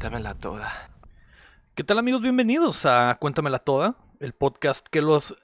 [0.00, 0.90] Cuéntamela toda.
[1.74, 2.22] ¿Qué tal amigos?
[2.22, 5.36] Bienvenidos a Cuéntamela Toda, el podcast que los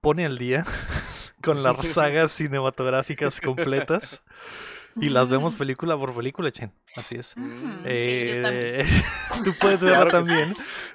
[0.00, 0.64] pone al día
[1.44, 4.24] con las sagas cinematográficas completas
[4.96, 6.72] y las vemos película por película, Chen.
[6.96, 7.36] Así es.
[7.36, 8.86] Ujú, sí, yo Eh, también.
[9.44, 10.30] tú puedes verla Claro que sí.
[10.30, 10.54] también.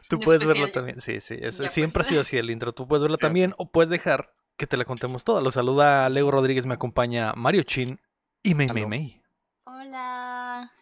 [0.09, 0.99] Tú puedes verla especial también.
[1.01, 1.37] Sí, sí.
[1.39, 2.07] es- siempre pues.
[2.07, 2.73] ha sido así el intro.
[2.73, 5.39] Tú puedes verla también o puedes dejar que te la contemos toda.
[5.39, 7.97] Los saluda Lego Rodríguez, me acompaña Mario Chin
[8.43, 8.85] y Mei Mei.
[8.85, 9.18] Mei.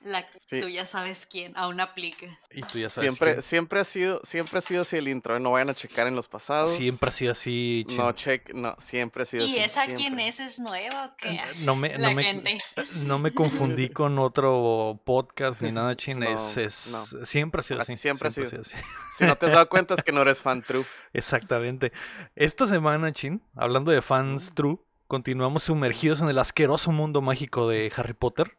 [0.04, 0.12] Hola.
[0.12, 0.60] La que Sí.
[0.62, 2.28] tú ya sabes quién, aún aplica.
[2.52, 3.10] Y tú ya sabes.
[3.10, 3.42] Siempre, quién.
[3.42, 5.36] siempre ha sido, siempre ha sido así el intro.
[5.36, 5.40] ¿eh?
[5.40, 6.74] No vayan a checar en los pasados.
[6.76, 7.98] Siempre ha sido así, Chin.
[7.98, 9.54] No check, no, siempre ha sido así.
[9.56, 10.28] ¿Y esa quién siempre.
[10.30, 10.40] es?
[10.40, 11.42] ¿Es nueva o qué?
[11.66, 12.58] No me, La no me, gente.
[13.06, 16.20] no me confundí con otro podcast ni nada, Chin.
[16.20, 17.94] No, es, es- Siempre ha sido así.
[17.94, 18.48] Así siempre ha sido.
[18.62, 18.76] así.
[19.18, 20.86] Si no te has dado cuenta es que no eres fan true.
[21.14, 21.92] Exactamente.
[22.36, 27.92] Esta semana, Chin, hablando de fans true, continuamos sumergidos en el asqueroso mundo mágico de
[27.96, 28.56] Harry Potter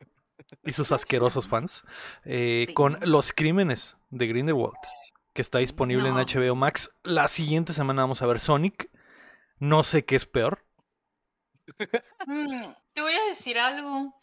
[0.65, 1.85] y sus asquerosos fans,
[2.25, 2.75] eh, Sí.
[2.75, 4.77] con Los Crímenes de Grindelwald,
[5.35, 6.19] que está disponible No.
[6.21, 6.91] en HBO Max.
[7.03, 8.91] La siguiente semana vamos a ver Sonic.
[9.59, 10.65] No sé qué es peor.
[12.27, 12.61] Mm,
[12.93, 14.15] te voy a decir algo.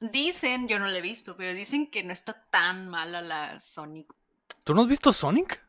[0.00, 4.12] Dicen, yo no la he visto, pero dicen que no está tan mala la Sonic.
[4.64, 5.62] ¿Tú no has visto Sonic?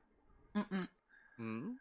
[0.54, 0.88] Mm, mm.
[1.38, 1.80] Mm.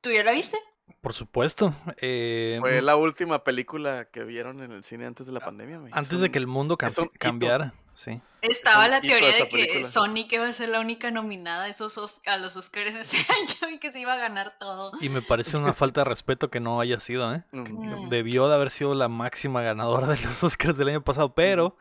[0.00, 0.58] ¿Tú ya la viste?
[1.06, 1.72] Por supuesto.
[1.98, 5.76] eh, Fue la última película que vieron en el cine antes de la pandemia.
[5.86, 7.74] Es antes de que el mundo cambiara.
[7.94, 8.20] Sí.
[8.42, 9.84] Estaba la teoría de que película.
[9.84, 13.72] Sonic iba a ser la única nominada a, esos Os- a los Oscars ese año
[13.72, 14.90] y que se iba a ganar todo.
[15.00, 17.44] Y me parece una falta de respeto que no haya sido, ¿eh?
[17.52, 17.60] Mm.
[17.60, 18.08] Mm.
[18.08, 21.76] debió de haber sido la máxima ganadora de los Oscars del año pasado, pero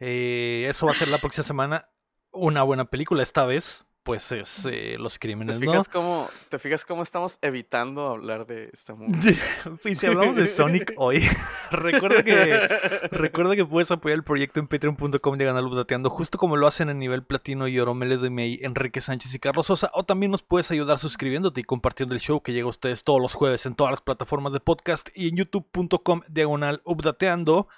[0.00, 1.90] eh, eso va a ser la próxima semana.
[2.32, 5.60] Una buena película esta vez, pues es eh, Los ¿Te Crímenes, ¿no?
[5.60, 9.36] fijas, cómo, ¿Te fijas cómo estamos evitando hablar de esta movie?
[9.84, 11.24] y si hablamos de Sonic hoy,
[11.70, 12.68] recuerda que
[13.10, 16.98] recuerda que puedes apoyar el proyecto en patreon.com diagonal updateando, justo como lo hacen en
[16.98, 20.42] nivel platino y oro Mele de May, Enrique Sánchez y Carlos Sosa, o también nos
[20.42, 23.74] puedes ayudar suscribiéndote y compartiendo el show que llega a ustedes todos los jueves en
[23.74, 27.68] todas las plataformas de podcast y en youtube.com diagonal updateando.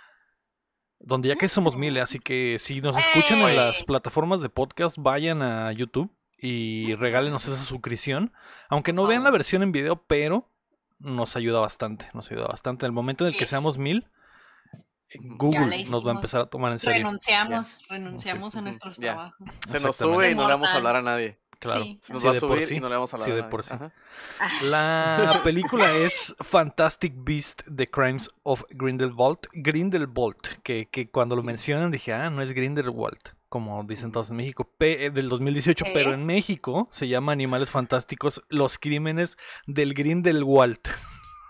[0.98, 2.00] Donde ya que somos mil, ¿eh?
[2.00, 7.46] así que si nos escuchan en las plataformas de podcast, vayan a YouTube y regálenos
[7.46, 8.32] esa suscripción.
[8.68, 9.38] Aunque no vean la favor.
[9.38, 10.48] versión en video, pero
[10.98, 12.86] nos ayuda bastante, nos ayuda bastante.
[12.86, 14.06] En el momento en el que Es- seamos mil,
[15.20, 17.04] Google la nos va a empezar a tomar en serio.
[17.10, 19.12] Nos renunciamos a nuestros ya.
[19.14, 19.46] trabajos.
[19.70, 21.38] Se nos sube y no le vamos a hablar a nadie.
[21.58, 21.84] Claro.
[21.84, 22.00] Sí.
[22.10, 22.74] Nos Sí, va a subir sí.
[22.74, 23.50] y no le vamos a hablar Sí, a de nadie.
[23.50, 23.70] por sí.
[23.72, 23.92] Ajá.
[24.64, 29.38] La película es Fantastic Beast: The Crimes of Grindelwald.
[29.54, 34.36] Grindelwald, que, que cuando lo mencionan dije, ah, no es Grindelwald, como dicen todos en
[34.36, 35.90] México, P- eh, del 2018, ¿Qué?
[35.94, 39.36] pero en México se llama Animales Fantásticos: Los Crímenes
[39.66, 40.80] del Grindelwald.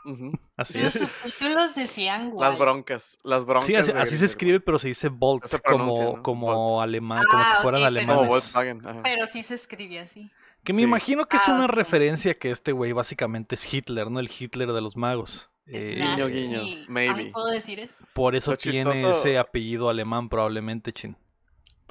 [0.05, 0.33] Ujú.
[0.57, 1.09] Así Los es.
[1.09, 2.49] subtítulos decían guay.
[2.51, 3.67] Las broncas, las broncas.
[3.67, 6.23] Sí, así, de así se escribe, pero se dice Bolt, No se como, ¿no?
[6.23, 6.83] como Bolt.
[6.85, 8.57] alemán, como si Ah, fueran ok, pero- Como alemanes.
[8.87, 9.01] Ajá.
[9.03, 10.31] Pero sí se escribe así.
[10.65, 10.85] Que me Sí.
[10.85, 11.73] imagino que es Ah, una ok.
[11.73, 14.19] referencia que este güey básicamente es Hitler, ¿no?
[14.21, 15.51] El Hitler de los magos.
[15.67, 17.31] Es Eh, Guiño, guiño, Ay, maybe.
[17.33, 17.95] ¿Puedo decir eso?
[18.15, 21.17] por eso Lo tiene chistoso- ese apellido alemán probablemente, chin.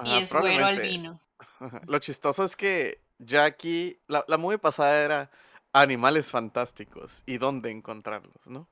[0.04, 0.88] Y es güero al probablemente.
[0.90, 1.22] vino.
[1.60, 1.82] Ajá.
[1.88, 5.32] Lo chistoso es que ya aquí, la, la movie pasada era
[5.74, 8.68] Animales Fantásticos y dónde encontrarlos, ¿no?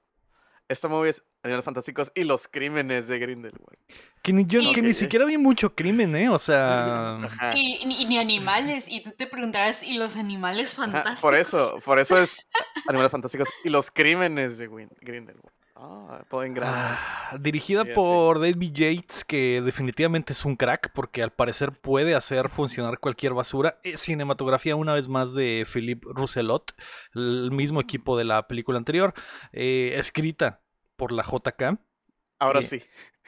[0.70, 3.78] Esta movie es Animales Fantásticos y los crímenes de Grindelwald.
[4.22, 6.30] Que ni, yo, Y- que ni siquiera vi mucho crimen, ¿eh?
[6.30, 7.20] O sea...
[7.56, 8.88] Y, ni, ni animales.
[8.90, 11.22] Y tú te preguntarás, ¿y los animales Ajá, fantásticos?
[11.22, 12.38] Por eso, por eso es
[12.88, 14.68] Animales Fantásticos y los crímenes de
[15.02, 15.52] Grindelwald.
[15.76, 16.78] Ah, todo en grande.
[16.78, 22.14] Ah, dirigida Sí, por David Yates, que definitivamente es un crack, porque al parecer puede
[22.16, 23.80] hacer funcionar cualquier basura.
[23.84, 26.76] Eh, cinematografía, una vez más, de Philippe Rousselot,
[27.16, 29.14] el mismo equipo de la película anterior.
[29.52, 30.62] eh, escrita
[30.96, 31.80] por la JK.
[32.40, 32.84] Ahora y- sí.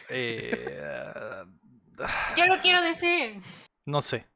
[0.09, 1.43] eh,
[2.37, 3.39] Yo lo quiero decir.
[3.85, 4.27] no sé,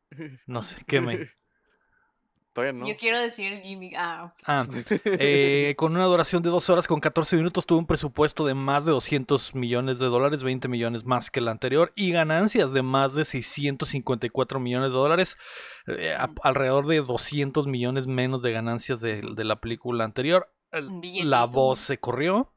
[0.47, 1.30] no sé, ¿qué me...?
[2.59, 2.88] Todavía no.
[2.88, 3.92] Yo quiero decir Jimmy.
[3.97, 4.62] Ah, Ah,
[5.06, 8.86] eh, con una duración de 2 horas con 14 minutos tuvo un presupuesto de más
[8.86, 13.14] de 200 millones de dólares, 20 millones más que el anterior, y ganancias de más
[13.14, 15.38] de 654 millones de dólares,
[15.88, 20.52] eh, a- alrededor de 200 millones menos de ganancias de, de la película anterior.
[20.72, 22.53] El- La voz se corrió,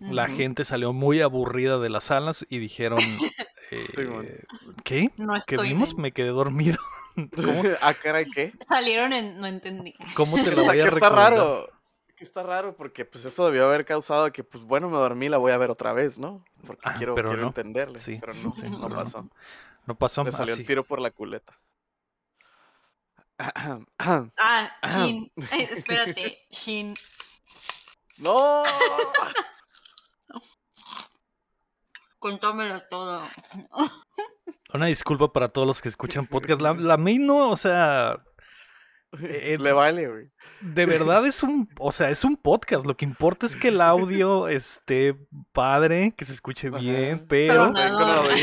[0.00, 2.98] la gente salió muy aburrida de las salas y dijeron,
[3.72, 4.44] eh.
[4.84, 5.10] ¿qué?
[5.16, 5.68] No ¿Qué estoy.
[5.70, 5.88] vimos?
[5.88, 6.02] dentro.
[6.02, 6.78] Me quedé dormido.
[7.36, 8.52] ¿Cómo, ah, caray, ¿qué?
[8.66, 9.38] Salieron en.
[9.38, 9.94] No entendí.
[10.14, 11.68] cómo te la Está- voy a que está raro.
[12.16, 15.36] Que está raro porque pues eso debió haber causado que pues bueno me dormí la
[15.36, 16.44] voy a ver otra vez, ¿no?
[16.66, 17.48] Porque Ah, quiero, pero quiero no.
[17.48, 18.00] entenderle.
[18.00, 18.96] Sí, Pero no, sí, no no, no.
[18.96, 19.24] pasó.
[19.86, 20.62] No pasó Le salió así.
[20.62, 21.56] el tiro por la culeta.
[23.98, 25.30] Ah, Shin.
[25.70, 26.92] Espérate, Shin.
[28.18, 28.62] ¡No!
[32.18, 33.20] Cuéntamelo todo.
[34.74, 36.60] Una disculpa para todos los que escuchan podcast.
[36.60, 38.16] La, la May no, o sea,
[39.20, 40.30] Eh, Le vale, güey.
[40.60, 42.84] de verdad es un, o sea, es un podcast.
[42.84, 45.16] Lo que importa es que el audio esté
[45.52, 46.78] padre, que se escuche Ajá.
[46.78, 48.36] bien, Pero eh,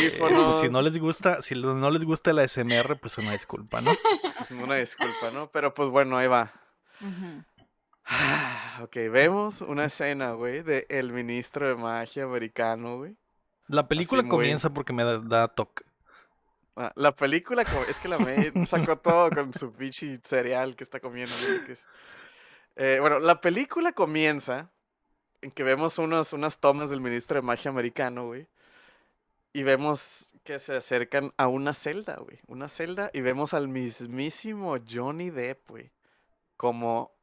[0.62, 3.92] si no les gusta, si no les gusta la SMR, pues una disculpa, ¿no?
[4.64, 5.48] Una disculpa, ¿no?
[5.52, 6.52] Pero pues bueno, ahí va.
[8.08, 13.16] Ah, Ok, vemos una escena, güey, de el ministro de magia americano, güey.
[13.68, 15.84] La película comienza porque me da, da toque.
[16.76, 21.00] Ah, La película, es que la May sacó todo con su pinche cereal que está
[21.00, 21.34] comiendo.
[21.70, 21.86] es.
[22.76, 24.70] Eh, bueno, la película comienza
[25.42, 28.48] en que vemos unos, unas tomas del ministro de magia americano, güey.
[29.54, 32.40] Y vemos que se acercan a una celda, güey.
[32.48, 35.92] Una celda y vemos al mismísimo Johnny Depp, güey.
[36.58, 37.14] Como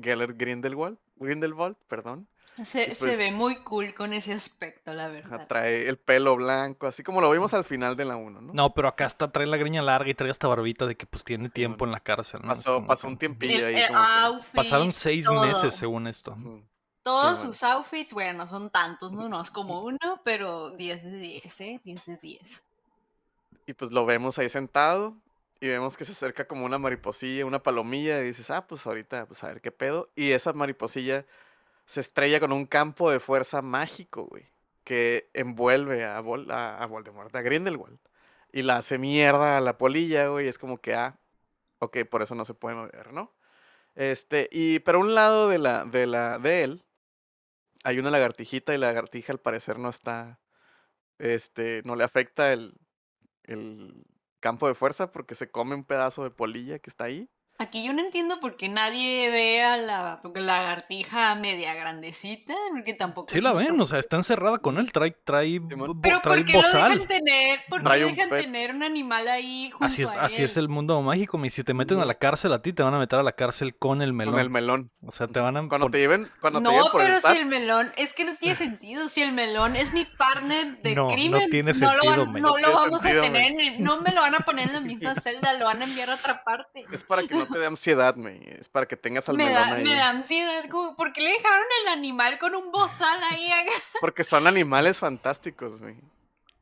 [0.00, 2.28] Gellert Grindelwald, Grindelwald, perdón.
[2.62, 5.46] Se, pues- ve muy cool con ese aspecto, la verdad.
[5.48, 8.52] Trae el pelo blanco, así como lo vimos al final de la 1, ¿no?
[8.52, 11.24] No, pero acá está, trae la greña larga y trae esta barbita de que pues
[11.24, 11.92] tiene tiempo bueno.
[11.92, 12.48] en la cárcel, ¿no?
[12.48, 13.82] Pasó, como pasó un tiempillo El, ahí.
[13.82, 15.44] el como que- outfit, Pasaron seis todo.
[15.46, 16.36] meses según esto.
[17.02, 19.28] Todos Sí, sus outfits, bueno, no son tantos, ¿no?
[19.28, 21.80] No es como uno, pero 10 de 10, ¿eh?
[21.82, 22.64] 10 de 10.
[23.66, 25.16] Y pues lo vemos ahí sentado
[25.60, 29.26] y vemos que se acerca como una mariposilla, una palomilla y dices, ah, pues ahorita,
[29.26, 30.10] pues a ver qué pedo.
[30.14, 31.24] Y esa mariposilla
[31.92, 34.46] se estrella con un campo de fuerza mágico, güey,
[34.82, 37.98] que envuelve a, Vol a, a Voldemort, a Grindelwald.
[38.50, 41.20] Y la hace mierda a la polilla, güey, es como que, ah,
[41.80, 43.34] ok, por eso no se puede mover, ¿no?
[43.94, 46.84] Este, y pero un lado de la, de la, de él,
[47.84, 50.40] hay una lagartijita y la lagartija al parecer no está,
[51.18, 52.72] este, no le afecta el,
[53.42, 54.06] el
[54.40, 57.28] campo de fuerza porque se come un pedazo de polilla que está ahí.
[57.58, 63.32] Aquí yo no entiendo por qué nadie ve a la lagartija media grandecita, porque tampoco
[63.32, 66.44] Sí la ven, cosa- o sea, está encerrada con él, trae, trae, Pero trae ¿por
[66.44, 66.90] qué lo bozal.
[66.92, 67.60] dejan tener?
[67.68, 68.40] ¿Por qué dejan pet.
[68.42, 70.64] tener un animal ahí junto Así es, a así es él?
[70.64, 72.98] el mundo mágico, y si te meten a la cárcel a ti, te van a
[72.98, 74.34] meter a la cárcel con el melón.
[74.34, 74.90] Con el melón.
[75.06, 77.20] O sea, te van a Cuando te lleven, cuando te No, lleven por pero el
[77.22, 79.08] si el melón, es que no tiene sentido.
[79.08, 82.58] Si el melón es mi partner de No, no crimen, tiene lo, sentido, no No
[82.58, 84.80] lo vamos sentido, a tener, en el- no me lo van a poner en la
[84.80, 86.84] misma celda, lo van a enviar a otra parte.
[86.90, 88.56] es para que no te dé ansiedad, me.
[88.58, 89.84] Es para que tengas al Me melón da, ahí.
[89.84, 93.48] me da ansiedad, como, ¿por qué le dejaron el animal con un bozal ahí?
[94.00, 95.96] Porque son animales fantásticos, güey.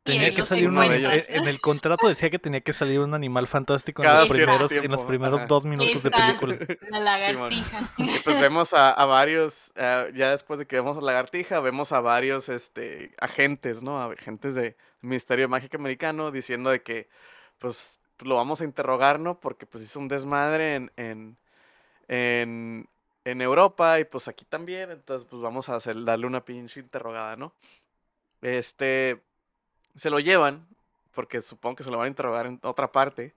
[0.03, 1.29] Y tenía que salir un uno de encuentras.
[1.29, 4.91] en el contrato decía que tenía que salir un animal fantástico en los primeros, en
[4.91, 6.59] los primeros dos minutos de película.
[6.91, 7.81] La lagartija.
[7.99, 11.93] Y pues vemos a, a varios, eh, ya después de que vemos a Lagartija, vemos
[11.93, 14.01] a varios este, agentes, ¿no?
[14.01, 17.09] Agentes del Ministerio de Mágica Americano diciendo de que,
[17.59, 19.39] pues, lo vamos a interrogar, ¿no?
[19.41, 21.37] Porque, pues, hizo un desmadre en, en,
[22.09, 22.89] en,
[23.25, 24.91] en Europa y, pues, aquí también.
[24.91, 27.53] Entonces, pues, vamos a hacer, darle una pinche interrogada, ¿no?
[28.43, 29.21] Este,
[29.97, 30.67] se lo llevan,
[31.15, 33.35] porque supongo que se lo van a interrogar en otra parte.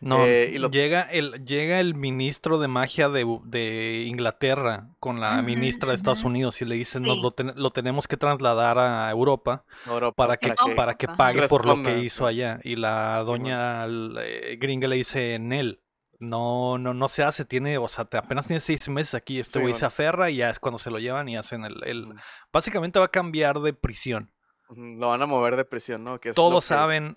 [0.00, 5.20] No, Eh, y lo- llega, el, llega el ministro de magia de, de Inglaterra con
[5.20, 6.24] la ministra de Estados.
[6.24, 7.22] Unidos y le dicen, "Nos Sí.
[7.22, 11.64] lo, ten- lo tenemos que trasladar a Europa Europa, para que, para que pague por
[11.66, 12.28] lo que hizo sí.
[12.34, 12.60] allá.
[12.62, 15.80] Y la doña eh, gringa le dice, Nel,
[16.18, 19.54] no, no, no se hace, tiene, o sea, te- apenas tiene seis meses aquí, este
[19.54, 19.78] Sí, güey bueno.
[19.78, 22.08] se aferra y ya es cuando se lo llevan y hacen el, el-.
[22.52, 24.30] Básicamente va a cambiar de prisión.
[24.74, 26.18] Lo van a mover de prisión, ¿no?
[26.18, 27.16] Que es lo Todos que- saben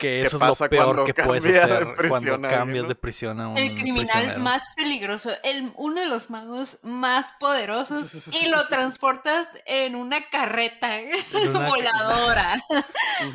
[0.00, 2.82] que ¿Qué eso es lo pasa peor cuando que puedes hacer prisión cuando a cambias
[2.84, 2.88] no?
[2.88, 4.40] de prisión a un El criminal prisionero.
[4.40, 10.88] más peligroso, el, uno de los magos más poderosos y lo transportas en una carreta
[11.48, 12.60] una- voladora.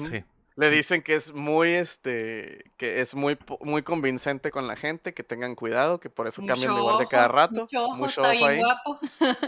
[0.09, 0.23] Sí.
[0.57, 5.21] Le dicen que es muy, este, que es muy, muy convincente con la gente, que
[5.21, 7.61] tengan cuidado, que por eso cambian de igual de cada rato.
[7.63, 8.59] Mucho ojo, Mucho está ojo bien ahí.
[8.61, 8.99] guapo.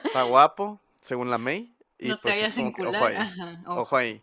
[0.04, 1.74] Está guapo, según la May.
[1.98, 3.82] Y no te pues es vayas ojo ahí, Ajá, ojo.
[3.82, 4.22] ojo ahí.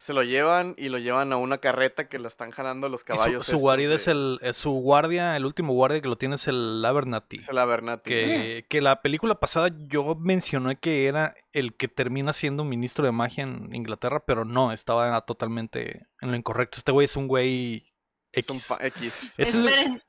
[0.00, 3.02] Se lo llevan y lo llevan a una carreta que la están jalando los Y
[3.02, 3.44] su- caballos.
[3.46, 6.36] su, estos guarida de- es el, es su guardia, el último guardia que lo tiene
[6.36, 7.36] es el Abernathy.
[7.36, 8.08] es el Abernathy.
[8.10, 13.12] Que, que la película pasada yo mencioné que era el que termina siendo ministro de
[13.12, 16.78] magia en Inglaterra, pero no, estaba totalmente en lo incorrecto.
[16.78, 17.92] Este güey es un güey
[18.32, 18.76] Es un X.
[18.80, 19.34] X.
[19.38, 20.02] Esperen.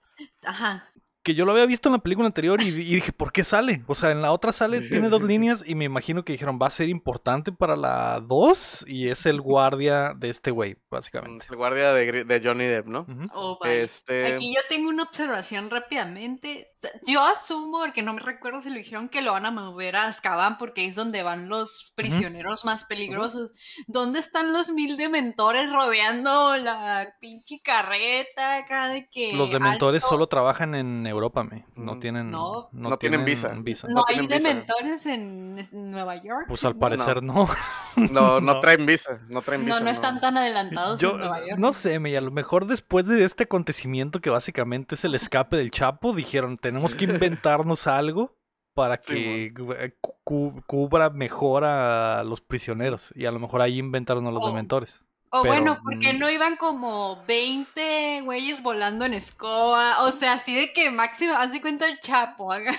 [0.46, 0.86] Ajá.
[1.24, 3.84] Que yo lo había visto en la película anterior y, y dije, ¿por qué sale?
[3.88, 6.68] O sea, en la otra sale, tiene dos líneas y me imagino que dijeron, va
[6.68, 11.46] a ser importante para la 2 y es el guardia de este güey, básicamente.
[11.50, 13.06] El guardia de, de Johnny Depp, ¿no?
[13.34, 13.60] Oh.
[13.66, 14.34] Este.
[14.34, 16.72] Aquí yo tengo una observación rápidamente.
[17.06, 20.06] Yo asumo, porque no me recuerdo si lo dijeron, que lo van a mover a
[20.06, 23.52] Azkaban porque es donde van los prisioneros más peligrosos.
[23.88, 29.34] ¿Dónde están los mil dementores rodeando la pinche carreta acá de que...
[29.34, 30.16] Los dementores alto?
[30.16, 31.66] solo trabajan en Europa, me.
[31.76, 32.02] No Ujú.
[32.02, 32.70] tienen, No.
[32.72, 33.50] No tienen visa.
[33.50, 34.38] No, No hay tienen visa.
[34.50, 35.56] dementores en
[35.92, 36.46] Nueva York.
[36.48, 36.80] Pues al No.
[36.80, 37.48] parecer no.
[38.12, 38.60] No, no, No.
[38.60, 39.20] traen visa.
[39.30, 39.78] No traen visa.
[39.80, 41.58] No, no están tan adelantados Yo en Nueva York.
[41.60, 45.58] no sé, me, a lo mejor después de este acontecimiento que básicamente es el escape
[45.58, 48.36] del Chapo, dijeron, tenemos que inventarnos algo
[48.74, 53.12] para que eh, cu- cu- cubra mejor a los prisioneros.
[53.16, 54.48] Y a lo mejor ahí inventaron a los Oh.
[54.48, 55.04] dementores.
[55.34, 56.20] O pero, bueno, porque mm.
[56.20, 60.04] no iban como 20 güeyes volando en escoba.
[60.04, 62.52] O sea, así de que máximo, haz de cuenta el Chapo.
[62.52, 62.74] haga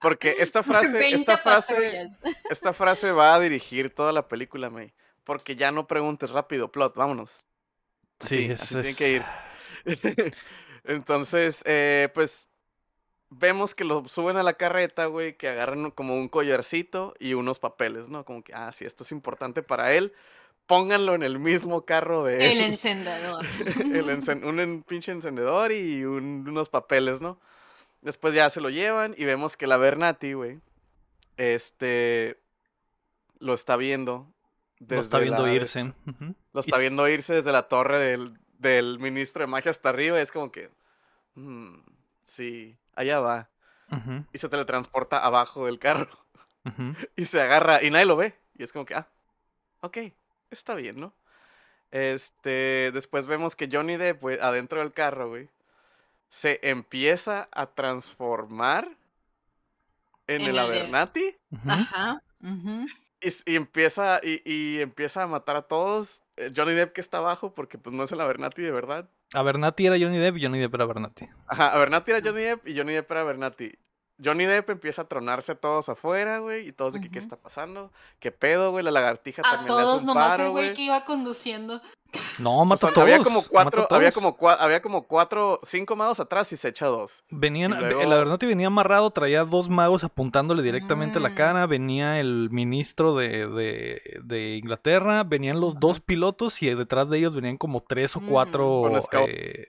[0.00, 2.20] porque esta frase, 20 esta frase, patrullas.
[2.50, 4.92] esta frase va a dirigir toda la película, May.
[5.24, 7.44] Porque ya no preguntes rápido, plot, vámonos.
[8.20, 9.24] Sí, Así, es- así tiene es- que ir.
[10.84, 12.48] Entonces, eh, pues
[13.30, 17.58] vemos que lo suben a la carreta, güey, que agarran como un collarcito y unos
[17.58, 18.24] papeles, ¿no?
[18.24, 20.14] Como que, ah, sí, esto es importante para él,
[20.68, 23.44] pónganlo en el mismo carro de El encendedor.
[23.80, 27.40] El encen- un en- pinche encendedor y un- unos papeles, ¿no?
[28.02, 30.60] Después ya se lo llevan y vemos que la Bernati, güey,
[31.36, 32.38] este,
[33.40, 34.32] lo está viendo.
[34.80, 35.92] Lo está desde viendo la- irse.
[36.52, 40.18] Lo está viendo irse desde la torre del, del ministro de magia hasta arriba.
[40.18, 40.70] y es como que,
[41.34, 41.78] "Mm,
[42.24, 43.48] sí, allá va.
[43.90, 46.10] Ujú, Y se teletransporta abajo del carro.
[47.16, 48.34] Y se agarra y nadie lo ve.
[48.56, 49.08] Y es como que, ah,
[49.80, 49.96] ok,
[50.50, 51.12] está bien, ¿no?
[51.90, 55.48] Este, después vemos que Johnny Depp, güey, adentro del carro, güey,
[56.28, 58.88] se empieza a transformar
[60.26, 60.58] en, En el el
[61.50, 61.70] Ujú.
[61.70, 62.22] Ajá.
[63.46, 66.22] y, empieza y, y empieza a matar a todos.
[66.36, 69.08] Eh, Johnny Depp que está abajo porque pues no es el Abernathy de verdad.
[69.32, 71.28] Abernathy era Johnny Depp y Johnny Depp era Abernathy.
[71.46, 73.78] Ajá, Abernathy era Johnny Depp y Johnny Depp era Abernathy.
[74.22, 77.36] Johnny Depp empieza a tronarse a todos afuera, güey, y todos de que qué está
[77.36, 80.50] pasando, qué pedo, güey, la lagartija A también le hace todos, un nomás paro, el
[80.50, 81.80] güey que iba conduciendo.
[82.38, 83.04] No, O mata sea, a todos.
[83.04, 84.22] había como cuatro, había todos.
[84.24, 87.22] como cua- había como cuatro, cinco magos atrás y se echa dos.
[87.30, 91.34] Venían, el luego- Abernathy venía amarrado, traía dos magos apuntándole directamente a la Mm.
[91.34, 97.18] cara, venía el ministro de, de, de Inglaterra, venían los dos pilotos y detrás de
[97.18, 98.28] ellos venían como tres o Mm.
[98.30, 99.24] cuatro Con escoba.
[99.28, 99.68] eh,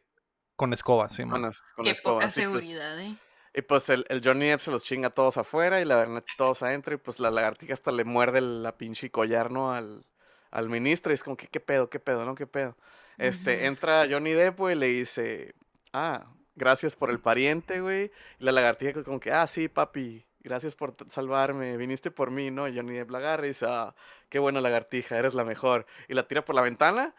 [0.56, 1.32] con escoba, sí, man.
[1.34, 3.16] Con, las- con Qué escoba, poca sí, pues, seguridad, ¿eh?
[3.54, 6.34] Y pues el, el Johnny Depp se los chinga a todos afuera y la Abernathy
[6.38, 9.74] todos adentro y pues la lagartija hasta le muerde la pinche collar, ¿no?
[9.74, 10.06] Al,
[10.52, 12.36] al ministro y es como que qué pedo, qué pedo, ¿no?
[12.36, 12.76] ¿Qué pedo?
[13.18, 13.66] Este, Ujú.
[13.66, 15.54] entra Johnny Depp, güey, y le dice,
[15.94, 16.26] ah,
[16.56, 18.12] gracias por el pariente, güey.
[18.40, 22.68] Y la lagartija como que, ah, sí, papi, gracias por salvarme, viniste por mí, ¿no?
[22.68, 23.94] Y Johnny Depp la agarra y dice, ah,
[24.30, 25.86] qué buena lagartija, eres la mejor.
[26.08, 27.14] Y la tira por la ventana.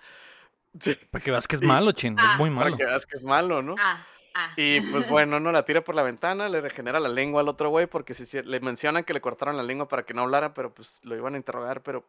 [0.81, 2.77] Sí, Para que veas que es malo, chin, es Ah, muy para malo.
[2.77, 3.75] que veas que es malo, ¿no?
[3.79, 4.51] Ah, ah.
[4.57, 7.71] Y pues bueno, no la tira por la ventana, le regenera la lengua al otro
[7.71, 10.73] güey porque si, le mencionan que le cortaron la lengua para que no hablara, pero
[10.73, 12.05] pues lo iban a interrogar, pero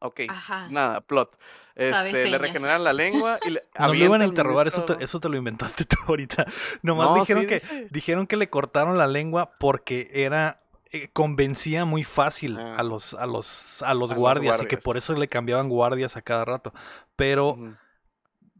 [0.00, 0.68] ok, Ajá.
[0.70, 1.38] nada, plot.
[1.74, 5.20] Este, le regeneran la lengua y le No lo iban a interrogar, eso te, eso
[5.20, 6.46] te lo inventaste tú ahorita.
[6.82, 7.88] Nomás No, dijeron sí que dice.
[7.90, 10.60] dijeron que le cortaron la lengua porque era
[10.92, 12.76] eh, convencía muy fácil Ah.
[12.76, 15.68] a los a los a los A los guardias y que por eso le cambiaban
[15.68, 16.74] guardias a cada rato.
[17.16, 17.56] Pero.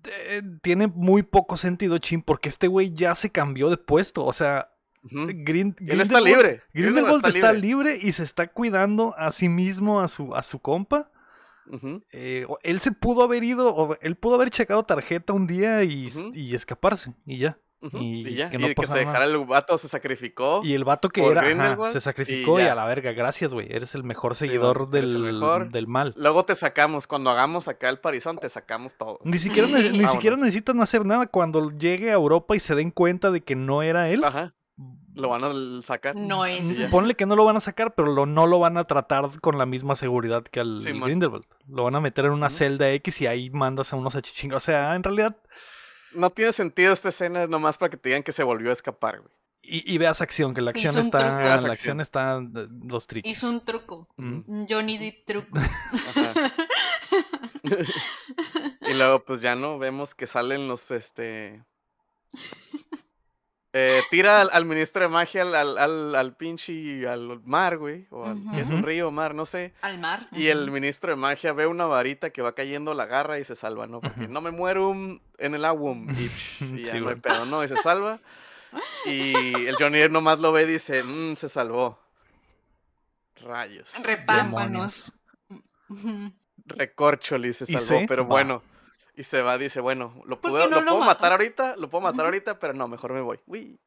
[0.05, 4.33] Eh, tiene muy poco sentido, chin, porque este güey ya se cambió de puesto, o
[4.33, 4.69] sea,
[5.03, 5.29] Ujú.
[5.33, 6.63] Green, Él está libre.
[6.75, 7.99] Grindelwald Grindelwald está, libre.
[8.03, 11.11] y se está cuidando a sí mismo, a su, a su compa.
[12.13, 16.13] Eh, él se pudo haber ido, o él pudo haber checado tarjeta un día y,
[16.35, 17.59] y escaparse, y ya.
[17.93, 20.61] Y Y, ya, que y no de que se dejara el vato, se sacrificó.
[20.63, 21.41] Y el vato que era,
[21.75, 23.67] ajá, se sacrificó y, y a la verga, gracias, güey.
[23.71, 25.71] Eres el mejor seguidor del, mejor.
[25.71, 26.13] del mal.
[26.17, 29.19] Luego te sacamos, cuando hagamos acá el parizón, te sacamos todos.
[29.25, 32.91] Ni siquiera, ne- ni siquiera necesitan hacer nada cuando llegue a Europa y se den
[32.91, 34.25] cuenta de que no era él.
[34.25, 34.53] Ajá,
[35.15, 36.15] lo van a sacar.
[36.17, 36.79] No es.
[36.81, 36.85] Y.
[36.85, 39.59] Ponle que no lo van a sacar, pero lo, no lo van a tratar con
[39.59, 40.93] la misma seguridad que al Sí.
[40.93, 41.45] Grindelwald.
[41.69, 44.63] Lo van a meter en una celda X y ahí mandas a unos achichingas.
[44.63, 45.37] O sea, en realidad,
[46.13, 49.21] No tiene sentido esta escena nomás para que te digan que se volvió a escapar,
[49.21, 49.33] güey.
[49.63, 52.01] y, y veas acción, que la acción está, la acción acción.
[52.01, 52.41] está
[52.83, 53.29] los tricks.
[53.29, 54.09] Hizo un truco.
[54.17, 55.59] Un Johnny Depp truco.
[55.59, 56.53] Ajá.
[58.83, 61.65] y luego, pues ya no, vemos que salen los, este...
[63.73, 68.07] eh, tira al, al ministro de magia al, al, al, al pinche, al mar, güey.
[68.11, 69.73] O al, que es un río o mar, no sé.
[69.83, 70.27] Al mar.
[70.33, 73.55] Y el ministro de magia ve una varita que va cayendo, la agarra y se
[73.55, 74.01] salva, ¿no?
[74.01, 75.95] Porque no me muero un- en el agua.
[76.17, 77.17] Y, psh, y ya Sí, no hay güey.
[77.21, 77.63] pedo, ¿no?
[77.65, 78.19] Y se salva.
[79.07, 79.33] Y
[79.67, 81.99] el Johnny Depp nomás lo ve y dice, "Mm, se salvó.
[83.43, 83.93] Rayos.
[84.05, 85.13] Repámpanos.
[85.89, 86.33] Ujú.
[86.67, 88.63] Recorcholi se Y salvó, pero bueno.
[89.17, 91.91] Y se va, dice, bueno, lo, ¿Por puedo, no lo lo puedo matar ahorita, lo
[91.91, 93.39] puedo matar ahorita, pero no, mejor me voy.
[93.47, 93.79] Uy.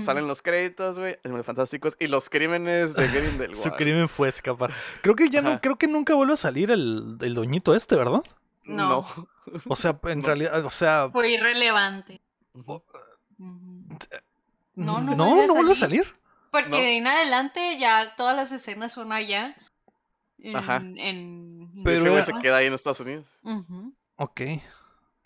[0.00, 3.62] Salen los créditos, güey, Animales fantásticos y los crímenes de Grindelwald.
[3.62, 4.72] Su crimen fue escapar.
[5.02, 8.22] Creo que ya no, creo que nunca vuelve a salir el, el doñito este, ¿verdad?
[8.64, 8.88] No.
[8.88, 9.28] No.
[9.68, 10.26] O sea, en No.
[10.26, 12.22] realidad, o sea, Fue irrelevante.
[12.54, 12.82] No,
[14.74, 16.06] no, no no, vuelve a salir.
[16.50, 16.76] Porque ¿No?
[16.76, 19.56] de ahí en adelante ya todas las escenas son allá.
[20.38, 20.76] En, Ajá.
[20.82, 23.26] en Pero Ese güey se queda ahí en Estados Unidos.
[23.42, 23.94] Ujú.
[24.16, 24.40] Ok.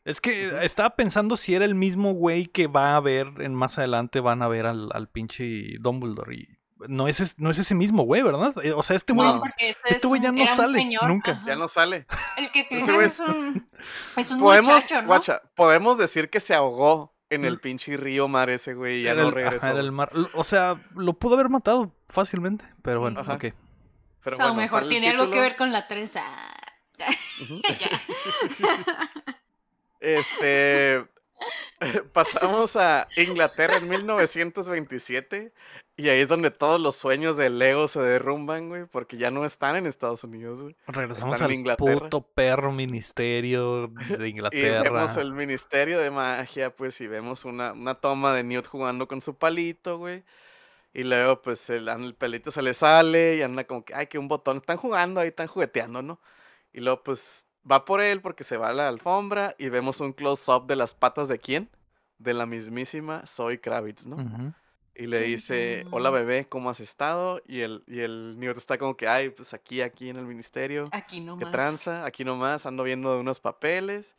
[0.04, 3.78] Es que estaba pensando si era el mismo güey que va a ver en más
[3.78, 6.48] adelante van a ver al, al pinche Dumbledore y
[6.88, 8.54] no es, no es ese mismo güey, ¿verdad?
[8.64, 11.32] Eh, O sea, este güey No, este, es güey ya no sale, señor, nunca.
[11.32, 11.44] ajá.
[11.46, 12.06] Ya no sale.
[12.38, 13.68] El que tú dices es un,
[14.16, 15.06] es un Podemos, muchacho, ¿no?
[15.08, 19.10] guacha, podemos decir que se ahogó en el pinche río mar ese güey y ya
[19.12, 19.66] era no el, ajá, regresó.
[19.68, 20.10] era el mar.
[20.32, 23.34] O sea, lo pudo haber matado fácilmente, pero bueno, Ajá.
[23.34, 23.44] ok.
[24.24, 26.22] Pero o sea, a lo bueno, mejor tiene algo que ver con la trenza.
[30.00, 31.04] Este.
[32.12, 35.52] Pasamos a Inglaterra en 1927.
[35.96, 38.84] Y ahí es donde todos los sueños de Lego se derrumban, güey.
[38.86, 40.74] Porque ya no están en Estados Unidos, güey.
[40.86, 41.98] Regresamos Están en al Inglaterra.
[42.00, 43.94] puto perro ministerio de
[44.26, 44.82] Y Inglaterra.
[44.82, 49.20] vemos el Ministerio de Magia, pues, y vemos una, una toma de Newt jugando con
[49.20, 50.22] su palito, güey.
[50.94, 54.18] Y luego, pues, el, el pelito se le sale y anda como que, ay, que
[54.18, 54.58] un botón.
[54.58, 56.18] Están jugando ahí, están jugueteando, ¿no?
[56.72, 60.12] Y luego, pues, va por él porque se va a la alfombra y vemos un
[60.12, 61.68] close-up de las patas de quién?
[62.18, 64.54] De la mismísima Zoe Kravitz, ¿no?
[64.94, 67.40] Y le dice, hola bebé, ¿cómo has estado?
[67.46, 70.88] Y el, y el Newt está como que, ay, pues aquí, aquí en el ministerio.
[70.92, 71.52] Aquí no ¿Qué más.
[71.52, 72.04] tranza?
[72.04, 74.14] Aquí nomás ando viendo unos papeles.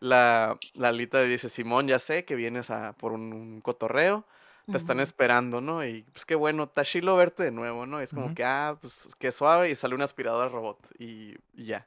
[0.00, 4.24] La, la Alita le dice, Simón, ya sé que vienes a, por un, un cotorreo.
[4.70, 5.84] Te están esperando, ¿no?
[5.84, 8.00] Y pues qué bueno, está chilo verte de nuevo, ¿no?
[8.00, 9.68] Es como que, ah, pues qué suave.
[9.68, 10.78] Y sale una aspiradora robot.
[10.98, 11.86] Y, y ya,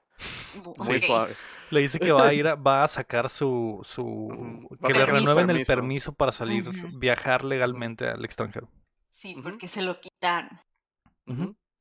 [0.78, 1.36] muy suave.
[1.72, 5.50] Le dice que va a ir a, va a sacar su, su que le renueven
[5.50, 6.14] el permiso.
[6.14, 8.70] para salir, viajar legalmente al extranjero.
[9.10, 10.62] Sí, porque se lo quitan.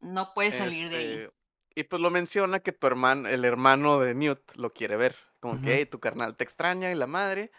[0.01, 1.13] No puede salir de ahí.
[1.13, 1.31] Este,
[1.77, 5.17] Y pues lo menciona que tu hermano, el hermano de Newt lo quiere ver.
[5.41, 7.51] Como que, "Hey, tu carnal te extraña y la madre.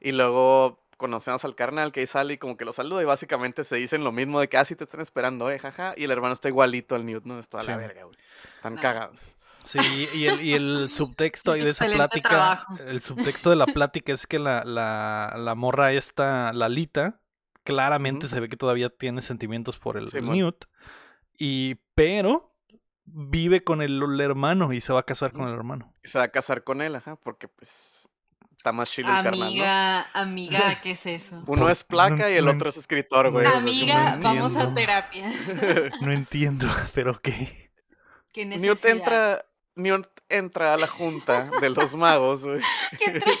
[0.00, 3.62] Y luego conocemos al carnal que ahí sale y como que lo saluda y básicamente
[3.64, 5.92] se dicen lo mismo de que, ah, sí te están esperando, eh, jaja.
[5.96, 7.38] Y el hermano está igualito al Newt, ¿no?
[7.38, 8.16] Está a la verga, güey.
[8.56, 8.80] Están Ah.
[8.80, 9.36] cagados.
[9.68, 12.78] Sí, y el, y el subtexto ahí de esa plática, trabajo.
[12.78, 17.20] el subtexto de la plática es que la, la, la morra esta, Lalita,
[17.64, 18.34] claramente Ujú.
[18.34, 20.36] se ve que todavía tiene sentimientos por el Simón.
[20.36, 20.64] Newt,
[21.36, 22.54] y pero
[23.04, 25.50] vive con el, el hermano y se va a casar con Ujú.
[25.50, 25.92] el hermano.
[26.02, 28.08] Y se va a casar con él, ajá, porque pues
[28.56, 29.44] está más chido el carnal, ¿no?
[29.46, 31.44] Amiga, amiga, ¿qué es eso?
[31.46, 33.46] Uno es placa y el no otro es escritor, güey.
[33.46, 35.30] o sea, Amiga, no vamos a terapia.
[36.00, 37.28] No entiendo, pero ok.
[38.32, 39.44] ¿Qué Newt entra,
[39.78, 42.60] Newt entra a la junta de los magos, güey.
[42.98, 43.34] ¿Qué trae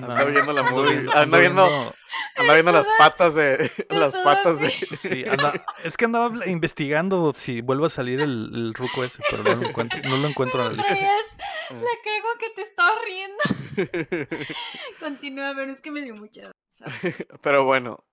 [0.00, 1.94] Anda viendo la movie, vi- anda viendo- viendo-
[2.36, 3.70] Anda viendo las patas de.
[3.90, 4.70] Las patas de.
[4.70, 9.42] Sí, anda- es que andaba investigando si vuelve a salir el, el ruco ese, pero
[9.42, 10.94] no lo encuentro, no lo encuentro en la lista.
[10.94, 11.74] Ah.
[11.74, 14.36] la cargo que te estaba riendo.
[15.00, 16.50] Continúa, pero es que me dio mucha.
[17.42, 18.04] Pero bueno.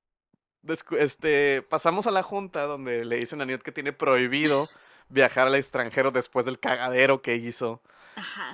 [1.00, 4.70] Este, pasamos a la junta donde le dicen a Newt que tiene prohibido
[5.12, 7.82] viajar al extranjero después del cagadero que hizo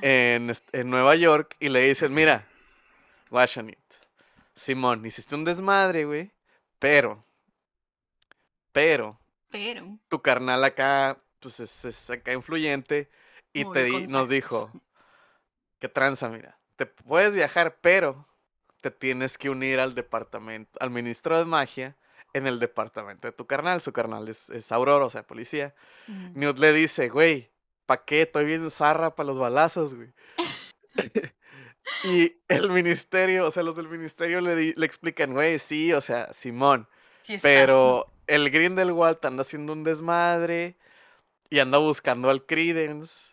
[0.01, 1.55] en, en Nueva York.
[1.59, 2.47] Y le dicen, mira,
[3.31, 3.77] Newt,
[4.55, 6.31] Simón, hiciste un desmadre, güey.
[6.79, 7.23] Pero,
[8.71, 9.19] pero,
[9.51, 9.97] Pero.
[10.07, 13.09] tu carnal acá, pues es, es acá influyente.
[13.53, 14.71] Y te di- nos dijo,
[15.79, 18.27] que tranza, mira, te puedes viajar, pero
[18.81, 21.95] te tienes que unir al departamento, al ministro de magia
[22.33, 23.81] en el departamento de tu carnal.
[23.81, 25.73] Su carnal es, es Aurora, o sea, policía.
[26.07, 26.39] Mm.
[26.39, 27.51] Newt le dice, güey,
[27.85, 28.23] ¿pa' qué?
[28.23, 30.09] Estoy bien zarra para los balazos, güey.
[32.03, 36.01] y el ministerio, o sea, los del ministerio le, di- le explican, güey, sí, o
[36.01, 36.87] sea, Simón,
[37.17, 40.77] Sí pero el Grindelwald anda haciendo un desmadre
[41.49, 43.31] y anda buscando al Credence,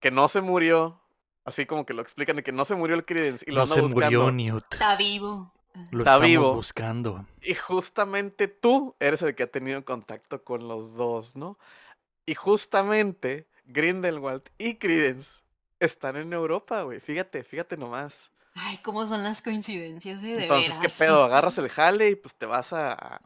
[0.00, 1.00] que no se murió.
[1.44, 3.62] Así como que lo explican de que no se murió el Credence y lo No
[3.62, 4.04] anda se buscando.
[4.24, 4.64] murió Newt.
[4.72, 5.52] Está vivo.
[5.90, 6.54] Lo Está estamos vivo.
[6.54, 7.24] buscando.
[7.42, 11.58] Y justamente tú eres el que ha tenido contacto con los dos, ¿no?
[12.26, 15.42] Y justamente Grindelwald y Credence
[15.80, 17.00] están en Europa, güey.
[17.00, 18.30] Fíjate, fíjate nomás.
[18.54, 20.98] Ay, cómo son las coincidencias, eh, de Entonces, ¿qué veras.
[20.98, 21.24] pedo?
[21.24, 23.20] ¿Agarras el jale y pues te vas a, a-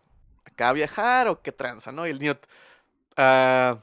[0.44, 2.06] acá a viajar o qué tranza, no?
[2.06, 2.38] Y el Newt,
[3.16, 3.78] ah,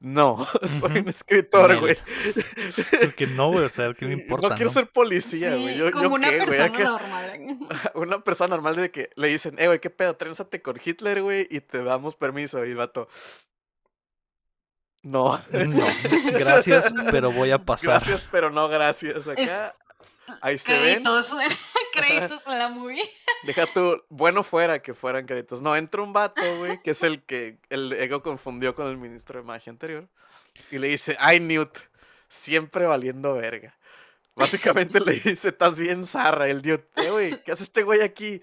[0.00, 0.46] no,
[0.80, 1.96] soy un escritor, güey.
[3.16, 4.48] Que no, güey, o sea, ¿qué me importa?
[4.50, 4.74] No quiero no?
[4.74, 5.74] ser policía, güey.
[5.74, 6.46] Sí, Yo, como yo una qué, güey.
[6.48, 7.58] persona normal.
[7.94, 11.46] Una persona normal de que le dicen, eh, güey, qué pedo, trénsate con Hitler, güey,
[11.50, 12.64] y te damos permiso.
[12.64, 13.08] Y el vato,
[15.02, 15.38] no.
[15.52, 15.86] No,
[16.32, 17.86] gracias, pero voy a pasar.
[17.90, 19.26] Gracias, pero no gracias.
[19.28, 19.64] Acá, Es-
[20.42, 21.02] ahí se ven.
[22.06, 22.48] Créditos.
[22.48, 23.02] A la movie.
[23.44, 25.62] Deja tú, bueno fuera que fueran créditos.
[25.62, 29.38] No, entra un vato, güey, que es el que el ego confundió con el ministro
[29.40, 30.08] de magia anterior.
[30.70, 31.78] Y le dice, ay, Newt,
[32.28, 33.76] siempre valiendo verga.
[34.36, 36.82] Básicamente le dice, estás bien zarra, el Newt.
[36.96, 38.42] Eh, güey, ¿qué hace este güey aquí?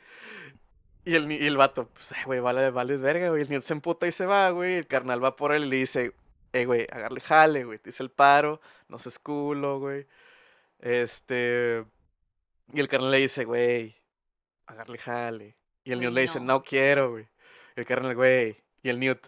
[1.04, 3.44] Y el, y el vato, pues, "Ay, güey, vale, vales verga, güey.
[3.44, 4.76] El Newt se emputa y se va, güey.
[4.76, 6.14] El carnal va por él y le dice,
[6.54, 7.78] eh, güey, agarle jale, güey.
[7.80, 10.08] Te hice el paro, no seas culo, güey.
[10.80, 11.86] Este.
[12.74, 13.96] Y el carnal le dice, güey,
[14.68, 15.58] agarle jale.
[15.84, 16.64] Y el Newt le dice, no.
[16.64, 17.28] quiero, güey.
[17.76, 18.58] Y el carnal, güey.
[18.82, 19.20] Y el Newt,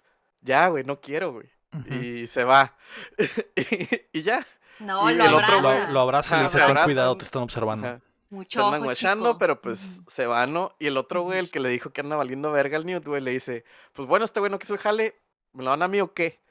[0.42, 1.50] ya, güey, no quiero, güey.
[1.90, 2.76] Y se va.
[3.56, 4.46] y, y ya.
[4.80, 5.92] No, Y lo el otro Lo, abraza.
[5.92, 7.88] lo abraza y le dice, ten cuidado, te están observando.
[7.88, 8.02] Ajá.
[8.30, 9.38] Mucho Se ojo, chico.
[9.38, 10.76] pero pues se va, ¿no?
[10.80, 13.22] Y el otro güey, el que le dijo que anda valiendo verga al Newt, güey,
[13.22, 15.16] le dice, pues bueno, este güey no quiso el jale,
[15.54, 16.42] ¿me lo dan a mí o qué?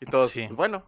[0.00, 0.42] Y todos, Sí.
[0.46, 0.86] "Pues, bueno.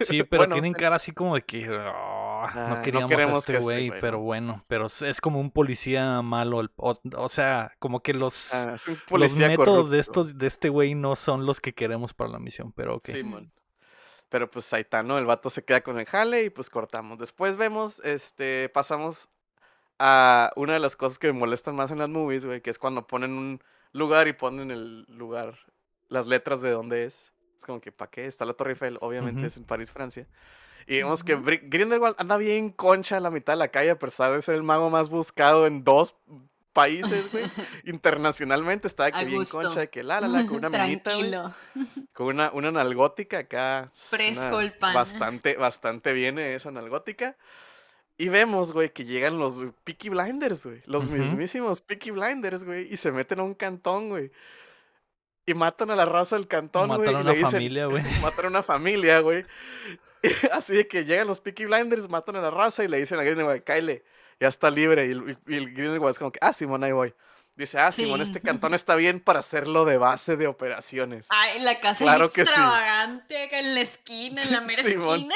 [0.00, 3.36] Sí, pero Bueno, tienen cara así como de que "Ah, Ah, no no queríamos queremos
[3.36, 4.22] a este este güey, pero ¿no?
[4.24, 8.76] bueno, pero es- como un policía malo, el- o, o sea, como que los, Ah,
[9.10, 12.72] los métodos de estos de este güey no son los que queremos para la misión,
[12.72, 13.08] pero ok.
[14.28, 15.16] Pero pues ahí está, ¿no?
[15.18, 17.18] El vato se queda con el jale y pues cortamos.
[17.18, 19.28] Después vemos, este, pasamos
[19.98, 22.78] a una de las cosas que me molestan más en las movies, güey, que es
[22.78, 23.60] cuando ponen un
[23.92, 25.54] lugar y ponen el lugar,
[26.08, 27.32] las letras de dónde es.
[27.58, 28.26] Es como que, ¿para qué?
[28.26, 30.26] Está la Torre Eiffel, obviamente es en París, Francia.
[30.86, 31.36] Y vemos que.
[31.38, 34.54] Bri- Grindelwald anda bien concha a la mitad de la calle, a pesar de ser
[34.54, 36.14] el mago más buscado en dos
[36.72, 37.44] países, güey.
[37.84, 41.32] Internacionalmente estaba que A bien concha, de que la, la, la, con una minita, güey
[42.12, 43.90] con una, una nalgótica acá.
[43.92, 44.94] Fresco el pan.
[44.94, 47.36] Bastante, bastante viene esa nalgótica.
[48.16, 50.82] Y vemos, güey, que llegan los Peaky Blinders, güey.
[50.86, 52.92] Los mismísimos Peaky Blinders, güey.
[52.92, 54.30] Y se meten a un cantón, güey.
[55.46, 57.00] Y matan a la raza del cantón, güey.
[57.00, 58.02] Mataron y a una familia, güey.
[58.22, 59.44] Matan a una familia, güey.
[60.52, 63.22] Así de que llegan los Peaky Blinders, matan a la raza y le dicen a
[63.22, 64.02] Grindelwald, Kyle,
[64.40, 65.06] ya está libre.
[65.06, 67.14] Y el, y el Grindelwald es como que, ah, Simón, ahí voy.
[67.56, 68.24] Dice, ah, Simón, Sí.
[68.24, 71.28] este cantón está bien para hacerlo de base de operaciones.
[71.30, 72.40] Ay, la casa Claro sí.
[72.40, 75.14] extravagante en la esquina, en la mera Simón.
[75.20, 75.34] esquina.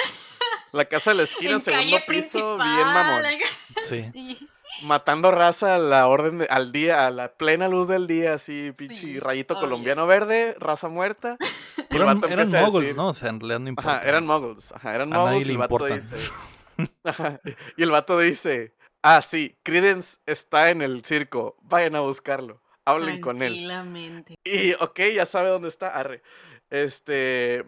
[0.72, 2.74] La casa de la esquina, en segundo calle piso, principal.
[2.76, 3.22] bien mamón.
[3.88, 4.00] Sí.
[4.00, 4.48] Sí.
[4.82, 8.72] Matando raza a la orden de- al día, a la plena luz del día, así,
[8.76, 11.36] pinche Sí, rayito colombiano verde, raza muerta.
[11.90, 13.08] Y el Eran, vato eran moguls, decir- ¿no?
[13.08, 13.96] O sea, en realidad no importa.
[13.96, 16.16] Ajá, eran muggles, ajá, eran A nadie muggles y le el vato dice.
[17.04, 17.40] Ajá,
[17.76, 23.20] y el vato dice, ah, sí, Credence está en el circo, vayan a buscarlo, hablen
[23.20, 23.48] con él.
[23.54, 24.34] Tranquilamente.
[24.44, 26.22] Y, ok, ya sabe dónde está, arre.
[26.70, 27.64] Este.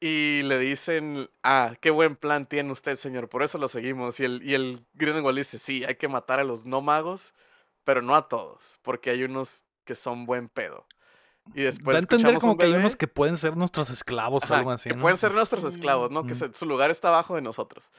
[0.00, 4.18] Y le dicen, ah, qué buen plan tiene usted, señor, por eso lo seguimos.
[4.18, 7.34] Y el, y el Grindelwald dice, sí, hay que matar a los no magos,
[7.84, 10.86] pero no a todos, porque hay unos que son buen pedo.
[11.52, 13.90] Y después da a entender escuchamos como un que hay unos que pueden ser nuestros
[13.90, 15.02] esclavos o algo así, que ¿no?
[15.02, 16.22] pueden ser nuestros esclavos, ¿no?
[16.24, 16.36] Que Mm.
[16.36, 17.90] se- su lugar está abajo de nosotros.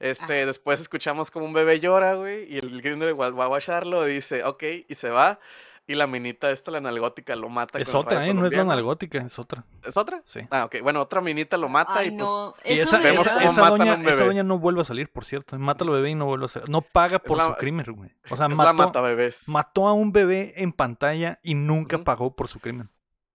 [0.00, 4.14] Este, después escuchamos como un bebé llora, güey, y el Grindelwald va a guacharlo y
[4.14, 5.38] dice, ok, y se va.
[5.86, 8.32] Y la minita esta, la nalgótica, lo mata Es con otra, ¿eh?
[8.32, 8.70] No es la colombiano.
[8.70, 9.64] nalgótica, es otra.
[9.84, 10.22] ¿Es otra?
[10.24, 10.40] Sí.
[10.50, 10.76] Ah, ok.
[10.82, 12.18] Bueno, otra minita lo mata Ay, y pues.
[12.20, 12.54] no.
[12.64, 14.58] Y esa, me vemos esa, da- cómo esa matan a doña, un esa doña no
[14.58, 15.58] vuelve a salir, por cierto.
[15.58, 16.70] Mata al bebé y no vuelve a salir.
[16.70, 18.10] No paga por la- su crimen, güey.
[18.30, 19.46] O sea, Es la mató, mata bebés.
[19.48, 22.88] mató a un bebé en pantalla y nunca pagó por su crimen.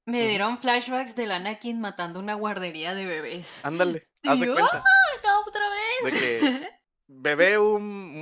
[0.07, 3.63] Me dieron flashbacks del Anakin matando una guardería de bebés.
[3.63, 4.83] Ándale, haz de cuenta.
[5.23, 6.19] No, otra De vez.
[6.19, 6.69] que
[7.12, 8.22] bebé un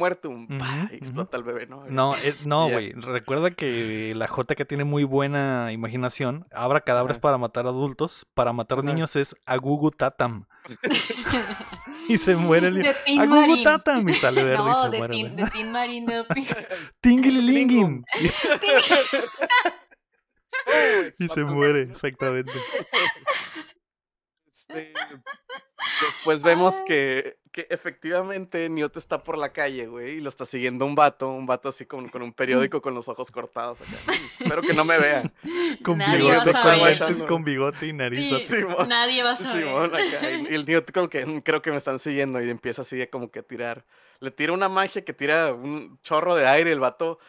[0.92, 1.86] y explota el bebé, ¿no?
[1.90, 2.94] No, es- no, güey.
[2.94, 6.48] Recuerda que la JK tiene muy buena imaginación.
[6.52, 7.22] Abra cadáveres Ajá.
[7.22, 8.26] para matar adultos.
[8.34, 10.46] Para matar niños es Agugu Tatam.
[12.10, 13.64] y se muere el De Agugu.
[13.64, 14.08] Tatam.
[14.10, 15.14] Y sale verde y No, se de muere.
[15.14, 16.20] Tin, de Tin Marín de.
[16.20, 16.26] Oh,
[21.20, 22.52] Y se muere, exactamente.
[24.70, 24.94] Este,
[26.02, 26.86] después vemos Ay.
[26.86, 31.30] que, que efectivamente Newt está por la calle, güey, y lo está siguiendo un vato,
[31.30, 33.92] un vato así con, con un periódico con los ojos cortados acá.
[34.40, 35.32] Espero que no me vea.
[35.84, 38.48] Con Nadie va a bigote, con bigote y nariz.
[38.48, 39.64] Sí, nadie va a saber.
[39.64, 42.50] Simón acá, y, y el Newt como que "Mm, creo que me están siguiendo y
[42.50, 43.86] empieza así como que a tirar.
[44.20, 47.20] Le tira una magia que tira un chorro de aire, el vato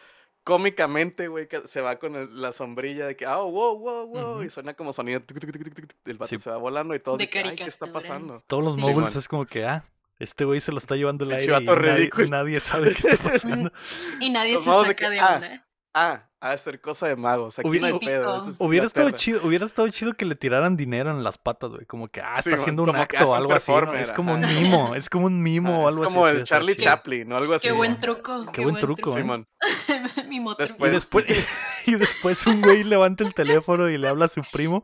[0.49, 4.31] cómicamente, güey, que se va con el- la sombrilla de que, ah, wow, wow, wow,
[4.33, 4.43] Ujú.
[4.43, 6.37] y suena como sonido, tuc, tuc, tuc, tuc, tuc, tuc, el vato Sí.
[6.39, 8.39] se va volando y todo, De de que, ay, ¿qué está pasando?
[8.47, 8.81] Todos los Sí.
[8.81, 9.19] moguls Simón.
[9.19, 9.85] es como que, ah,
[10.17, 13.23] este güey se lo está llevando el Pinche aire y nadie, nadie sabe qué está
[13.67, 13.71] pasando.
[14.19, 15.67] Y nadie Los se de saca que, de ah, onda.
[15.93, 18.47] Ah, ha de ser cosa de magos, aquí Hubiera- no hay pedo.
[18.47, 21.85] Es Hubiera estado chido, hubiera estado chido que le tiraran dinero en las patas, güey.
[21.85, 23.71] Como que, ah, está haciendo un como acto hace o algo así.
[23.99, 26.13] Es como un mimo, es como un mimo Ah, o es algo así.
[26.13, 26.75] como sí, el Charlie.
[26.77, 27.35] Chaplin, ¿no?
[27.37, 27.67] Algo así.
[27.67, 28.45] Qué buen truco.
[28.53, 29.21] Qué buen truco, ¿eh?
[29.21, 29.47] Simón.
[30.29, 31.25] Mimo Después- Y después,
[31.85, 34.83] y después un güey levanta el teléfono y le habla a su primo.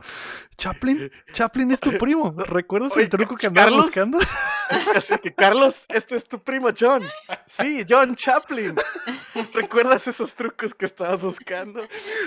[0.58, 2.34] Chaplin, Chaplin es tu primo.
[2.36, 3.82] ¿Recuerdas Oye, el truco que Carlos.
[3.86, 4.18] buscando?
[4.94, 7.04] Así que, Carlos, este es tu primo John.
[7.46, 8.76] Sí, John Chaplin.
[9.54, 11.86] ¿Recuerdas esos trucos que estabas buscando?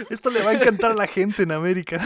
[0.09, 1.99] Esto le va a encantar a la gente en América.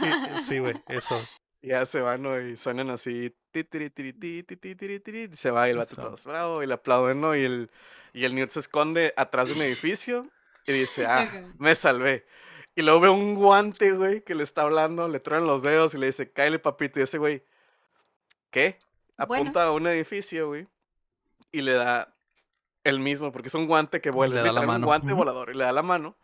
[0.00, 1.20] Sí, Sí, güey, eso.
[1.62, 2.40] Ya se van ¿no?
[2.40, 3.34] y suenan así.
[3.50, 6.22] ti, tiri, tiri, ti, ti, ti, tiri, tiri, y se va y el vato todos
[6.24, 7.34] bravo y le aplauden, ¿no?
[7.34, 7.70] Y el,
[8.12, 10.28] y el Newt se esconde atrás de un edificio
[10.66, 11.28] Y dice, ah,
[11.58, 12.26] me salvé.
[12.76, 15.98] Y luego ve un guante, güey, que le está hablando, le truenan los dedos y
[15.98, 17.00] le dice, cáele, papito.
[17.00, 17.42] Y ese güey,
[18.50, 18.78] ¿qué?
[19.26, 19.42] Bueno.
[19.42, 20.68] Apunta a un edificio, güey.
[21.50, 22.14] Y le da
[22.84, 24.36] el mismo, porque es un guante que vuela.
[24.36, 25.50] Le da la un guante volador.
[25.50, 26.16] Y le da la mano.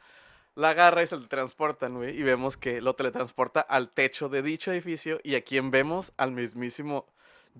[0.55, 2.17] La agarra y se le transportan, güey.
[2.17, 5.19] Y vemos que lo teletransporta al techo de dicho edificio.
[5.25, 7.07] Y a quien vemos al mismísimo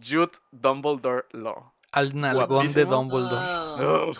[0.01, 1.73] Jude Dumbledore Law.
[1.91, 2.85] Al nalgón de.
[2.85, 3.85] Dumbledore.
[3.85, 4.11] Oh.
[4.11, 4.19] Uf,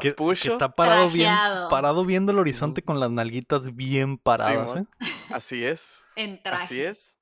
[0.00, 0.14] Que,
[0.48, 1.32] está parado bien,
[1.70, 4.76] parado viendo el horizonte con las nalguitas bien paradas.
[4.76, 4.84] ¿eh?
[5.32, 6.04] Así es.
[6.16, 6.64] En traje.
[6.64, 7.18] Así es.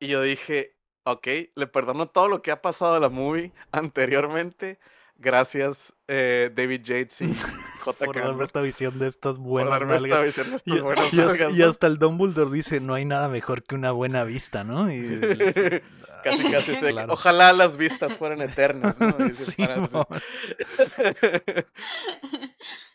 [0.00, 0.77] Y yo dije,
[1.12, 4.78] ok, le perdono todo lo que ha pasado a la movie anteriormente.
[5.16, 7.34] Gracias, eh, David Yates y
[7.84, 8.04] J.
[8.04, 11.12] Por darme esta visión de estas por buenas darme esta visión de Y, estas buenas
[11.14, 14.24] y hasta, nalgas, y hasta el Dumbledore dice, no hay nada mejor que una buena
[14.24, 14.92] vista, ¿no?
[14.92, 15.20] Y-
[16.24, 17.12] Casi, casi sé que- Claro.
[17.12, 19.14] Ojalá las vistas fueran eternas, ¿no?
[19.32, 20.04] Sí, mo.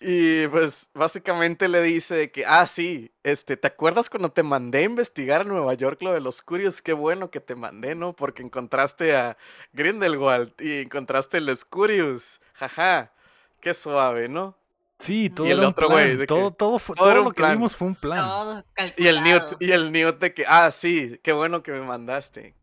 [0.02, 4.84] y pues básicamente le dice que, ah, sí, este, ¿te acuerdas cuando te mandé a
[4.84, 6.82] investigar a Nueva York lo de los Curios?
[6.82, 8.14] Qué bueno que te mandé, ¿no?
[8.14, 9.38] Porque encontraste a
[9.72, 12.42] Grindelwald y encontraste los Curios.
[12.54, 13.12] Jaja,
[13.60, 14.56] qué suave, ¿no?
[15.00, 17.34] Sí, todo el era un otro güey, todo, todo, fue- todo era todo un lo
[17.34, 18.26] que vimos fue un plan.
[18.26, 18.64] Todo
[18.96, 22.56] Y el Newt, y el Newt de que, ah, sí, qué bueno que me mandaste.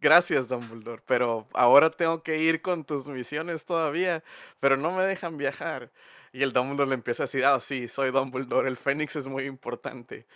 [0.00, 4.24] Gracias, Dumbledore, pero ahora tengo que ir con tus misiones todavía,
[4.58, 5.90] pero no me dejan viajar.
[6.32, 9.44] Y el Dumbledore le empieza a decir, ah, sí, soy Dumbledore, el Fénix es muy
[9.44, 10.26] importante.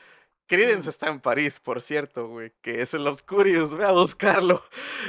[0.46, 0.90] Credence Mm.
[0.90, 4.62] está en París, por cierto, güey, que es el Obscurious, ve a buscarlo.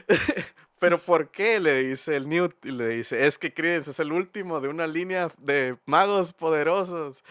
[0.79, 1.59] Pero ¿por qué?
[1.59, 4.87] Le dice el Newt y le dice, es que Credence es el último de una
[4.87, 7.23] línea de magos poderosos.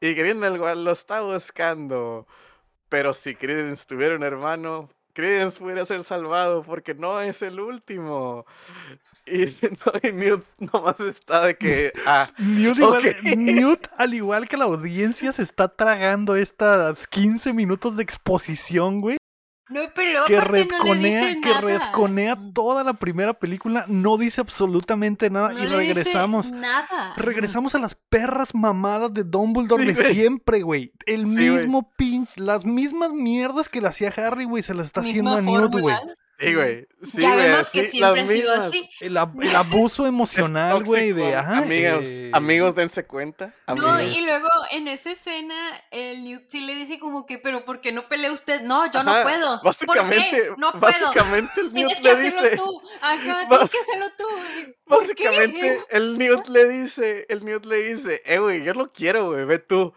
[0.00, 2.26] Y Grindelwald lo está buscando.
[2.88, 8.44] Pero si Credence tuviera un hermano, Credence pudiera ser salvado porque no es el último.
[9.26, 9.44] Y,
[9.86, 13.24] no, y Newt nomás está de que, ah, Newt, igual, Ok.
[13.36, 19.16] Newt, al igual que la audiencia, se está tragando estas 15 minutos de exposición, güey.
[19.70, 21.60] No, pero luego Que aparte no le redconea, dice que nada.
[21.60, 26.50] redconea toda la primera película, no dice absolutamente nada No y le dice regresamos.
[26.50, 27.14] nada.
[27.16, 30.14] Regresamos a las perras mamadas de Dumbledore Sí, de güey.
[30.14, 30.92] siempre, güey.
[31.06, 35.00] El Sí, mismo pin, las mismas mierdas que le hacía Harry, güey, se las está
[35.00, 35.94] haciendo a Newt, güey.
[36.40, 36.86] Sí, güey.
[37.02, 38.90] Sí, ya güey, vemos que así, siempre ha sido así.
[39.00, 43.54] El, ab- el abuso emocional, güey, de ajá, amigos, eh, amigos, dense cuenta.
[43.68, 45.54] No, y luego en esa escena
[45.90, 48.62] el Newt sí le dice como que, pero ¿por qué no pelea usted?
[48.62, 49.60] No, yo no puedo.
[49.62, 50.60] Básicamente, ¿Por qué?
[50.60, 50.80] No puedo.
[50.80, 52.82] básicamente el Newt Tienes que hacerlo tú.
[53.00, 54.24] Ajá, tienes que hacerlo tú.
[54.84, 55.96] ¿Por básicamente qué?
[55.96, 59.58] el Newt le dice, el Newt le dice, eh, güey, yo lo quiero, güey, ve
[59.58, 59.94] tú.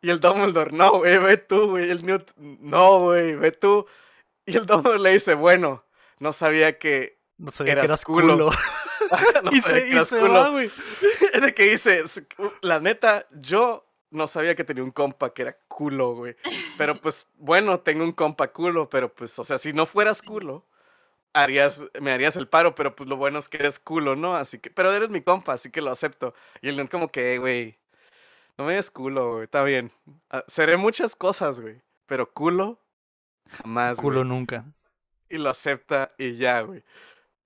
[0.00, 1.90] Y el Dumbledore, no, güey, ve tú, güey.
[1.90, 3.84] El Newt, no, güey, ve tú.
[4.48, 5.84] Y el Dumbledore le dice, bueno,
[6.18, 8.32] no sabía que, No sabía eras que eras culo.
[8.34, 8.50] culo.
[9.42, 10.32] no y sabía se, que y eras se culo.
[10.34, 10.70] va, güey.
[11.42, 15.42] de que dice, "S- u- la neta, yo no sabía que tenía un compa que
[15.42, 16.34] era culo, güey.
[16.78, 20.64] Pero pues, bueno, tengo un compa culo, pero pues, o sea, si no fueras culo,
[21.34, 24.34] harías, me harías el paro, pero pues lo bueno es que eres culo, ¿no?
[24.34, 26.34] Así que, pero eres mi compa, así que lo acepto.
[26.62, 27.78] Y el como que, "Eh, güey,
[28.56, 29.92] no me des culo, güey, está bien.
[30.30, 32.80] Ah, seré muchas cosas, güey, pero culo,
[33.48, 34.28] jamás, Culo güey.
[34.28, 34.64] nunca.
[35.28, 36.82] Y lo acepta y ya, güey.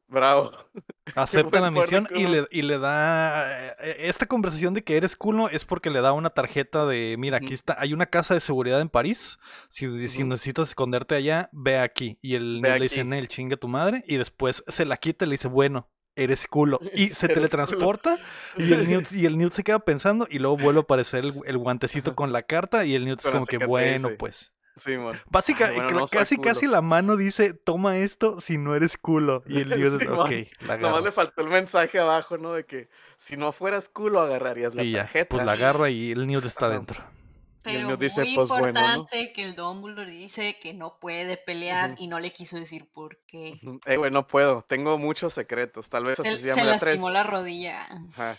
[0.09, 0.53] Bravo.
[1.17, 3.73] Acepta la misión y le, y le da...
[3.81, 7.39] eh, Esta conversación de que eres culo es porque le da una tarjeta de, mira,
[7.39, 9.39] aquí está, hay una casa de seguridad en París,
[9.71, 12.19] si, necesitas esconderte allá, ve aquí.
[12.21, 13.05] Y el Ve le dice.
[13.05, 16.79] Nel, chinga tu madre, y después se la quita y le dice, bueno, eres culo.
[16.95, 18.19] Y se teletransporta
[18.59, 21.35] y el, Newt, y el Newt se queda pensando y luego vuelve a aparecer el,
[21.47, 24.53] el guantecito con la carta y el Newt es como que, bueno, pues...
[24.77, 25.21] Sí, mon.
[25.31, 26.49] Básica, Ay, bueno, cla- no soy casi, culo.
[26.49, 29.43] casi la mano dice, toma esto si no eres culo.
[29.47, 30.47] Y el Newt, Sí, ok, mon.
[30.69, 32.53] la Nomás le faltó el mensaje abajo, ¿no?
[32.55, 35.29] De que si no fueras culo, agarrarías la Y ya, tarjeta.
[35.29, 36.75] pues la agarra y el Newt está Ajá.
[36.77, 37.05] dentro.
[37.65, 38.71] Pero Newt dice, muy pues, bueno, ¿no?
[38.81, 43.19] importante que el Dumbledore dice que no puede pelear y no le quiso decir por
[43.27, 43.61] qué.
[43.87, 44.65] Eh, güey, no puedo.
[44.69, 45.89] Tengo muchos secretos.
[45.89, 46.83] Tal vez así Se, se se llame la 3.
[46.95, 47.83] lastimó la rodilla.
[48.09, 48.35] Ajá.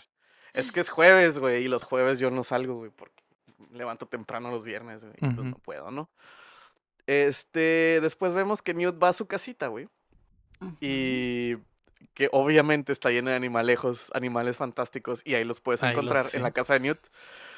[0.52, 3.13] Es que es jueves, güey, y los jueves yo no salgo, güey, porque
[3.74, 5.16] levanto temprano los viernes, güey.
[5.20, 6.10] y Pues no puedo, ¿no?
[7.06, 9.88] Este, después vemos que Newt va a su casita, güey.
[10.80, 11.56] Y
[12.14, 16.28] que obviamente está llena de animalejos, animales fantásticos, y ahí los puedes Ahí los- encontrar
[16.30, 16.36] sí.
[16.36, 16.98] en la casa de Newt.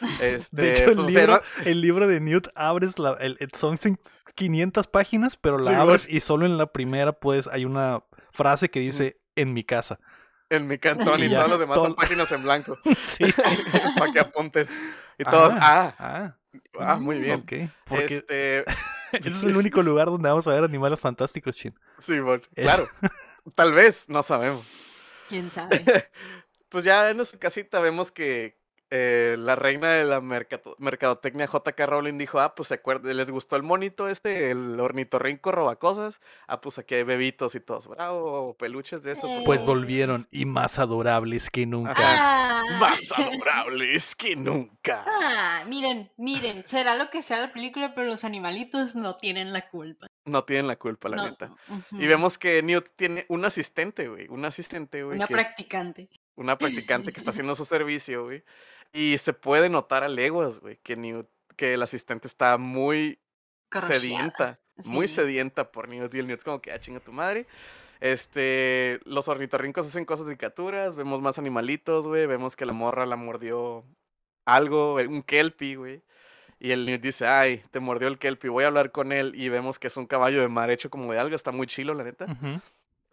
[0.22, 3.98] Este, De hecho, el pues, libro, el libro de Newt abres la, el, son cin-
[4.34, 8.02] 500 páginas, pero la Sí, abres y solo en la primera pues hay una
[8.32, 9.98] frase que dice en mi casa.
[10.50, 13.24] en mi cantón y Ya, todos los demás son páginas en blanco sí.
[13.98, 14.68] para que apuntes.
[15.18, 16.36] Y todos, ah, Ah,
[16.78, 17.40] ah, muy bien.
[17.40, 17.70] ok.
[17.84, 18.64] Porque Este,
[19.12, 21.74] ese es el único lugar donde vamos a ver animales fantásticos, chin.
[21.98, 22.88] sí, bueno, Es- claro.
[23.54, 24.66] Tal vez, no sabemos.
[25.28, 25.84] ¿Quién sabe?
[26.68, 28.58] Pues ya en nuestra casita vemos que
[28.90, 33.56] eh, la reina de la mercadotecnia JK Rowling dijo, ah, pues se acuerda, les gustó
[33.56, 39.02] el monito este, el ornitorrinco robacosas, ah, pues aquí hay bebitos y todos, bravo, peluches
[39.02, 39.28] de eso.
[39.44, 41.94] Pues volvieron y más adorables que nunca.
[41.98, 45.04] Ah, Más adorables que nunca.
[45.06, 49.68] ah, miren, miren, será lo que sea la película, pero los animalitos no tienen la
[49.68, 50.06] culpa.
[50.24, 51.54] No tienen la culpa, la No, neta.
[51.92, 56.08] Y vemos que Newt tiene un asistente, güey, un asistente, güey, Una es practicante.
[56.36, 58.44] Una practicante que está haciendo su servicio, güey.
[58.92, 63.18] Y se puede notar a leguas, güey, que Newt, que el asistente está muy
[63.72, 67.46] sedienta, muy sedienta por Newt y el Newt como que, ah, chinga tu madre.
[68.00, 73.06] Este, los ornitorrincos hacen cosas de caricaturas, vemos más animalitos, güey, vemos que la morra
[73.06, 73.84] la mordió
[74.44, 76.02] algo, un kelpie, güey.
[76.58, 79.34] Y el Newt dice, ay, te mordió el kelpie, voy a hablar con él.
[79.34, 81.92] Y vemos que es un caballo de mar hecho como de algo, está muy chilo,
[81.92, 82.26] la neta.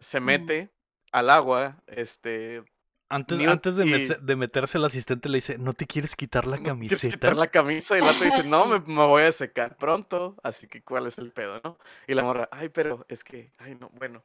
[0.00, 0.70] Se mete
[1.12, 2.62] al agua, este,
[3.14, 6.46] Antes, Newt antes de, y- de meterse el asistente le dice, ¿no te quieres quitar
[6.46, 7.10] la ¿no quieres camiseta?
[7.10, 10.66] quitar la camisa y el vato dice, no, me, me voy a secar pronto, así
[10.66, 11.78] que cuál es el pedo, ¿no?
[12.08, 14.22] Y la morra, ay, pero es que, ay, no, bueno.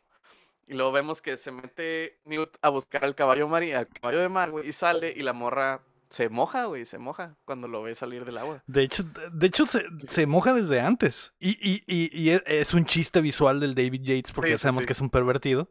[0.68, 4.30] Y luego vemos que se mete Newt a buscar al caballo mari- al caballo de
[4.30, 7.94] mar, güey, y sale y la morra se moja, güey, se moja cuando lo ve
[7.94, 8.64] salir del agua.
[8.66, 11.34] De hecho, de hecho se, se moja desde antes.
[11.40, 14.58] Y, y, y, y es, es un chiste visual del David Yates, porque Sí, ya
[14.58, 14.88] sí, sabemos sí.
[14.88, 15.70] que es un pervertido.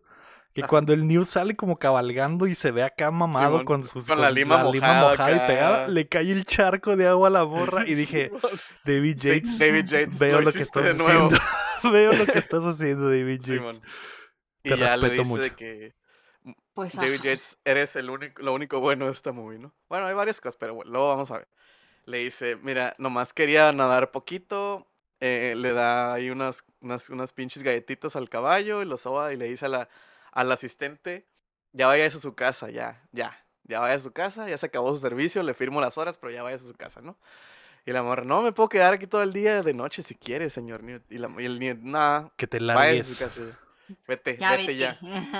[0.54, 4.06] Que cuando el Newt sale como cabalgando y se ve acá mamado Simón, con, sus,
[4.06, 5.46] con la lima mojada y acá.
[5.46, 8.60] pegada, le cae el charco de agua a la morra y dije, Simón.
[8.84, 11.34] David Sí, Yates, David Yates, veo lo lo que estás de nuevo.
[11.34, 11.38] haciendo.
[11.92, 13.46] veo lo que estás haciendo, David Yates.
[13.46, 13.82] Simón.
[14.64, 15.56] Y Te ya le respeto dice de mucho.
[15.56, 15.94] que
[16.74, 17.22] Pues David ajá.
[17.22, 19.74] Yates, eres el único, lo único bueno de esta movie, ¿no?
[19.88, 21.48] Bueno, hay varias cosas, pero bueno, luego vamos a ver.
[22.04, 24.86] Le dice, mira, nomás quería nadar poquito,
[25.20, 29.36] eh, le da ahí unas, unas, unas pinches galletitas al caballo y lo soba y
[29.36, 29.88] le dice a la,
[30.32, 31.26] al asistente,
[31.72, 34.92] ya vayas a su casa, ya, ya, ya vaya a su casa, ya se acabó
[34.94, 37.16] su servicio, le firmo las horas, pero ya vayas a su casa, ¿no?
[37.86, 40.52] Y la morra, no, me puedo quedar aquí todo el día de noche si quieres,
[40.52, 41.10] señor Newt.
[41.10, 43.18] Y, la, y el Newt, nah, Que te vaya a su largues.
[43.18, 43.40] casa.
[44.06, 44.76] Vete, Ya vete vete.
[44.76, 44.98] ya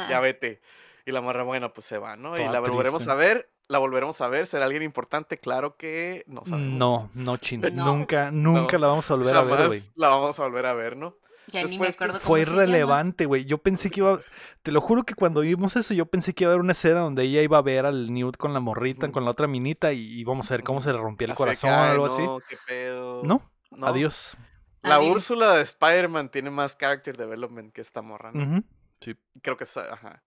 [0.09, 0.63] ya vete.
[1.05, 2.35] Y la morra, bueno, pues se va, ¿no?
[2.37, 3.13] y Toda la volveremos triste.
[3.13, 6.79] a ver, la volveremos a ver, será alguien importante, claro que no sabemos.
[6.79, 7.61] No, no, chin.
[7.75, 7.85] No.
[7.95, 9.81] Nunca, nunca No, la vamos a volver a ver, Jamás güey.
[9.97, 11.17] la vamos a volver a ver, ¿no?
[11.49, 13.45] Ya ni me Después, acuerdo cómo Fue se irrelevante, güey.
[13.45, 14.21] Yo pensé que iba.
[14.63, 17.01] Te lo juro que cuando vimos eso, yo pensé que iba a haber una escena
[17.01, 20.21] donde ella iba a ver al Newt con la morrita, con la otra minita, y
[20.21, 22.23] íbamos a ver cómo se le rompía el corazón o algo así.
[22.23, 23.23] No, qué pedo.
[23.25, 23.87] No, No.
[23.87, 24.37] adiós.
[24.83, 25.17] La Adiós.
[25.17, 28.63] Úrsula de Spider-Man tiene más character development que esta morra, ¿no?
[29.01, 29.17] Sí.
[29.43, 30.23] Creo que es, ajá.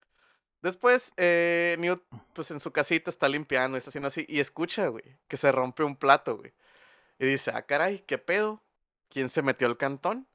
[0.62, 2.04] Después, eh, Newt,
[2.34, 5.84] pues en su casita está limpiando, está haciendo así, y escucha, güey, que se rompe
[5.84, 6.54] un plato, güey.
[7.18, 8.62] Y dice, ah, caray, ¿qué pedo?
[9.10, 10.28] ¿Quién se metió al cantón?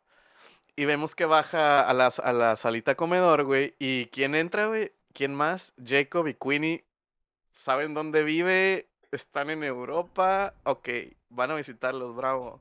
[0.76, 3.74] Y vemos que baja a la, a la salita comedor, güey.
[3.78, 4.92] ¿Y quién entra, güey?
[5.14, 5.72] ¿Quién más?
[5.82, 6.84] Jacob y Queenie.
[7.50, 8.86] ¿Saben dónde vive?
[9.10, 10.52] ¿Están en Europa?
[10.64, 10.88] Ok,
[11.30, 12.60] van a visitarlos, bravo.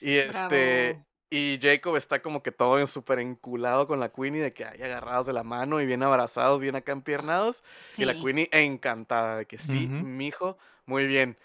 [0.00, 0.92] Y este...
[0.92, 1.06] Bravo.
[1.34, 5.26] Y Jacob está como que todo súper enculado con la Queenie, de que hay agarrados
[5.26, 7.64] de la mano y bien abrazados, bien acá empiernados.
[7.80, 8.02] Sí.
[8.02, 10.04] Y la Queenie encantada de que sí, Ujú.
[10.04, 11.38] mijo, muy bien.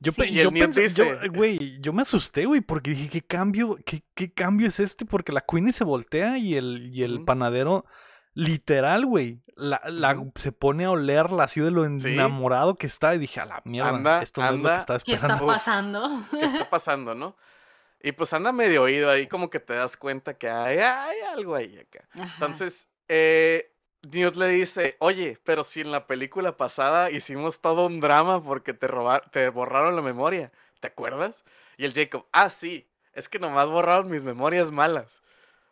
[0.00, 0.32] Yo, Sí.
[0.32, 4.68] yo pensé- yo- güey, yo me asusté, güey, porque dije, ¿qué cambio, qué, qué cambio
[4.68, 5.04] es este?
[5.04, 7.84] Porque la Queenie se voltea y el, y el panadero,
[8.34, 12.10] literal, güey, la, la- se pone a olerla así de lo Sí.
[12.10, 14.78] enamorado que está y dije, a la mierda, Anda, esto no es lo que anda.
[14.80, 15.46] estaba ¿Qué está esperando.
[15.52, 16.08] Pasando?
[16.30, 17.36] ¿Qué está pasando, no?
[18.00, 21.56] Y pues anda medio oído ahí, como que te das cuenta que hay, hay algo
[21.56, 22.08] ahí acá.
[22.14, 22.30] Ajá.
[22.34, 28.00] Entonces, eh, Newt le dice, oye, pero si en la película pasada hicimos todo un
[28.00, 31.44] drama porque te, robar, te borraron la memoria, ¿te acuerdas?
[31.76, 35.22] Y el Jacob, ah, sí, es que nomás borraron mis memorias malas.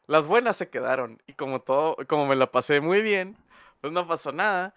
[0.06, 1.20] Las buenas se quedaron.
[1.26, 3.36] Y como todo, como me la pasé muy bien,
[3.80, 4.74] pues no pasó nada.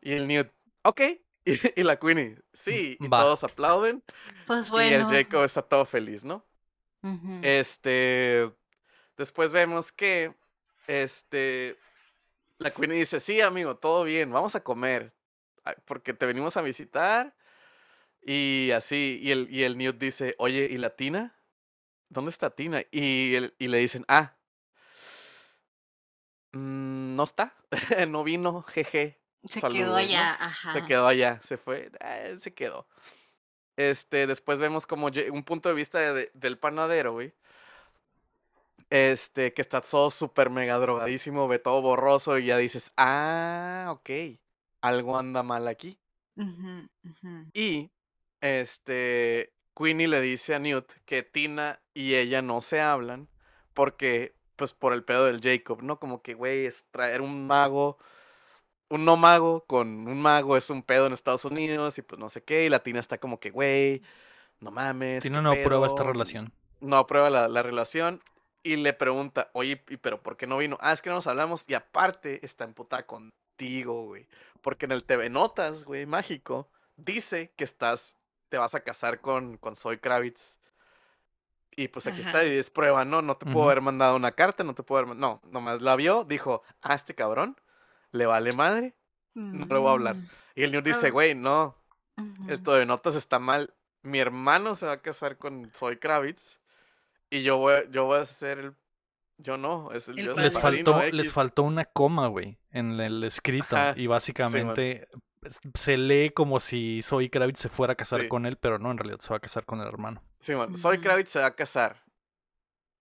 [0.00, 0.50] Y el Newt,
[0.82, 1.00] ok.
[1.44, 2.96] Y, y la Queenie, sí.
[3.00, 3.22] Y Va.
[3.22, 4.02] todos aplauden.
[4.46, 5.10] Pues Y el bueno.
[5.10, 6.44] Jacob está todo feliz, ¿no?
[7.42, 8.50] Este.
[9.16, 10.34] Después vemos que.
[10.86, 11.76] Este.
[12.58, 15.14] La Queenie dice: Sí, amigo, todo bien, vamos a comer.
[15.86, 17.34] Porque te venimos a visitar.
[18.22, 19.18] Y así.
[19.22, 21.36] Y el, y el Newt dice: Oye, ¿y la Tina?
[22.08, 22.82] ¿Dónde está Tina?
[22.90, 24.36] Y, el- y le dicen: Ah.
[26.52, 27.54] "Mm, no está.
[28.08, 29.20] no vino, jeje.
[29.44, 29.96] se saludos, quedó ¿no?
[29.96, 30.72] allá, ajá.
[30.72, 32.86] Se quedó allá, se fue, eh, se quedó.
[33.76, 37.34] Este, después vemos como un punto de vista de- del panadero, güey.
[38.94, 44.38] Este, que está todo súper mega drogadísimo, ve todo borroso y ya dices, ah, ok,
[44.82, 45.98] algo anda mal aquí.
[47.52, 47.90] Y,
[48.40, 53.28] este, Queenie le dice a Newt que Tina y ella no se hablan
[53.72, 55.98] porque, pues, por el pedo del Jacob, ¿no?
[55.98, 57.98] Como que, güey, es traer un mago
[58.90, 62.28] un no mago con un mago es un pedo en Estados Unidos y pues no
[62.28, 62.66] sé qué.
[62.66, 64.02] Y la Tina está como que, güey,
[64.60, 65.24] no mames.
[65.24, 66.12] Tina ¿qué no aprueba esta pedo?
[66.12, 66.52] relación.
[66.78, 68.22] No aprueba la, la relación.
[68.66, 70.78] Y le pregunta, oye, ¿y pero por qué no vino?
[70.80, 71.68] Ah, es que no nos hablamos.
[71.68, 74.26] Y aparte está emputada contigo, güey.
[74.62, 78.16] Porque en el TV Notas, güey, mágico, dice que estás,
[78.48, 80.58] te vas a casar con, con Zoe Kravitz.
[81.76, 83.20] Y pues aquí está, y es prueba, ¿no?
[83.20, 85.16] No te puedo haber mandado una carta, no te puedo haber...
[85.16, 87.60] No, nomás la vio, dijo, ah, este cabrón,
[88.12, 88.94] le vale madre,
[89.34, 90.14] no le voy a hablar.
[90.14, 91.10] Mm, Y el dice, Ah.
[91.10, 91.76] güey, no,
[92.16, 92.62] el ujú.
[92.62, 93.74] TV Notas está mal.
[94.02, 96.60] Mi hermano se va a casar con Zoe Kravitz
[97.38, 98.74] y yo voy, a- yo voy a ser el...
[99.38, 103.00] Yo no, es el, El yo soy Les faltó, les faltó una coma, güey, en
[103.00, 103.76] el escrito.
[103.76, 105.08] Ajá, Y básicamente
[105.42, 108.28] es- se lee como si Zoe Kravitz se fuera a casar Sí.
[108.28, 110.22] con él, pero no, en realidad se va a casar con el hermano.
[110.40, 111.02] Sí, man, Zoe Ujú.
[111.02, 112.02] Kravitz se va a casar,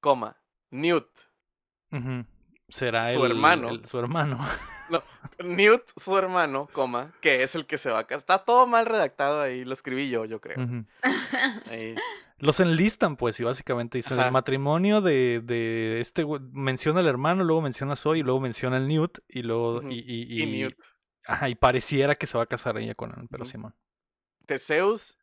[0.02, 0.36] coma,
[0.72, 1.08] Newt,
[1.92, 2.26] Ujú.
[2.70, 3.70] Será Su el- hermano.
[3.70, 4.40] el- su hermano.
[5.44, 8.18] Newt, su hermano, coma, que es el que se va a casar.
[8.18, 10.58] Está todo mal redactado ahí, lo escribí yo, yo creo.
[11.70, 11.96] Ahí.
[12.44, 17.44] Los enlistan, pues, y básicamente dicen el matrimonio de, de este güey- menciona al hermano,
[17.44, 20.46] luego menciona a Zoe, y luego menciona al Newt, y luego, y, y, Y y-
[20.46, 20.76] Newt.
[21.26, 23.46] ajá, y pareciera que se va a casar ella con él, pero.
[23.46, 23.74] Simón.
[24.46, 25.18] Teseus,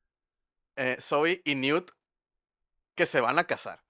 [0.76, 1.90] eh, Zoe y Newt
[2.96, 3.80] que se van a casar.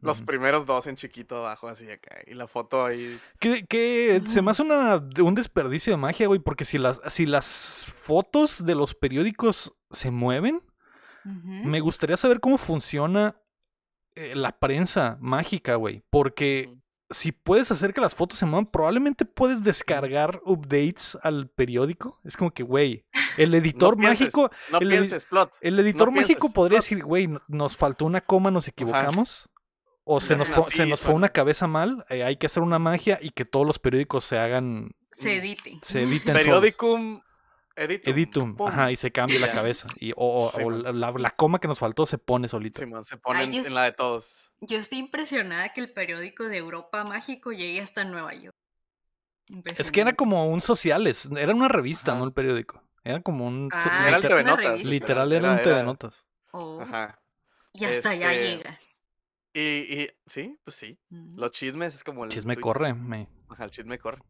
[0.00, 2.16] Los primeros dos en chiquito abajo, así acá.
[2.26, 3.20] Y la foto ahí.
[3.38, 7.26] Que, que se me hace una, un desperdicio de magia, güey, porque si las, si
[7.26, 10.62] las fotos de los periódicos se mueven,
[11.24, 13.36] Me gustaría saber cómo funciona
[14.14, 16.02] eh, la prensa mágica, güey.
[16.10, 16.74] Porque
[17.10, 22.18] si puedes hacer que las fotos se muevan, probablemente puedes descargar updates al periódico.
[22.24, 23.04] Es como que, güey,
[23.38, 25.52] el editor mágico, No el pienses, plot.
[25.60, 26.84] el editor no mágico pienses, podría plot.
[26.84, 29.48] decir, güey, no- nos faltó una coma, nos equivocamos.
[30.04, 31.16] O se nos, fue, así, se nos fue suena.
[31.18, 34.36] una cabeza mal, eh, hay que hacer una magia y que todos los periódicos se
[34.36, 35.78] hagan, Se edite.
[35.82, 36.46] se editen solos.
[37.76, 38.12] Editum.
[38.12, 38.68] Editum, pum.
[38.68, 39.86] ajá, y se cambia la cabeza.
[40.00, 41.00] Y, o o- Sí, o man.
[41.00, 42.78] la, la coma que nos faltó se pone solito.
[42.80, 44.52] Simón, se pone Ay, en, la de todos.
[44.60, 48.54] Yo estoy impresionada que el periódico de Europa Mágico llegue hasta Nueva York.
[49.64, 52.18] es que era como un sociales, era una revista, Ajá.
[52.20, 52.82] no el periódico.
[53.04, 53.68] Era como un...
[53.72, 54.84] Ah, Era el es TV Notas.
[54.84, 56.24] literal era, Era- un TV era- Notas.
[56.52, 57.20] Oh, Ajá.
[57.72, 58.80] y hasta allá este, llega.
[59.54, 59.60] Y,
[60.02, 60.98] y sí, pues sí.
[61.10, 61.38] Mm.
[61.38, 62.30] Los chismes es como el.
[62.30, 63.28] Chisme corre, me...
[63.48, 64.22] Ajá, el chisme corre.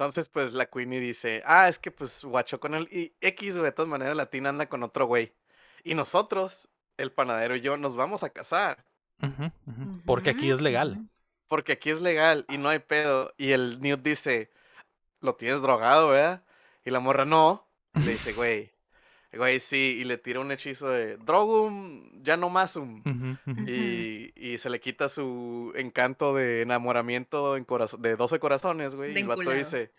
[0.00, 2.88] Entonces, pues la Queenie dice, ah, es que pues guachó con él.
[2.90, 5.34] Y X, güey, de todas maneras, la Tina anda con otro güey.
[5.84, 8.82] Y nosotros, el panadero y yo, nos vamos a casar.
[10.06, 11.06] Porque aquí es legal.
[11.48, 13.34] Porque aquí es legal y no hay pedo.
[13.36, 14.50] Y el Newt dice,
[15.20, 16.44] lo tienes drogado, ¿verdad?
[16.82, 17.68] Y la morra no.
[17.92, 18.72] Le dice, güey,
[19.32, 19.98] güey, sí.
[20.00, 23.00] Y le tira un hechizo de drogum, ya no masum.
[23.00, 23.60] Ujú, ujú.
[23.62, 23.70] Ujú.
[23.70, 27.66] Y, y se le quita su encanto de enamoramiento en
[27.98, 29.12] de 12 corazones, güey.
[29.14, 29.90] Y el vato dice,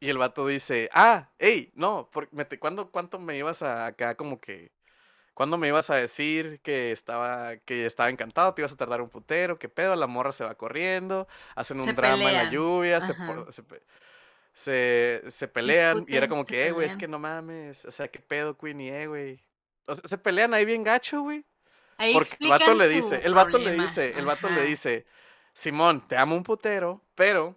[0.00, 3.86] y el vato dice, ah, hey, no, por, me te- ¿cuándo, ¿cuánto me ibas a
[3.86, 4.72] acá como que,
[5.32, 9.08] cuándo me ibas a decir que estaba, que estaba encantado, te ibas a tardar un
[9.08, 13.00] putero, qué pedo, la morra se va corriendo, hacen un Se drama en la lluvia,
[13.00, 13.26] se, Ajá.
[13.26, 13.82] por- se, pe-
[14.52, 18.08] se, se pelean, y era como que, eh, güey, es que no mames, o sea,
[18.08, 19.40] qué pedo, Queenie, eh, güey.
[19.86, 21.44] O sea, se pelean ahí bien gacho, güey.
[21.98, 25.06] Ahí Porque el vato le dice, el vato le dice, el vato le dice,
[25.52, 27.56] Simón, te amo un putero, pero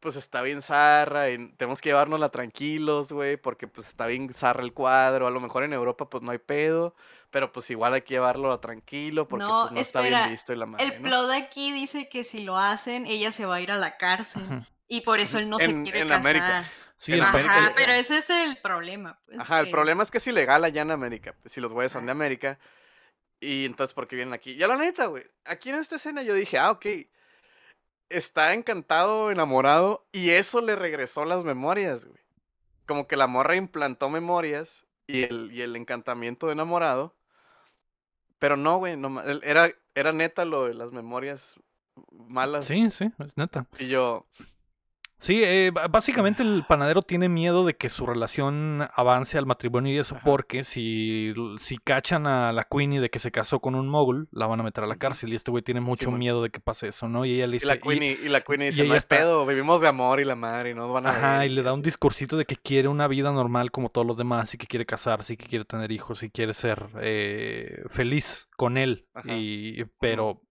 [0.00, 4.62] pues está bien zarra y tenemos que llevárnosla tranquilos, güey, porque pues está bien zarra
[4.62, 5.26] el cuadro.
[5.26, 6.94] A lo mejor en Europa pues no hay pedo,
[7.30, 10.56] pero pues igual hay que llevarlo tranquilo porque No, pues no está bien visto y
[10.56, 11.08] la madre, El ¿no?
[11.08, 14.42] plot aquí dice que si lo hacen, ella se va a ir a la cárcel.
[14.88, 16.20] Y por eso él no En- se quiere en casar.
[16.36, 16.72] América.
[16.98, 19.20] Sí, En América Ajá, pero ese es el problema.
[19.26, 21.92] Pues, Ajá, el problema es que es ilegal allá en América, pues, si los güeyes
[21.92, 22.12] son de.
[22.12, 22.58] América.
[23.38, 24.56] Y entonces, ¿por qué vienen aquí?
[24.56, 26.86] Ya la neta, güey, aquí en esta escena yo dije, ah, ok,
[28.08, 32.20] está encantado, enamorado, y eso le regresó las memorias, güey.
[32.86, 37.14] Como que la morra implantó memorias y el, y el encantamiento de enamorado.
[38.38, 41.56] Pero no, güey, no, era, era neta lo de las memorias
[42.10, 42.64] malas.
[42.66, 43.66] Sí, sí, es neta.
[43.78, 44.26] Y yo,
[45.18, 49.98] Sí, eh, básicamente el panadero tiene miedo de que su relación avance al matrimonio y
[49.98, 50.24] eso Ajá.
[50.24, 54.46] porque si, si cachan a la Queenie de que se casó con un mogul, la
[54.46, 56.88] van a meter a la cárcel y este güey tiene mucho miedo de que pase
[56.88, 57.24] eso, ¿no?
[57.24, 57.66] Y ella le y dice...
[57.66, 60.24] la y- Queenie, y, la Queenie dice, ella no está- pedo, vivimos de amor y
[60.24, 62.56] la madre, y no van a Ajá, ver", y le da un discursito de que
[62.56, 65.64] quiere una vida normal como todos los demás y que quiere casarse y que quiere
[65.64, 69.06] tener hijos y quiere ser eh, feliz con él.
[69.14, 69.34] Ajá.
[69.34, 70.42] Y, pero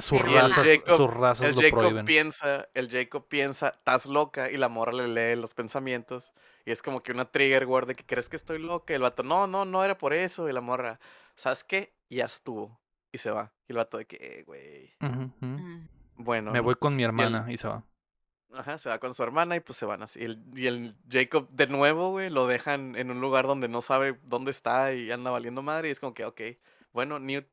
[0.00, 2.04] sus, Pero razas, Jacob- sus razas El lo Jacob prohíben.
[2.06, 6.32] piensa, el Jacob piensa, estás loca, y la morra le lee los pensamientos,
[6.64, 9.02] y es como que una trigger word de que crees que estoy loca, y el
[9.02, 10.98] vato, no, no, no era por eso, y la morra,
[11.34, 11.92] ¿sabes qué?
[12.08, 12.80] Ya estuvo,
[13.12, 14.94] y se va, y el vato de que, "Eh, güey.
[15.00, 15.86] Mm.
[16.16, 16.64] bueno, Me ¿no?".
[16.64, 17.84] voy con mi hermana y se va.
[18.54, 20.22] Ajá, se va con su hermana y pues se van así.
[20.24, 24.18] El- y el Jacob de nuevo, güey, lo dejan en un lugar donde no sabe
[24.22, 26.40] dónde está y anda valiendo madre y es como que, ok,
[26.92, 27.46] bueno, Newt,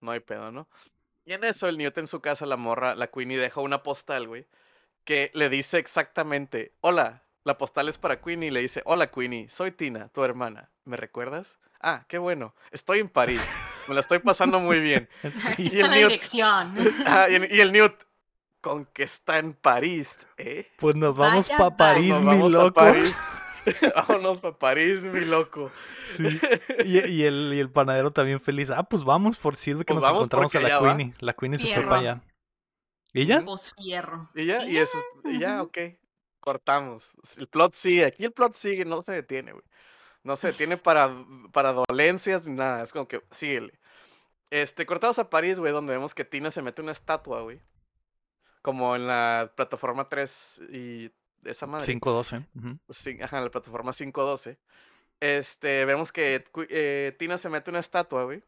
[0.00, 0.68] no hay pedo, ¿no?
[1.26, 4.28] Y en eso el Newt en su casa, la morra, la Queenie deja una postal,
[4.28, 4.46] güey,
[5.04, 9.48] que le dice exactamente, hola, la postal es para Queenie y le dice, hola Queenie,
[9.48, 11.58] soy Tina, tu hermana, ¿me recuerdas?
[11.80, 13.42] Ah, qué bueno, estoy en París,
[13.88, 15.08] me la estoy pasando muy bien.
[15.46, 16.08] Aquí Y está el la Newt.
[16.10, 16.74] dirección.
[17.04, 17.94] Ah, y, el- y el Newt,
[18.60, 20.68] con que está en París, ¿eh?
[20.76, 22.74] Pues nos vamos Vaya, pa' París, Nos mi vamos a loco.
[22.74, 23.16] París.
[23.94, 25.70] Vámonos para París, mi loco.
[26.16, 26.40] Sí.
[26.84, 28.70] Y, y el, y el panadero también feliz.
[28.70, 30.96] Ah, pues vamos, por sirve que Pues nos encontramos a la allá va.
[30.96, 31.14] Queenie.
[31.20, 32.22] La Queenie se fue para allá.
[33.12, 33.42] ¿Y ya?
[33.44, 34.28] Pues fierro.
[34.34, 35.78] Y ya, y eso, y ya, ok.
[36.40, 37.12] Cortamos.
[37.38, 39.64] El plot sigue, aquí el plot sigue, no se detiene, güey.
[40.22, 43.78] No se detiene para, para dolencias ni nada, es como que síguele.
[44.50, 47.60] Este, cortados a París, güey, donde vemos que Tina se mete una estatua, güey.
[48.62, 51.10] Como en la plataforma 3 y
[51.44, 51.86] esa madre.
[51.86, 52.46] 5-12.
[52.56, 52.78] ujú.
[52.90, 54.58] Sí, ajá, en la plataforma 512.
[55.20, 58.42] Este, vemos que eh, Tina se mete una estatua, güey.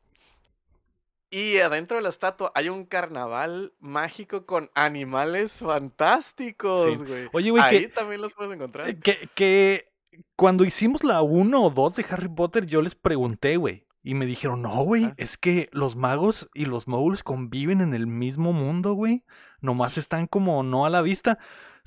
[1.31, 7.05] Y adentro de la estatua hay un carnaval mágico con animales fantásticos, Sí.
[7.05, 7.29] güey.
[7.33, 8.89] Oye, güey, Ahí que- también los puedes encontrar.
[8.89, 9.89] Eh, Que, que
[10.37, 13.85] cuando hicimos la 1 o 2 de Harry Potter, yo les pregunté, güey.
[14.03, 18.07] Y me dijeron, no, güey, es que los magos y los moguls conviven en el
[18.07, 19.23] mismo mundo, güey.
[19.61, 21.39] Nomás están como no a la vista.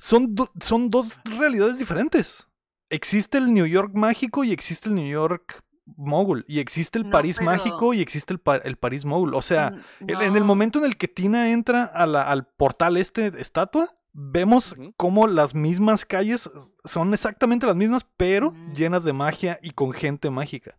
[0.02, 2.48] Son, do- son dos realidades diferentes.
[2.90, 5.62] Existe el New York mágico y existe el New York
[5.96, 6.44] mogul.
[6.48, 9.34] Y existe el No, París pero- mágico y existe el, pa- el París mogul.
[9.34, 12.96] O sea, en- En el momento en el que Tina entra a la- al portal
[12.96, 14.92] este estatua, vemos Ujú.
[14.96, 16.50] cómo las mismas calles
[16.84, 20.76] son exactamente las mismas, pero llenas de magia y con gente mágica.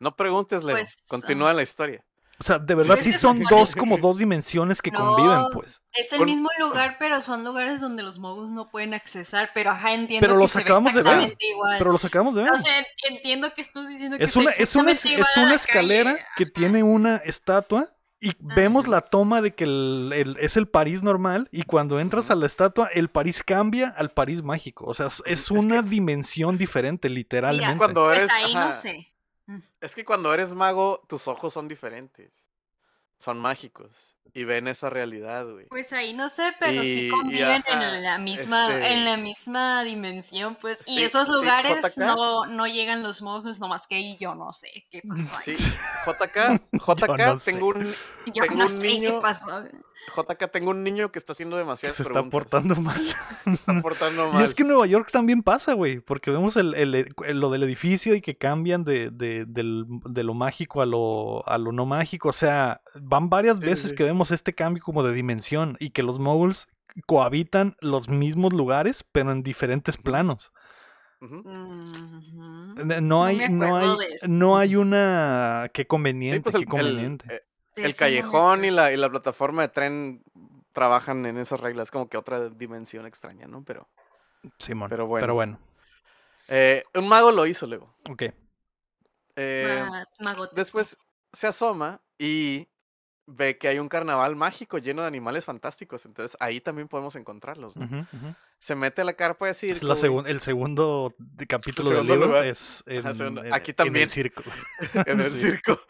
[0.00, 0.76] No preguntes, Leo.
[0.76, 2.04] Pues, Continúa la historia.
[2.44, 5.80] O sea, de verdad sí son dos como dos dimensiones que No, conviven, pues.
[5.94, 9.48] Es el Con- mismo lugar, pero son lugares donde los moguls no pueden accesar.
[9.54, 11.78] Pero ajá, entiendo Pero que los se ve acabamos de ver, exactamente igual.
[11.78, 12.52] Pero los acabamos de ver.
[12.52, 15.36] O sea, ent- entiendo que estás diciendo que Es una, es una, exactamente igual es
[15.42, 16.26] una escalera calle.
[16.36, 21.02] que tiene una estatua y vemos la toma de que el- el- es el París
[21.02, 24.84] normal y cuando entras a la estatua el París cambia al París mágico.
[24.84, 27.78] O sea, es, una dimensión diferente, literalmente.
[27.78, 29.13] Cuando Pues ahí ajá, no sé.
[29.80, 32.32] Es que cuando eres mago, tus ojos son diferentes.
[33.18, 34.16] Son mágicos.
[34.34, 35.66] Y ven esa realidad, güey.
[35.68, 39.04] Pues ahí no sé, pero Y- sí y conviven ajá, en la misma, este- en
[39.04, 40.82] la misma dimensión, pues.
[40.88, 44.68] Y Sí, esos lugares no, no llegan los moguls, nomás que ahí yo no sé
[44.90, 45.56] qué pasó ahí.
[45.56, 45.72] Sí.
[46.06, 47.52] JK, JK, no sé.
[47.52, 47.94] tengo un
[48.26, 49.62] Yo tengo no un sé qué niño- pasó.
[50.16, 53.00] JK, tengo un niño que está haciendo que demasiadas se está portando mal.
[53.44, 54.44] Se está portando Y mal.
[54.44, 56.94] es que en Nueva York también pasa, güey, porque vemos el, el-
[57.24, 61.48] el- lo del edificio y que cambian de, de- del- de lo mágico a lo,
[61.48, 62.28] a lo no mágico.
[62.28, 63.96] O sea, van varias Sí, veces sí.
[63.96, 66.68] que vemos este cambio como de dimensión y que los moguls
[67.06, 70.52] cohabitan los mismos lugares, pero en diferentes planos.
[71.20, 74.26] Eh, No hay, me no hay, acuerdo de eso.
[74.28, 77.42] no hay una qué conveniente, Sí, pues qué el, el, conveniente.
[77.76, 80.24] El callejón y la, y la plataforma de tren
[80.72, 83.62] trabajan en esas reglas, como que otra dimensión extraña, ¿no?
[83.64, 83.88] Pero
[84.58, 84.90] Simón.
[84.90, 85.22] pero bueno.
[85.22, 85.60] Pero bueno.
[86.48, 87.94] eh, un mago lo hizo luego.
[88.10, 88.22] Ok.
[89.36, 89.86] Eh,
[90.20, 90.96] Ma- después
[91.32, 92.68] se asoma y
[93.26, 96.04] ve que hay un carnaval mágico lleno de animales fantásticos.
[96.06, 98.06] Entonces ahí también podemos encontrarlos, ¿no?
[98.58, 99.76] Se mete a la carpa de circo.
[99.76, 101.14] Es la segun- el segundo
[101.48, 102.46] capítulo Segundo del libro lugar.
[102.46, 104.04] es en, en- Aquí en también.
[104.04, 104.42] el circo.
[105.06, 105.40] en el Sí.
[105.40, 105.80] circo.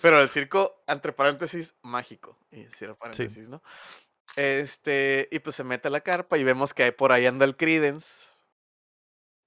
[0.00, 2.38] Pero el circo, entre paréntesis, mágico.
[2.50, 3.62] Y cierro paréntesis, ¿no?
[4.36, 7.44] Este, y pues se mete a la carpa y vemos que ahí por ahí anda
[7.44, 8.28] el Credence.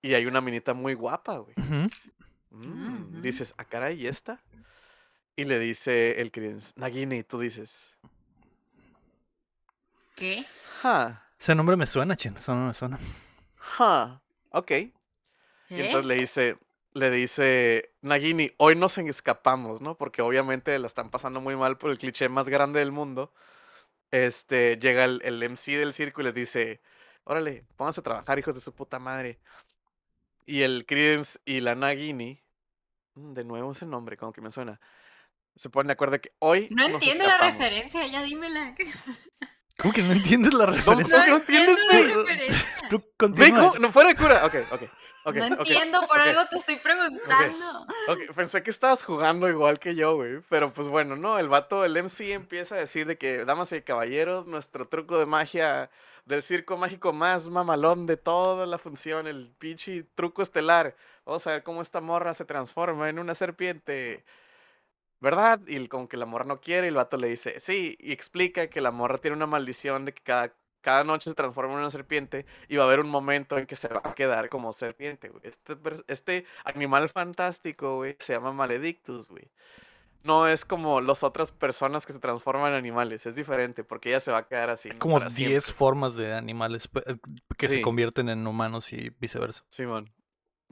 [0.04, 1.56] Y hay una minita muy guapa, güey.
[2.52, 3.22] Mm.
[3.22, 4.44] Dices, ¿a caray, ¿y esta?
[5.36, 7.96] Y le dice el Credence, Nagini, tú dices,
[10.16, 10.46] ¿Qué?
[10.82, 12.36] ja, Ese nombre me suena, chin.
[12.38, 13.00] Ese nombre me suena.
[13.58, 14.22] ja,
[14.52, 14.72] ok.
[14.72, 14.94] Y
[15.76, 15.82] ¿Qué?
[15.82, 16.58] entonces le dice,
[16.94, 19.98] le dice, Nagini, hoy nos escapamos, ¿no?
[19.98, 23.34] Porque obviamente la están pasando muy mal por el cliché más grande del mundo.
[24.12, 26.82] Este, llega el, el MC del circo y les dice,
[27.26, 29.40] órale, pónganse a trabajar, hijos de su puta madre.
[30.46, 32.42] Y el Credence y la Nagini,
[33.16, 34.80] mm, de nuevo ese nombre, como que me suena,
[35.56, 38.76] se ponen de acuerdo que hoy No entiendo la referencia, ya dímela.
[39.78, 40.94] ¿Cómo que no entiendes la referencia?
[40.94, 42.66] ¿Cómo que no entiendes, entiendo la referencia.
[42.90, 43.74] Tú continúa.
[43.80, 44.46] no fuera de cura.
[44.46, 44.82] Ok, ok.
[45.26, 47.86] ok, no entiendo, por algo te estoy preguntando.
[48.36, 50.40] Pensé que estabas jugando igual que yo, güey.
[50.50, 51.40] Pero pues bueno, no.
[51.40, 55.26] El vato, el MC empieza a decir de que, damas y caballeros, nuestro truco de
[55.26, 55.90] magia
[56.26, 60.96] del circo mágico más mamalón de toda la función, el pinche truco estelar.
[61.26, 64.24] Vamos a ver cómo esta morra se transforma en una serpiente.
[65.22, 65.62] ¿Verdad?
[65.68, 68.68] Y como que la morra no quiere, y el vato le dice, sí, y explica
[68.68, 71.90] que la morra tiene una maldición de que cada, cada noche se transforma en una
[71.90, 75.30] serpiente y va a haber un momento en que se va a quedar como serpiente,
[75.30, 75.42] güey.
[75.44, 75.76] Este,
[76.08, 79.50] este animal fantástico, güey, se llama Maledictus, güey.
[80.24, 84.20] No es como las otras personas que se transforman en animales, es diferente porque ella
[84.20, 84.90] se va a quedar así.
[84.90, 85.62] Hay como Para 10 siempre.
[85.78, 86.90] formas de animales
[87.58, 89.64] que se convierten en humanos y viceversa.
[89.70, 90.12] Simón.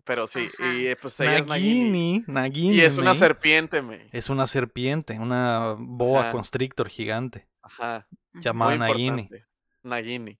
[0.05, 0.73] Pero sí, Ajá.
[0.73, 2.19] y eh, pues ella es Nagini.
[2.19, 2.75] Nagini, Nagini.
[2.75, 4.09] Y es una me, serpiente, me.
[4.11, 6.31] Es una serpiente, una boa Ajá.
[6.33, 7.47] constrictor gigante.
[7.61, 8.05] Ajá.
[8.33, 9.07] llamada Muy Nagini.
[9.21, 9.45] importante.
[9.83, 10.39] Nagini.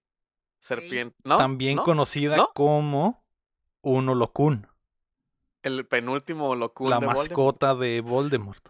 [0.59, 1.15] Serpiente.
[1.23, 1.37] ¿No?
[1.37, 1.83] También ¿No?
[1.83, 2.49] conocida ¿No?
[2.53, 3.23] como
[3.81, 4.67] un holocún,
[5.61, 7.29] El penúltimo locún la de Voldemort.
[7.29, 8.67] mascota de Voldemort.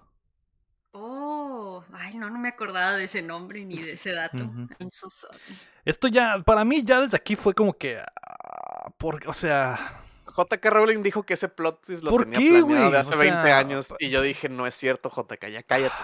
[0.91, 4.43] Oh, ay, no, no me acordaba de ese nombre ni de ese dato.
[4.43, 4.67] Ujú.
[4.79, 5.39] I'm so sorry.
[5.85, 7.99] Esto ya, para mí, ya desde aquí fue como que.
[8.97, 10.02] por, o sea.
[10.25, 12.91] JK Rowling dijo que ese plot twist lo ¿Por tenía qué, planeado güey?
[12.91, 15.63] de O hace 20 sea, años pa- y yo dije, no es cierto, JK, ya
[15.63, 15.95] cállate.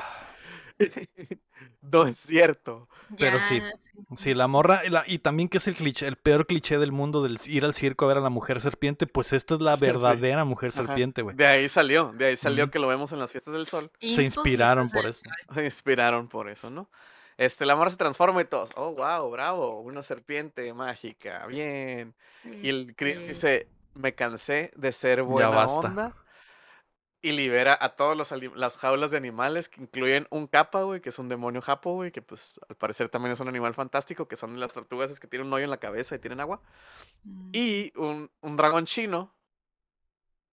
[1.81, 2.87] no es cierto.
[3.17, 3.61] Pero Ya, sí.
[4.15, 6.91] Sí, la morra, y la- y también que es el cliché, el peor cliché del
[6.91, 9.75] mundo del ir al circo a ver a la mujer serpiente, pues esta es la
[9.75, 9.81] Sí.
[9.81, 10.85] verdadera mujer Ajá.
[10.85, 11.35] serpiente, güey.
[11.35, 13.91] De ahí salió, de ahí salió que lo vemos en las fiestas del sol.
[13.99, 15.21] Se inspiraron por eso.
[15.53, 16.89] Se inspiraron por eso, ¿no?
[17.37, 22.13] Este, la morra se transforma y todos, oh, wow, bravo, una serpiente mágica, bien.
[22.43, 23.67] Y el dice,
[23.99, 26.15] me cansé de ser buena onda.
[27.21, 27.93] Y libera a
[28.31, 31.93] ali- las jaulas de animales que incluyen un capa, güey, que es un demonio japo,
[31.95, 35.19] güey, que pues al parecer también es un animal fantástico, que son las tortugas esas
[35.19, 36.61] que tienen un hoyo en la cabeza y tienen agua.
[37.23, 39.35] mm, Y un, un dragón chino,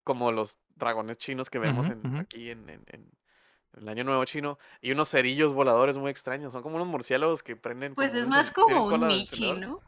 [0.03, 3.13] como los dragones chinos que vemos en- aquí en, en- en
[3.75, 4.59] el Año Nuevo chino.
[4.81, 7.95] Y unos cerillos voladores muy extraños, son como unos murciélagos que prenden...
[7.95, 9.53] Pues es más como un Michi.
[9.61, 9.81] ¿no?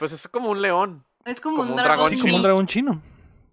[0.00, 1.96] Pues es como un león, Es como, Como un un dragón.
[1.96, 3.02] dragón Sí, como un dragón chino.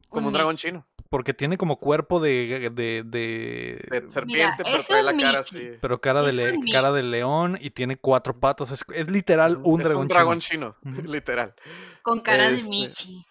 [0.10, 0.68] como Un un dragón Michi.
[0.68, 0.86] chino.
[1.10, 2.70] Porque tiene como cuerpo de.
[2.74, 5.70] de, de- De serpiente, pero trae la cara así.
[5.82, 8.72] pero cara de, le- cara león y tiene cuatro patas.
[8.72, 10.76] Es, es literal un es dragón, un dragón chino.
[10.84, 11.54] chino, literal.
[12.02, 13.24] Con cara de Este, Michi.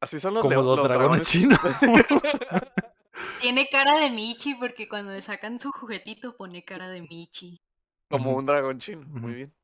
[0.00, 1.58] Así son los, Como los dragones chinos.
[3.40, 7.60] Tiene cara de Michi porque cuando le sacan su juguetito pone cara de Michi.
[8.10, 9.54] Como un dragón chino, muy bien.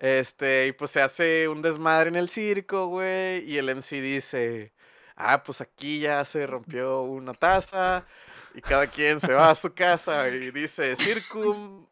[0.00, 4.72] Este, y pues se hace un desmadre en el circo, güey, y el MC dice,
[5.14, 8.06] ah, pues aquí ya se rompió una taza,
[8.54, 11.86] y cada quien se va a su casa, y dice, circum,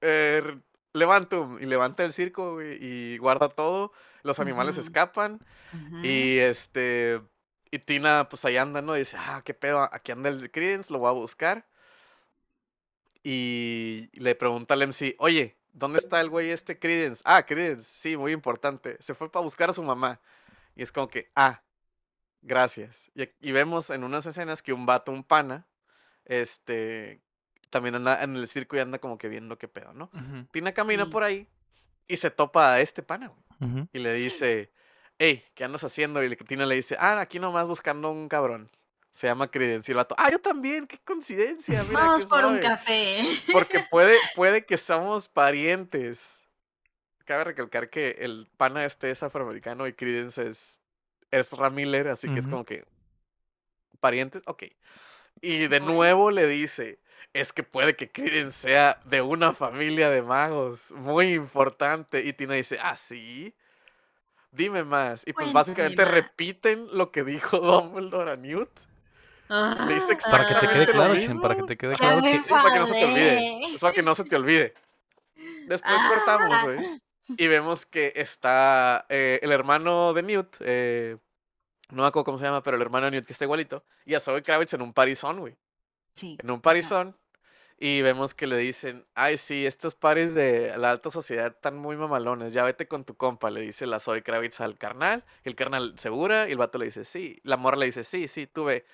[0.00, 0.42] eh,
[0.94, 3.92] levantum, y levanta el circo, güey, y guarda todo,
[4.22, 5.38] los animales escapan,
[6.02, 7.20] y este,
[7.70, 8.96] y Tina, pues ahí anda, ¿no?
[8.96, 11.66] Y dice, ah, qué pedo, aquí anda el Credence, lo voy a buscar.
[13.22, 17.22] Y le pregunta al MC, oye, ¿dónde está el güey este Credence?
[17.24, 18.96] Ah, Credence, sí, muy importante.
[19.00, 20.20] Se fue para buscar a su mamá.
[20.76, 21.62] Y es como que, ah,
[22.42, 23.10] gracias.
[23.14, 25.66] Y, y vemos en unas escenas que un vato, un pana,
[26.24, 27.20] este,
[27.70, 30.10] también anda en el circo y anda como que viendo qué pedo, ¿no?
[30.52, 31.10] Tina camina Sí.
[31.10, 31.46] por ahí
[32.08, 33.88] y se topa a este pana, güey.
[33.92, 34.24] Y le Sí.
[34.24, 34.72] dice,
[35.18, 36.22] hey, ¿qué andas haciendo?
[36.24, 38.70] Y Tina le dice, ah, aquí nomás buscando un cabrón.
[39.12, 39.90] Se llama Credence.
[39.90, 41.82] Y el vato, ah, yo también, qué coincidencia.
[41.84, 42.60] Mira, Vamos por un suave".
[42.60, 43.24] café.
[43.52, 46.42] Porque puede, puede que somos parientes.
[47.24, 50.80] Cabe recalcar que el pana este es afroamericano y Credence es,
[51.30, 52.84] es Miller, así que es como que.
[54.00, 54.42] ¿Parientes?
[54.46, 54.64] Ok.
[55.40, 56.98] Y de nuevo le dice:
[57.32, 62.24] Es que puede que Credence sea de una familia de magos muy importante.
[62.24, 63.54] Y Tina dice: Ah, sí.
[64.52, 65.22] Dime más.
[65.22, 66.14] Y pues Cuéntame básicamente más.
[66.14, 68.70] repiten lo que dijo Dumbledore a Newt.
[69.88, 71.14] Le dice Para que te quede claro.
[71.14, 73.64] Chen, para que te quede claro que Sí, para que no se te olvide.
[73.74, 74.74] Es para que no se te olvide.
[75.66, 76.62] Después cortamos, Ah.
[76.64, 76.78] güey.
[77.36, 80.56] Y vemos que está eh, el hermano de Newt.
[80.60, 81.16] eh,
[81.90, 83.84] no me acuerdo cómo se llama, pero el hermano de Newt que está igualito.
[84.04, 85.56] Y a Zoe Kravitz en un parizón, güey.
[86.14, 86.36] Sí.
[86.42, 87.16] En un parizón.
[87.82, 91.96] Y vemos que le dicen, ay, sí, estos paris de la alta sociedad están muy
[91.96, 92.52] mamalones.
[92.52, 95.24] Ya vete con tu compa, le dice la Zoe Kravitz al carnal.
[95.44, 97.40] El carnal segura y el vato le dice, sí.
[97.42, 98.84] La morra le dice, sí, sí, tú ve.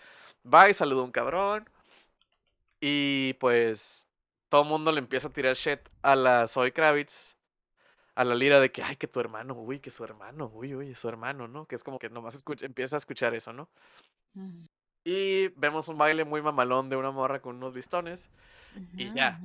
[0.47, 1.69] Bye, saluda a un cabrón.
[2.81, 4.07] Y pues
[4.49, 7.37] todo el mundo le empieza a tirar shit a la Zoe Kravitz,
[8.15, 10.95] a la lira de que, ay, que tu hermano, uy, que su hermano, uy, uy,
[10.95, 11.67] su hermano, ¿no?
[11.67, 13.69] Que es como que nomás escucha, empieza a escuchar eso, ¿no?
[15.05, 18.31] Y vemos un baile muy mamalón de una morra con unos listones.
[18.97, 19.41] Y ya.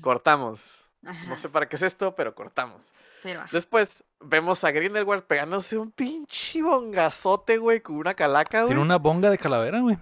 [0.00, 0.83] Cortamos.
[1.28, 2.92] No sé para qué es esto, pero cortamos.
[3.22, 3.42] pero.
[3.52, 8.68] Después vemos a Grindelwald pegándose un pinche bongazote, güey, con una calaca, güey.
[8.68, 9.98] tiene una bonga de calavera, güey.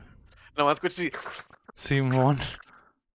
[0.57, 1.11] Nomás escuché
[1.75, 2.39] Simón.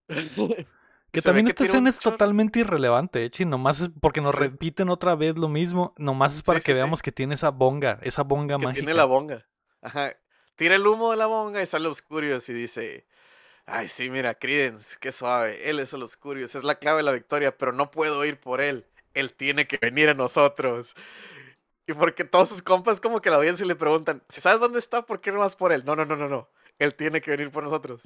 [1.09, 4.41] Que también que esta escena es totalmente irrelevante, eh, Chin, Nomás es porque nos Sí.
[4.41, 5.93] repiten otra vez lo mismo.
[5.97, 6.81] Nomás es para Sí, que sí, sí.
[6.81, 8.79] veamos que tiene esa bonga, esa bonga que mágica.
[8.81, 9.45] tiene la bonga.
[9.81, 10.11] Ajá.
[10.55, 13.07] Tira el humo de la bonga y sale Obscurious y dice,
[13.67, 15.69] ay, sí, mira, Credence, qué suave.
[15.69, 18.61] Él es el Obscurious, es la clave de la victoria, pero no puedo ir por
[18.61, 18.85] él.
[19.13, 20.95] él tiene que venir a nosotros.
[21.87, 25.05] Y porque todos sus compas como que la audiencia le preguntan, si sabes dónde está,
[25.05, 25.85] ¿por qué no vas por él?
[25.85, 26.49] No, no, no, no, no.
[26.79, 28.01] Él tiene que venir por nosotros.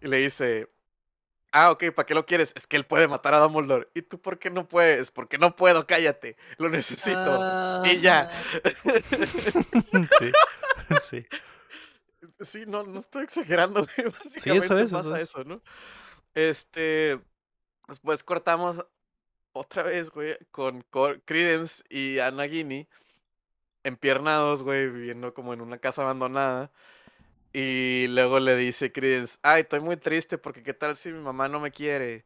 [0.00, 0.68] Y le dice,
[1.52, 2.52] ah, ok, ¿para qué lo quieres?
[2.56, 3.88] Es que él puede matar a Dumbledore.
[3.94, 5.10] ¿Y tú por qué no puedes?
[5.10, 6.36] Porque no puedo, cállate.
[6.58, 7.84] Lo necesito.
[7.86, 8.30] y ya.
[10.18, 10.32] sí,
[11.10, 11.26] sí.
[12.40, 14.10] Sí, no, no estoy exagerando, güey.
[14.10, 15.22] Básicamente eso es, pasa eso es.
[15.30, 15.62] eso, ¿no?
[16.34, 17.20] Este.
[17.88, 18.84] Después cortamos
[19.52, 20.84] otra vez, güey, con
[21.24, 22.88] Credence y Anagini
[23.84, 26.70] empiernados, güey, viviendo como en una casa abandonada.
[27.52, 31.48] Y luego le dice Credence, ay, estoy muy triste porque qué tal si mi mamá
[31.48, 32.24] no me quiere.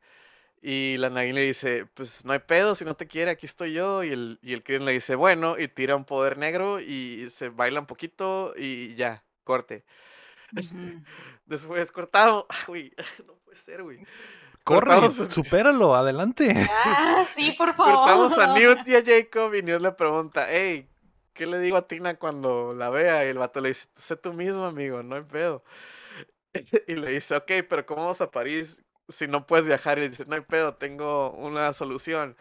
[0.63, 3.75] Y la Nagini le dice, pues no hay pedo, si no te quiere, aquí estoy
[3.75, 4.05] yo.
[4.05, 7.49] Y el, y el Credence le dice, bueno, y tira un poder negro y se
[7.51, 9.85] baila un poquito y ya, corte.
[11.47, 12.93] Después cortado, ah, güey,
[13.27, 14.05] no puede ser, güey.
[14.65, 16.55] Corre, Cortamos- supéralo, adelante.
[16.85, 17.95] Ah, sí, por favor.
[17.95, 20.89] Cortamos a Newt y a Jacob y Newt le pregunta, hey,
[21.33, 23.25] ¿qué le digo a Tina cuando la vea?
[23.25, 25.65] Y el vato le dice, sé tú mismo, amigo, no hay pedo.
[26.87, 28.79] Y le dice, ok, pero ¿cómo vamos a París
[29.09, 29.99] si no puedes viajar?
[29.99, 32.37] Y dice, no hay pedo, tengo una solución.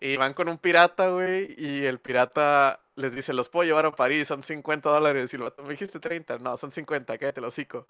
[0.00, 3.90] Y van con un pirata, güey, y el pirata les dice, los puedo llevar a
[3.92, 5.32] París, son 50 dólares.
[5.32, 7.86] Y el vato, me dijiste 30, no, son 50, cállate el hocico.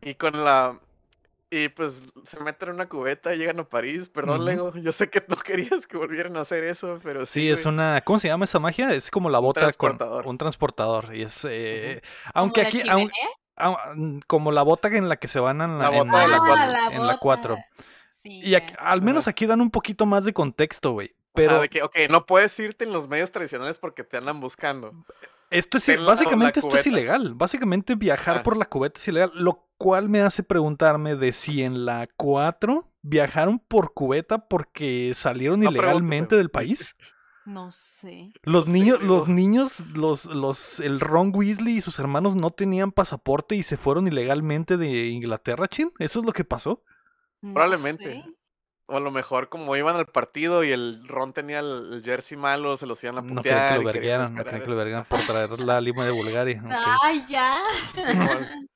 [0.00, 0.78] Y con la...
[1.50, 4.08] Y pues se meten en una cubeta y llegan a París.
[4.08, 4.44] Perdón, Ujú.
[4.46, 7.40] Lego, yo sé que no querías que volvieran a hacer eso, pero sí.
[7.40, 7.74] Sí, es güey.
[7.74, 8.00] una.
[8.00, 8.94] ¿Cómo se llama esa magia?
[8.94, 10.22] Es como la bota transportador.
[10.24, 11.14] con un transportador.
[11.14, 11.44] Y es.
[11.48, 12.00] eh,
[12.32, 12.78] ¿Como Aunque aquí.
[12.88, 13.10] aun-
[13.58, 16.20] ah, mm, como la bota en la que se van en la, La en bota
[16.22, 16.38] de la.
[16.40, 17.56] Ah, en la 4.
[18.08, 21.14] Sí, Y aquí- al menos aquí dan un poquito más de contexto, güey.
[21.34, 24.40] Ajá, Pero de que, ok, no puedes irte en los medios tradicionales porque te andan
[24.40, 24.92] buscando.
[25.50, 25.86] esto es.
[26.04, 27.34] Básicamente esto es ilegal.
[27.34, 28.42] Básicamente viajar Ajá.
[28.42, 29.32] por la cubeta es ilegal.
[29.34, 35.60] Lo cual me hace preguntarme de si en la 4 viajaron por cubeta porque salieron
[35.60, 36.94] No ilegalmente del país.
[37.44, 38.32] No sé.
[38.44, 42.92] Los No niños, los niños, los, los, el Ron Weasley y sus hermanos no tenían
[42.92, 45.90] pasaporte y se fueron ilegalmente de Inglaterra, chin.
[45.98, 46.84] ¿Eso es lo que pasó?
[47.40, 48.04] no Probablemente.
[48.04, 48.24] sé.
[48.92, 52.36] O a lo mejor como iban al partido y el Ron tenía el, el jersey
[52.36, 53.82] malo, se los iban a No putear.
[53.82, 53.82] querían que lo
[54.18, 54.76] no esperar querían que lo eso.
[54.76, 56.62] vergueran por traer la lima de Bulgaria.
[56.66, 56.72] ok.
[57.02, 57.56] Ay, ya.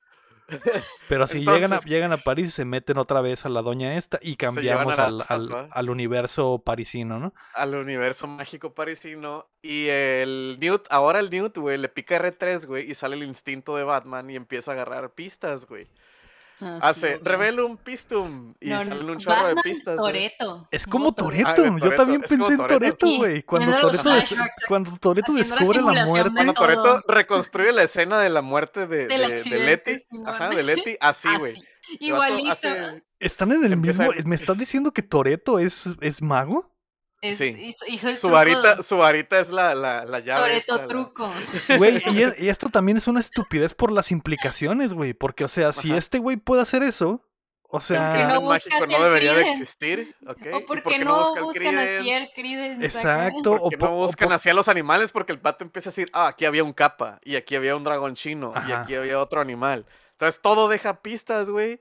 [1.09, 4.17] Pero si llegan, a, llegan a París, se meten otra vez a la doña esta
[4.21, 7.33] y cambiamos la al, al universo parisino, ¿no?
[7.53, 9.47] al universo mágico parisino.
[9.61, 13.75] Y el Newt, ahora el Newt, güey, le pica R3, güey, y sale el instinto
[13.75, 15.89] de Batman y empieza a agarrar pistas, güey.
[16.59, 17.21] Ah, Hace, sí.
[17.23, 18.55] Revelum Pistum.
[18.59, 19.95] Y No, salen un chorro de pistas.
[19.95, 20.67] Toreto.
[20.71, 21.47] Es como Toreto.
[21.49, 22.57] Ah, Yo Toretto, también es pensé en.
[22.57, 23.43] Toreto, Sí, güey.
[23.43, 24.35] Cuando Toreto, des-
[24.67, 26.31] cuando Toretto haciendo la descubre la muerte.
[26.33, 26.53] Cuando.
[26.53, 29.97] Toreto reconstruye la escena de la muerte de, de.
[29.99, 30.27] Simón.
[30.29, 31.53] Ajá, de Letty, así, güey.
[31.99, 32.51] Igualito.
[32.51, 34.13] hace- ¿Están en el Empieza mismo?
[34.19, 36.71] el- ¿Me estás diciendo que Toreto es, es mago?
[37.21, 37.55] Es- Sí.
[37.59, 38.35] hizo, hizo el Su truco.
[38.35, 40.39] varita, su varita es la, la, la llave.
[40.41, 41.33] Toreto esta, la- truco.
[41.77, 42.01] Güey,
[42.39, 45.13] y, y esto también es una estupidez por las implicaciones, güey.
[45.13, 45.97] Porque, o sea, si Ajá.
[45.97, 47.23] este güey puede hacer eso,
[47.69, 48.27] o sea.
[48.27, 50.15] no mágico el no debería de existir.
[50.27, 52.17] O ¿Y por por qué qué no buscan así Credence?
[52.17, 52.99] el Credence.
[52.99, 53.27] acá?
[53.27, 53.51] Exacto.
[53.53, 55.89] o Porque po- no o buscan po- así a los animales porque el pato empieza
[55.89, 58.93] a decir, ah, aquí había un capa, y aquí había un dragón chino, y aquí
[58.95, 59.85] había otro animal.
[60.11, 61.79] Entonces todo deja pistas, güey.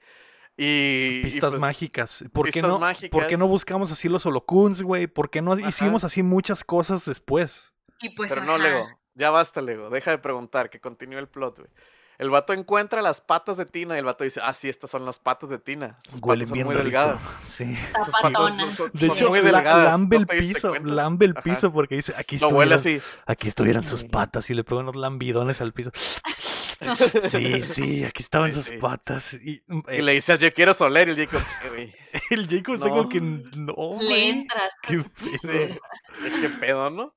[0.56, 2.24] Y, y, pistas pues, mágicas.
[2.32, 2.80] ¿Por qué, no,
[3.10, 5.06] ¿Por qué no buscamos así los holocuns, güey?
[5.06, 5.68] ¿Por qué no Ajá.
[5.68, 7.72] hicimos así muchas cosas después?
[8.00, 8.58] Y pues, Pero no.
[8.58, 8.88] Lego.
[9.14, 9.90] Ya basta, Lego.
[9.90, 11.70] Deja de preguntar, que continúe el plot, güey.
[12.18, 15.04] El vato encuentra las patas de Tina y el vato dice, ah, sí, estas son
[15.04, 15.98] las patas de Tina.
[16.04, 16.84] Sus Huelen patas son bien muy rico.
[16.84, 17.22] delgadas.
[17.46, 17.64] Sí.
[17.64, 18.70] Está Sus patas patona.
[18.70, 19.84] son- De son hecho, muy la- delgadas.
[19.84, 21.42] lambe ¿no el piso, lambe el Ajá.
[21.42, 23.02] piso porque dice, aquí estuvieran, así.
[23.26, 25.90] aquí estuvieran sus patas y le pone unos lambidones al piso.
[27.28, 28.76] Sí, sí, aquí estaban Sí, sus sí.
[28.78, 29.34] patas.
[29.34, 31.94] Y, mm, Y eh, le dice a yo quiero soler y el Jacob, "Eh, güey,
[32.30, 34.28] el Jacob está como que no, Le güey.
[34.30, 34.74] entras.
[34.82, 35.74] Qué sí, pedo.
[36.40, 37.14] qué pedo, ¿no?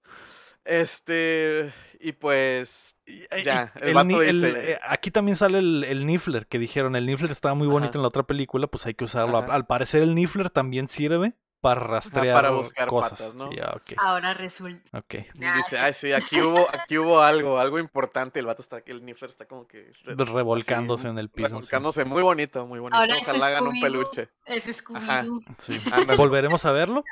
[0.65, 5.57] Este, y pues, y- Ya, el el vato ni- el- dice- eh, aquí también sale
[5.59, 7.97] el, el Niffler, que dijeron, el Niffler estaba muy bonito Ajá.
[7.97, 9.39] en la otra película, pues hay que usarlo.
[9.39, 9.53] Ajá.
[9.53, 13.11] Al parecer el Niffler también sirve para rastrear para buscar cosas.
[13.11, 13.51] patas, ¿no?
[13.51, 14.97] Ya, ok, Ahora resulta.
[14.97, 15.13] ok.
[15.33, 15.75] y Ah, dice, sí.
[15.77, 18.39] ay, sí, aquí hubo, aquí hubo algo, algo importante.
[18.39, 21.47] El vato está, el Niffler está como que re- Revolcándose así, en el piso.
[21.47, 21.51] sí.
[21.53, 22.97] revolcándose, muy bonito, muy bonito.
[22.97, 24.29] Ahora Ojalá hagan un peluche.
[24.45, 25.39] Es Scooby-Doo.
[25.59, 25.79] Sí.
[26.17, 27.03] ¿Volveremos a verlo?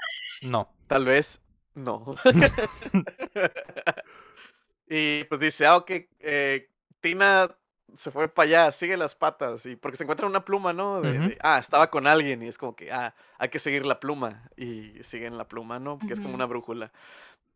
[0.43, 0.70] No.
[0.88, 1.41] Tal vez
[1.76, 2.16] no.
[4.89, 6.70] y pues dice, ah, ok, eh,
[7.02, 7.50] Tina
[7.96, 9.66] se fue para allá, sigue las patas.
[9.66, 11.02] Y porque se encuentra una pluma, ¿no?
[11.02, 11.28] De, Ujú.
[11.30, 12.44] de, ah, estaba con alguien.
[12.44, 14.50] Y es como que, ah, hay que seguir la pluma.
[14.58, 15.98] Y siguen la pluma, ¿no?
[16.00, 16.92] Que es como una brújula.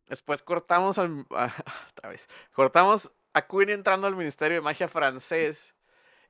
[0.08, 1.26] Después cortamos al.
[1.92, 2.30] otra vez.
[2.54, 5.74] Cortamos a Queen entrando al Ministerio de Magia francés.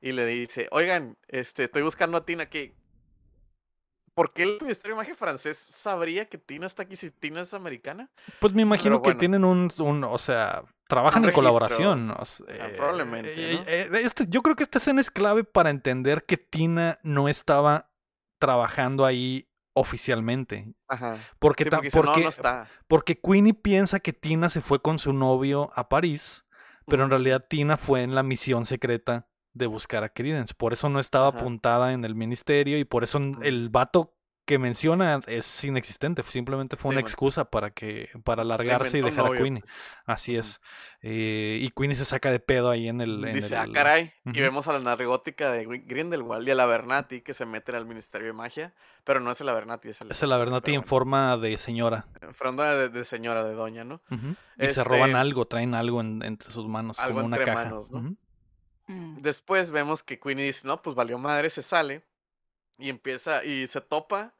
[0.00, 2.74] Y le dice, oigan, este, estoy buscando a Tina que.
[4.14, 7.54] ¿por qué el Ministerio de Magia francés sabría que Tina está aquí si Tina es
[7.54, 8.10] americana?
[8.40, 12.10] Pues me imagino que tienen un, un- o sea, trabajan en colaboración.
[12.10, 13.54] o sea, Ah, probablemente, eh,
[13.90, 13.98] ¿no?
[13.98, 17.90] eh, este- yo creo que esta escena es clave para entender que Tina no estaba
[18.38, 20.74] trabajando ahí oficialmente.
[20.88, 21.18] Ajá.
[21.38, 22.68] Porque, Sí, porque dice, no, porque, no está.
[22.88, 26.44] porque Queenie piensa que Tina se fue con su novio a París,
[26.86, 30.54] pero en realidad Tina fue en la misión secreta de buscar a Credence.
[30.54, 31.38] Por eso no estaba Ajá.
[31.38, 34.14] apuntada en el ministerio y por eso el vato
[34.44, 36.22] que menciona es inexistente.
[36.24, 37.04] Simplemente fue Sí, una man.
[37.04, 39.60] excusa para que para alargarse y dejar a Queenie.
[39.62, 39.80] pues.
[40.04, 40.60] Así es.
[41.00, 43.24] Eh, y Queenie se saca de pedo ahí en el.
[43.24, 44.12] en Dice, ah, el- caray.
[44.24, 47.74] Y vemos a la narigótica de Gri- Grindelwald y a la Bernati que se meten
[47.76, 48.72] al Ministerio de Magia.
[49.04, 50.10] Pero no es el Bernati, es el.
[50.10, 52.06] Es la verdad en forma de señora.
[52.20, 54.00] bueno, Fronda de, de señora, de doña, ¿no?
[54.58, 57.52] Y se roban Este- algo, traen algo en- entre sus manos, Algo como una entre
[57.52, 57.64] caja.
[57.64, 57.98] manos, ¿no?
[57.98, 58.16] Ujú.
[58.88, 59.22] Mm.
[59.22, 62.02] Después vemos que Queenie dice, no, pues valió madre, se sale.
[62.82, 64.34] Y empieza, y se topa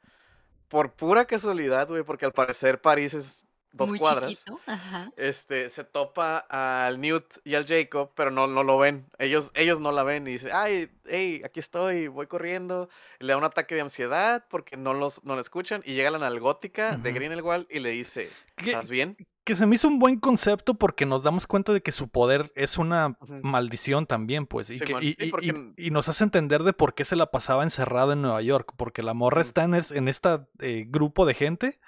[0.68, 4.28] por pura casualidad, güey, porque al parecer París es dos Muy cuadras.
[4.28, 4.58] chiquito.
[4.66, 5.10] Ajá.
[5.16, 9.06] Este, se topa al Newt y al Jacob, pero no, no lo ven.
[9.18, 12.88] Ellos, ellos no la ven y dice, ay, hey, aquí estoy, voy corriendo.
[13.18, 15.82] Le da un ataque de ansiedad porque no los no lo escuchan.
[15.86, 17.12] Y llega la nalgótica de.
[17.12, 19.16] Grindelwald y le dice, ¿Qué- ¿estás bien?
[19.44, 22.52] Que se me hizo un buen concepto porque nos damos cuenta de que su poder
[22.54, 24.70] es una maldición también, pues.
[24.70, 26.94] Y, que- Simón, y- sí, y- porque y- n- y nos hace entender de por
[26.94, 28.72] qué se la pasaba encerrada en Nueva York.
[28.76, 31.80] Porque la morra está en, en esta eh, grupo de gente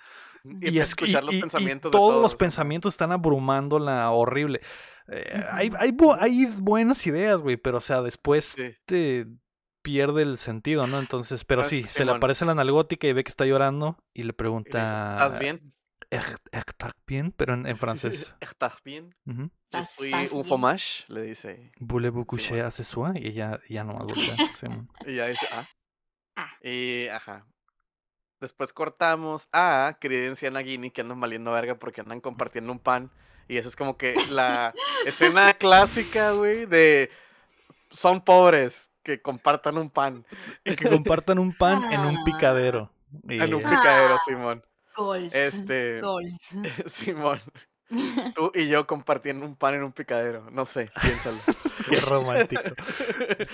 [0.60, 2.34] Y, escuchar los pensamientos de todos los todos.
[2.34, 4.60] pensamientos están abrumándola horrible.
[5.08, 8.72] Eh, hay, hay, bu- hay buenas ideas, güey, pero o sea, después Sí.
[8.86, 9.26] te
[9.82, 10.98] pierde el sentido, ¿no?
[10.98, 14.22] Entonces, pero Ah, sí, se le aparece la nalgótica y ve que está llorando y
[14.22, 15.12] le pregunta...
[15.18, 15.74] ¿Estás bien?
[16.10, 17.32] "¿Er- ¿Estás bien?
[17.32, 18.34] Pero en, en francés.
[18.40, 19.14] ¿Estás bien?
[19.26, 19.42] Ujú.
[19.42, 21.72] Yo ¿Estás- soy estás un fromage, le dice.
[21.80, 22.66] Voulez-vous coucher Simón.
[22.66, 23.16] à ce soir?
[23.16, 24.36] Y ella ya no voltea.
[24.58, 24.88] Simón.
[25.06, 25.66] Y ya dice, ah.
[26.36, 26.50] Ah.
[26.62, 27.46] Y, ajá.
[28.40, 32.78] Después cortamos a Credence y a Nagini que andan valiendo verga porque andan compartiendo un
[32.78, 33.10] pan.
[33.48, 34.72] Y esa es como que la
[35.06, 37.10] escena clásica, güey, de
[37.90, 40.24] son pobres que compartan un pan
[40.64, 42.22] Y que compartan un pan en un Ah.
[42.24, 42.90] picadero.
[43.28, 44.20] Y- en un picadero, Ah.
[44.26, 44.64] Simón.
[44.96, 45.34] Goals.
[45.34, 46.56] Este, Goals.
[46.86, 47.40] Simón.
[48.34, 50.48] Tú y yo compartiendo un pan en un picadero.
[50.50, 51.38] No sé, piénsalo.
[51.90, 52.62] Qué romántico.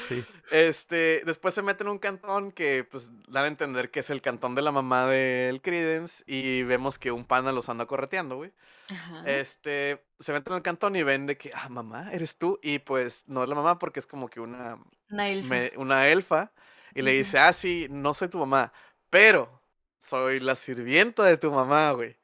[0.09, 0.25] Sí.
[0.53, 4.23] Este, después se meten en un cantón que pues dan a entender que es el
[4.23, 8.53] cantón de la mamá del Credence y vemos que un pana los anda correteando, güey.
[8.91, 9.25] Ajá.
[9.29, 12.59] Este, se meten en el cantón y ven de que, ah, mamá, eres tú.
[12.63, 14.79] Y pues no es la mamá porque es como que una,
[15.11, 15.49] Una elfa.
[15.49, 16.53] me- una elfa.
[16.95, 18.73] Y le dice, ah, sí, no soy tu mamá,
[19.11, 19.60] pero
[20.01, 22.17] soy la sirvienta de tu mamá, güey.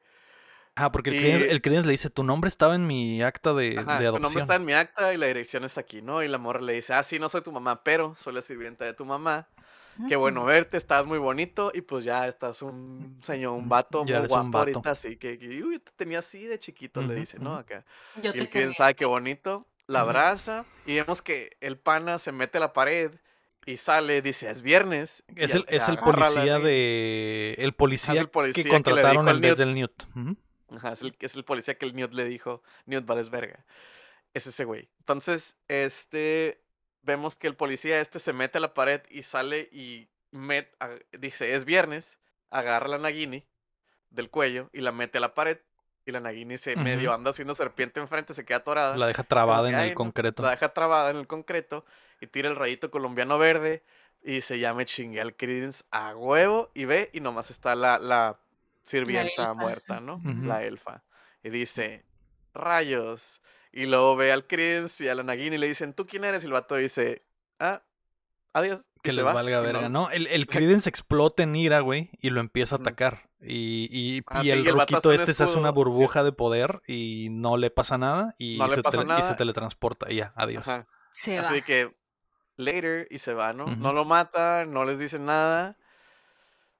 [0.75, 3.97] Ah, porque el, Y- el le dice, tu nombre estaba en mi acta de, Ajá,
[3.97, 4.43] de tu nombre adopción.
[4.43, 6.21] está en mi acta y la dirección está aquí, ¿no?
[6.23, 8.85] Y la morra le dice, ah, sí, no soy tu mamá, pero soy la sirvienta
[8.85, 9.47] de tu mamá.
[10.07, 14.19] Qué bueno verte, estás muy bonito y pues ya estás un señor, un vato Ya
[14.19, 14.79] muy un guapo vato.
[14.79, 17.55] ahorita, así que, que, uy, te tenía así de chiquito, le dice, ¿no?
[17.55, 17.83] Acá.
[18.21, 18.73] Yo Y el quería.
[18.73, 23.11] sabe qué bonito, la abraza y vemos que el pana se mete a la pared
[23.67, 25.23] y sale, dice, es viernes.
[25.35, 27.53] Es el, es el policía de.
[27.59, 30.03] El policía, policía que que contrataron al en vez del Newt.
[30.75, 33.65] Ajá, es el, es el policía que el Newt le dijo, Newt vales verga.
[34.33, 34.89] Es ese güey.
[34.99, 36.63] Entonces, este,
[37.01, 40.91] vemos que el policía este se mete a la pared y sale y met, a-
[41.19, 43.45] dice, es viernes, agarra a la Nagini
[44.11, 45.59] del cuello y la mete a la pared.
[46.05, 48.95] Y la Nagini se medio anda haciendo serpiente enfrente, se queda atorada.
[48.95, 50.41] La deja trabada que, en "Ay, el no", concreto.
[50.41, 51.83] La deja trabada en el concreto
[52.21, 53.83] y tira el rayito colombiano verde
[54.23, 57.99] y dice, ya me chingué al Credence a huevo y ve y nomás está la,
[57.99, 58.39] la
[58.83, 59.53] sirvienta elfa.
[59.53, 60.21] muerta, ¿no?
[60.43, 61.03] La elfa.
[61.43, 62.03] Y dice,
[62.53, 63.41] rayos.
[63.71, 66.43] Y luego ve al Credence y a la Nagini y le dicen, ¿tú quién eres?
[66.43, 67.23] Y el vato dice,
[67.59, 67.81] ah,
[68.53, 68.81] adiós.
[69.03, 70.09] Que se les va, valga verga, ¿no?
[70.09, 73.29] El, el Credence explota en ira, güey, y lo empieza a atacar.
[73.39, 75.75] Y, y, Ah, y sí, el y un este se hace una sí.
[75.75, 79.17] burbuja de poder y no le pasa nada y, No le se, pasa tele- y
[79.17, 79.35] se nada.
[79.35, 80.11] teletransporta.
[80.11, 80.67] Y ya, adiós.
[80.67, 80.87] Ajá.
[81.11, 81.47] Se va.
[81.47, 81.95] Así que,
[82.57, 83.75] later, y se va, ¿no?
[83.75, 85.77] No lo mata, no les dice nada.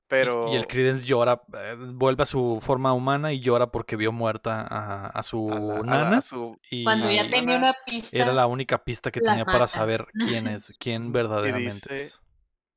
[0.08, 0.52] Pero...
[0.54, 4.62] Y, el Credence llora, eh, vuelve a su forma humana y llora porque vio muerta
[4.62, 6.18] a, a su a la- a la- nana.
[6.18, 8.18] a su- y Cuando ya la tenía una pista.
[8.18, 12.20] era la única pista que la tenía para saber quién es, quién verdaderamente dice, es.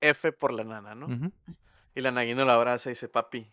[0.01, 1.31] F por la nana, ¿no?
[1.95, 3.47] Y la Nagini lo abraza y dice, papi,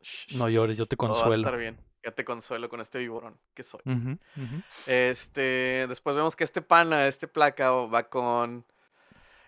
[0.00, 1.46] shh, No llores, yo te todo va a consuelo.
[1.46, 1.78] estar bien.
[2.06, 3.80] Ya te consuelo con este viborón que soy.
[4.86, 8.64] Este, después vemos que este pana, este placa, va con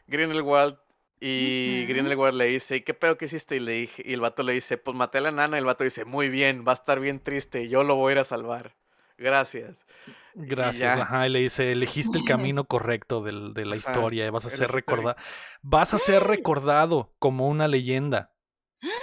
[0.08, 0.76] Grindelwald
[1.20, 1.84] y.
[1.86, 3.54] Grindelwald le dice, ¿y qué pedo que hiciste?
[3.54, 5.56] Y, le dije, y el vato le dice, pues maté a la nana.
[5.56, 8.12] Y el vato dice, muy bien, va a estar bien triste, yo lo voy a
[8.14, 8.74] ir a salvar.
[9.18, 9.86] Gracias.
[10.34, 14.30] Gracias, ajá, y le dice, elegiste el camino correcto del- de la Ajá, historia y
[14.30, 15.16] vas a ser recordado,
[15.62, 18.32] vas a ser recordado como una leyenda.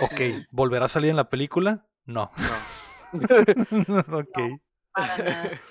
[0.01, 0.19] Ok,
[0.51, 1.85] ¿volverá a salir en la película?
[2.05, 2.31] No.
[2.35, 2.74] No.
[4.11, 4.61] ok.
[4.91, 5.61] Para nada.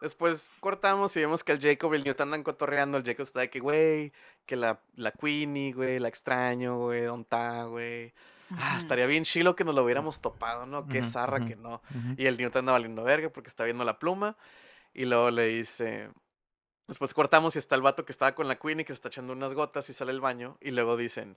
[0.00, 2.98] Después cortamos y vemos que el Jacob y el Newt andan cotorreando.
[2.98, 4.12] El Jacob está de que, güey,
[4.44, 8.12] que la, la Queenie, güey, la extraño, güey, ¿dónde está, güey?
[8.50, 10.86] Ah, estaría bien chilo que nos lo hubiéramos topado, ¿no?
[10.86, 11.82] Qué zarra que no.
[12.16, 14.36] Y el Newt anda valiendo verga porque está viendo la pluma.
[14.94, 16.10] Y luego le dice.
[16.86, 19.32] Después cortamos y está el vato que estaba con la Queenie que se está echando
[19.32, 20.56] unas gotas y sale al baño.
[20.60, 21.36] Y luego dicen,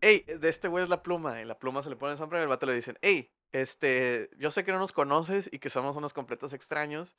[0.00, 1.42] hey, de este güey es la pluma.
[1.42, 4.30] Y la pluma se le pone el sombrero y el vato le dicen, hey, este,
[4.38, 7.16] yo sé que no nos conoces y que somos unos completos extraños.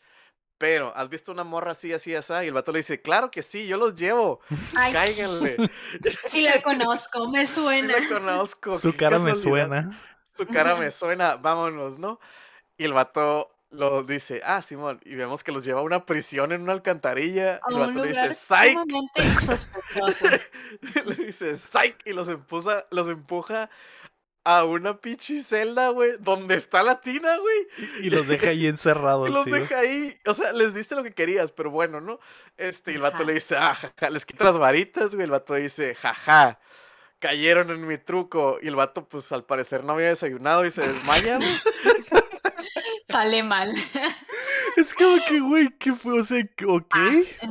[0.57, 2.33] Pero, ¿has visto una morra así, así, así?
[2.33, 4.41] Y el vato le dice, claro que sí, yo los llevo.
[4.75, 5.57] Ay, sí, Cáiganle.
[6.27, 7.97] sí la conozco, me Sí suena.
[7.99, 8.77] la conozco.
[8.77, 9.99] Su cara me suena.
[10.33, 12.19] Su cara me suena, vámonos, ¿no?
[12.77, 16.51] Y el vato lo dice, ah, Simón, y vemos que los lleva a una prisión
[16.51, 17.59] en una alcantarilla.
[17.63, 18.71] A Y el un vato le lugar dice, psych.
[18.73, 20.27] sumamente sospechoso.
[21.05, 23.69] le dice, psych, y los empuja, los empuja
[24.43, 27.67] a una pinche celda, güey, donde está la tina, güey.
[28.01, 29.29] Y los deja ahí encerrados.
[29.29, 30.17] Y los sí, deja ahí.
[30.25, 32.19] O sea, les diste lo que querías, pero bueno, ¿no?
[32.57, 35.25] Este, y el vato le dice, ah, jaja, les quita las varitas, güey.
[35.25, 36.59] El vato dice, jaja,
[37.19, 38.57] cayeron en mi truco.
[38.61, 41.49] Y el vato, pues al parecer no había desayunado y se desmaya, güey.
[43.07, 43.71] Sale mal.
[44.77, 46.21] Es como que, güey, ¿qué fue?
[46.21, 46.95] O sea, que- ok,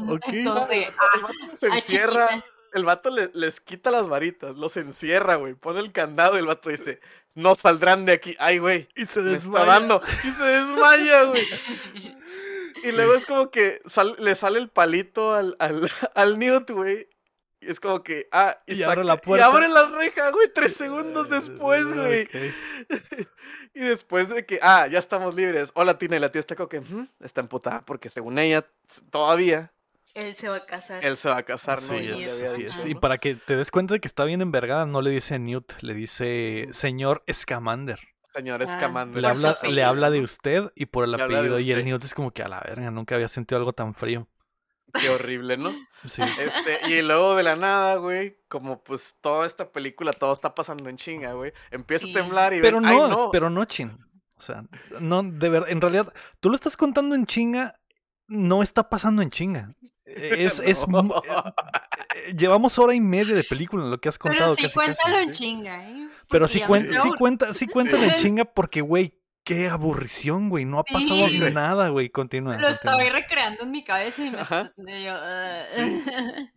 [0.09, 0.29] ok.
[0.29, 2.29] Entonces, El vato se ah, encierra.
[2.29, 2.47] chiquita.
[2.73, 5.55] El vato le- les quita las varitas, los encierra, güey.
[5.55, 7.01] Pone el candado y el vato dice,
[7.35, 8.37] no saldrán de aquí.
[8.39, 8.89] Ay, güey.
[8.95, 9.65] Y se Me está desmaya.
[9.67, 10.01] dando.
[10.25, 11.43] Y se desmaya, güey.
[12.83, 17.09] Y luego es como que sal- le sale el palito al, al, al Newt, güey.
[17.61, 19.45] Y es como que, ah, y, Y abre la puerta.
[19.47, 22.27] Y abre la reja, güey, tres segundos después, güey.
[23.75, 25.71] Y después de que, ah, ya estamos libres.
[25.75, 26.83] Hola, Tina, y la tía está como que,
[27.21, 28.67] está emputada porque según ella,
[29.11, 29.71] todavía,
[30.15, 31.05] Él se va a casar.
[31.05, 31.89] él se va a casar, ¿no?
[31.97, 32.87] Sí, Y es, sí, es.
[32.87, 35.73] Y para que te des cuenta de que está bien envergada, no le dice Newt,
[35.83, 38.01] le dice señor Scamander.
[38.33, 39.21] Señor Ah, Scamander.
[39.23, 41.59] Le Por su habla, le habla de usted y por el Le apellido.
[41.59, 41.85] Y el.
[41.85, 44.29] Newt es como que a la verga, nunca había sentido algo tan frío.
[44.93, 45.71] Qué horrible, ¿no?
[46.07, 46.21] Sí.
[46.23, 50.89] Este, y luego de la nada, güey, como pues toda esta película, todo está pasando
[50.89, 51.53] en chinga, güey.
[51.71, 52.11] Empieza Sí.
[52.17, 53.97] a temblar y Pero ven, "Ay, no, no, pero no, chin.
[54.37, 54.65] O sea,
[54.99, 57.79] no, de verdad, en realidad, tú lo estás contando en chinga,
[58.31, 59.75] no está pasando en chinga.
[60.07, 61.03] Es, es, No.
[61.03, 64.55] mu- eh, llevamos hora y media de película en lo que has Pero contado.
[64.55, 65.25] sí, casi, cuéntalo casi.
[65.27, 66.09] en chinga, ¿eh?
[66.29, 68.23] Pero sí, cuen- sí, cuenta, sí cuentan en Sí.
[68.23, 69.15] chinga porque, güey,
[69.55, 70.65] qué aburrición, güey.
[70.65, 71.41] No ha pasado Sí.
[71.53, 72.09] nada, güey.
[72.11, 72.57] Continúa.
[72.59, 73.19] Lo estoy continúa.
[73.21, 74.73] recreando en mi cabeza y me Ajá.
[74.77, 75.05] estoy...
[75.05, 75.15] yo.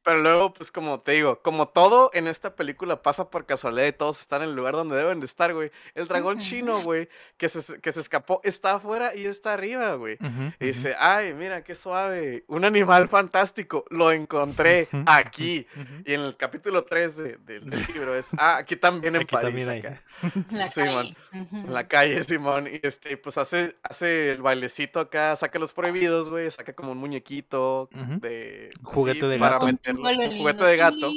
[0.03, 3.93] Pero luego, pues como te digo, como todo en esta película pasa por casualidad y
[3.93, 5.71] todos están en el lugar donde deben de estar, güey.
[5.95, 10.17] El dragón chino, güey, que se, que se escapó, está afuera y está arriba, güey.
[10.59, 15.65] Y dice, ay, mira, qué suave, un animal fantástico, lo encontré aquí.
[16.05, 19.33] Y en el capítulo 3 de- del del libro es, ah, aquí también en Aquí
[19.35, 19.79] París, también hay.
[19.79, 20.01] acá.
[20.51, 21.15] La Sí, calle.
[21.31, 26.29] En la calle, Simón, y este, pues hace, hace el bailecito acá, saca los prohibidos,
[26.29, 28.71] güey, saca como un muñequito de...
[28.83, 29.65] Juguete de para gato.
[29.65, 31.11] meterlo, un juguete de gato.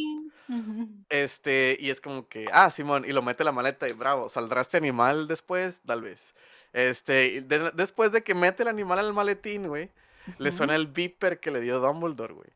[1.09, 4.61] Este, y es como que, ah, Simón, y lo mete la maleta y bravo, ¿saldrá
[4.61, 5.81] este animal después?
[5.85, 6.35] Tal vez.
[6.73, 9.91] Este, de- después de que mete el animal al maletín, güey,
[10.39, 12.49] le suena el beeper que le dio Dumbledore, güey.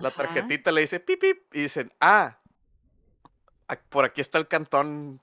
[0.00, 0.16] La Ajá.
[0.16, 2.38] tarjetita le dice pip, pip, y dicen, ah,
[3.88, 5.20] por aquí está el cantón,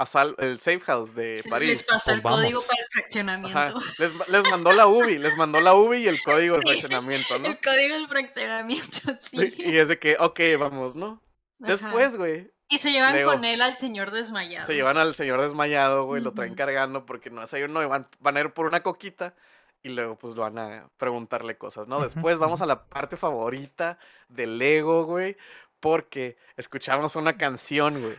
[0.00, 1.68] asal- el safe house de Se París.
[1.68, 3.78] Les pasó el código para el fraccionamiento.
[3.98, 6.68] Les, ma- les mandó la UBI, les mandó la UBI y el código de Sí.
[6.68, 7.46] fraccionamiento, ¿no?
[7.48, 9.54] El código del fraccionamiento, sí.
[9.58, 11.22] Y es de que, ok, vamos, ¿no?
[11.62, 11.72] Ajá.
[11.72, 14.66] Después, güey, Y se llevan luego- con él al señor desmayado.
[14.66, 18.36] se llevan al señor desmayado, güey, lo traen cargando porque no desayunó y van, van
[18.36, 19.34] a ir por una coquita
[19.82, 22.00] y luego pues van a preguntarle cosas, ¿no?
[22.00, 23.98] Después vamos a la parte favorita
[24.28, 25.36] del Lego, güey,
[25.80, 28.16] porque escuchamos una canción, güey.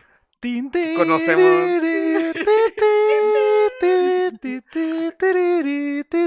[0.96, 1.82] Conocemos.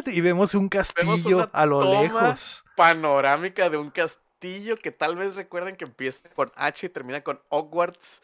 [0.06, 2.02] Y vemos un castillo a lo toma.
[2.02, 2.64] lejos.
[2.78, 7.42] Panorámica de un castillo que tal vez recuerden que empieza con H y termina con
[7.50, 8.22] Hogwarts.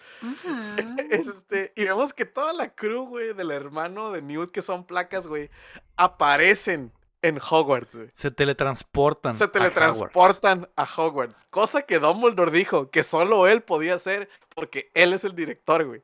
[1.09, 5.27] Este, y vemos que toda la crew, güey, del hermano de Newt, que son placas,
[5.27, 5.49] güey,
[5.97, 8.09] aparecen en Hogwarts, güey.
[8.13, 9.34] Se teletransportan.
[9.34, 9.53] Se a Hogwarts.
[9.74, 11.45] teletransportan a Hogwarts.
[11.49, 16.01] Cosa que Dumbledore dijo que solo él podía hacer porque él es el director, güey.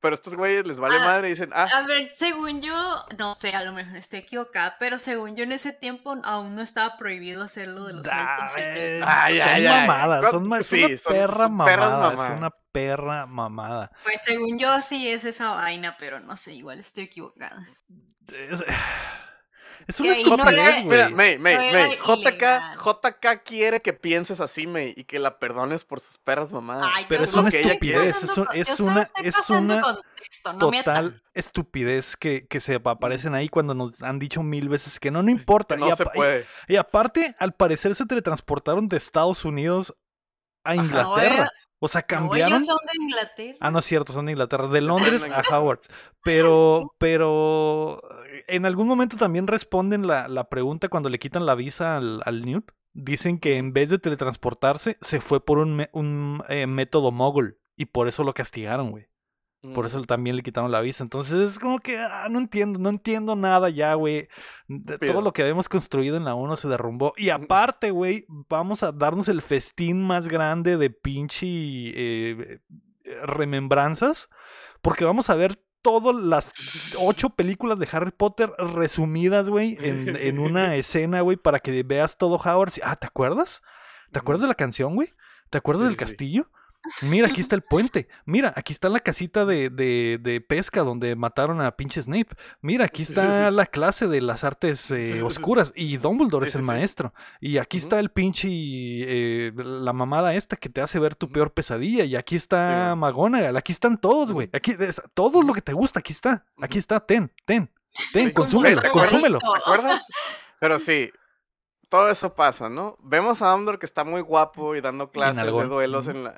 [0.00, 2.74] Pero estos güeyes les vale Ah, madre y dicen, ah, A ver, según yo,
[3.16, 6.60] no sé, a lo mejor estoy equivocada, pero según yo en ese tiempo aún no
[6.60, 8.52] estaba prohibido hacerlo de los saltos.
[8.54, 9.00] y Ay.
[9.02, 9.86] Ay, son ay, ay.
[9.86, 13.90] mamadas, son, es Sí, una son- perra son perras mamada, es una perra mamada.
[14.02, 17.66] Pues según yo sí es esa vaina, pero no sé, igual estoy equivocada.
[18.28, 18.62] Es-
[19.86, 21.14] Es no estupidez, era- güey.
[21.14, 22.76] May, May, No May, JK.
[22.82, 26.90] JK quiere que pienses así, May, y que la perdones por sus perras mamadas.
[26.94, 30.94] Ay, Pero es una estupidez, es un- es una- es una contexto, no me atan.
[30.94, 35.22] Total estupidez que, que se aparecen ahí cuando nos han dicho mil veces que no,
[35.22, 35.74] no importa.
[35.74, 36.46] Que no y, se y- puede.
[36.68, 39.94] y aparte, al parecer se teletransportaron de Estados Unidos
[40.64, 40.82] a Ajá.
[40.82, 41.44] Inglaterra.
[41.44, 41.50] No,
[41.80, 42.52] O sea, No, cambiaron.
[42.54, 43.58] ellos son de Inglaterra.
[43.60, 44.68] Ah, no es cierto, son de Inglaterra.
[44.68, 44.80] De
[45.20, 45.56] Londres a.
[45.58, 45.80] Howard.
[46.22, 46.86] Pero, Sí.
[46.98, 48.00] pero
[48.48, 52.46] en algún momento también responden la, la pregunta cuando le quitan la visa al, al
[52.46, 52.70] Newt.
[52.94, 57.58] Dicen que en vez de teletransportarse, se fue por un, un eh, método mogul.
[57.76, 59.08] Y por eso lo castigaron, güey.
[59.72, 61.02] Por eso también le quitaron la visa.
[61.02, 64.28] Entonces es como que ah, no entiendo, no entiendo nada ya, güey.
[65.06, 67.14] Todo lo que habíamos construido en la 1 se derrumbó.
[67.16, 72.60] Y aparte, güey, vamos a darnos el festín más grande de pinche eh,
[73.04, 74.28] eh, remembranzas.
[74.82, 80.38] Porque vamos a ver todas las ocho películas de Harry Potter resumidas, güey, en, en
[80.38, 82.72] una escena, güey, para que veas todo Howard.
[82.82, 83.62] Ah, ¿te acuerdas?
[84.12, 85.12] ¿Te acuerdas de la canción, güey?
[85.50, 86.04] ¿Te acuerdas Sí, del sí.
[86.04, 86.50] castillo?
[87.02, 88.08] Mira, aquí está el puente.
[88.26, 92.34] Mira, aquí está la casita de, de, de pesca donde mataron a pinche Snape.
[92.60, 95.72] Mira, aquí está la clase de las artes eh, oscuras.
[95.74, 97.14] Y Dumbledore Sí, es el maestro.
[97.40, 98.48] Y aquí está el pinche.
[98.50, 102.04] eh, la mamada esta que te hace ver tu peor pesadilla.
[102.04, 102.98] Y aquí está Sí.
[102.98, 103.56] McGonagall.
[103.56, 104.50] Aquí están todos, güey.
[104.52, 106.44] Aquí, es- todo lo que te gusta, aquí está.
[106.60, 107.70] Aquí está, ten, ten.
[108.12, 109.38] Ten, Sí, consúmelo, consúmelo.
[109.38, 110.02] ¿Te acuerdas?
[110.58, 111.10] Pero sí,
[111.94, 112.96] todo eso pasa, ¿no?
[113.00, 116.30] Vemos a Dumbledore que está muy guapo y dando clases de duelos en la,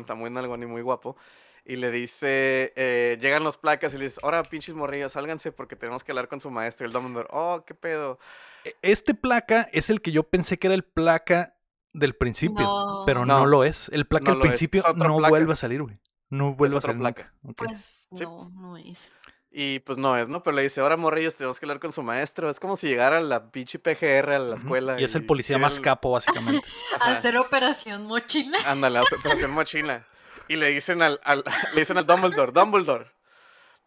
[0.00, 1.16] está muy nalgón y muy guapo.
[1.64, 5.76] Y le dice, eh, llegan los placas y le dice, ahora pinches morrillos, sálganse porque
[5.76, 6.84] tenemos que hablar con su maestro.
[6.84, 8.18] Y el Dumbledore, oh, qué pedo.
[8.64, 11.54] E- Este placa es el que yo pensé que era el placa
[11.94, 12.64] del principio.
[12.64, 13.02] No.
[13.06, 13.88] Pero no, No, lo es.
[13.88, 15.30] El placa no del es, principio es no placa.
[15.30, 15.94] vuelve a salir, güey.
[16.28, 16.98] No vuelve a salir.
[16.98, 17.32] placa.
[17.44, 17.54] Ok.
[17.56, 18.24] Pues Sí.
[18.24, 19.16] no, no es.
[19.50, 20.42] Y pues no es, ¿no?
[20.42, 22.50] Pero le dice, ahora morrillos, tenemos que hablar con su maestro.
[22.50, 25.00] Es como si llegara la pinche PGR a la escuela.
[25.00, 26.66] Y es el policía más el- capo, básicamente.
[27.00, 28.58] Hacer operación mochila.
[28.66, 30.04] Ándale, operación mochila.
[30.48, 31.44] Y le dicen al, al-
[31.74, 33.06] le dicen al Dumbledore, Dumbledore,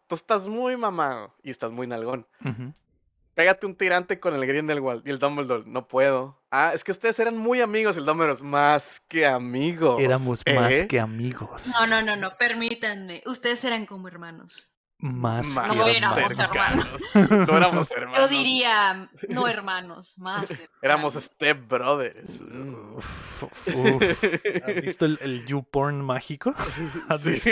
[0.08, 2.26] tú estás muy mamado y estás muy nalgón.
[3.34, 5.06] Pégate un tirante con el Grindelwald.
[5.06, 6.42] Y el Dumbledore, no puedo.
[6.50, 7.96] Ah, es que ustedes eran muy amigos.
[7.96, 10.00] El Dumbledore, más que amigos.
[10.00, 10.54] Éramos ¿eh?
[10.54, 11.66] más que amigos.
[11.68, 13.22] No, no, no, no, permítanme.
[13.26, 14.71] Ustedes eran como hermanos.
[15.04, 15.44] Más,
[15.74, 16.32] No éramos hermanos.
[16.36, 16.86] cercanos.
[17.48, 18.18] No éramos hermanos.
[18.18, 20.50] Yo diría, no hermanos, más.
[20.82, 21.24] Éramos hermanos.
[21.24, 22.40] step brothers.
[22.42, 22.74] Mm.
[22.96, 23.42] Uf,
[23.74, 24.24] uf.
[24.64, 26.54] ¿Has visto el, el YouPorn mágico?
[27.08, 27.30] ¿Has Sí.
[27.32, 27.50] visto?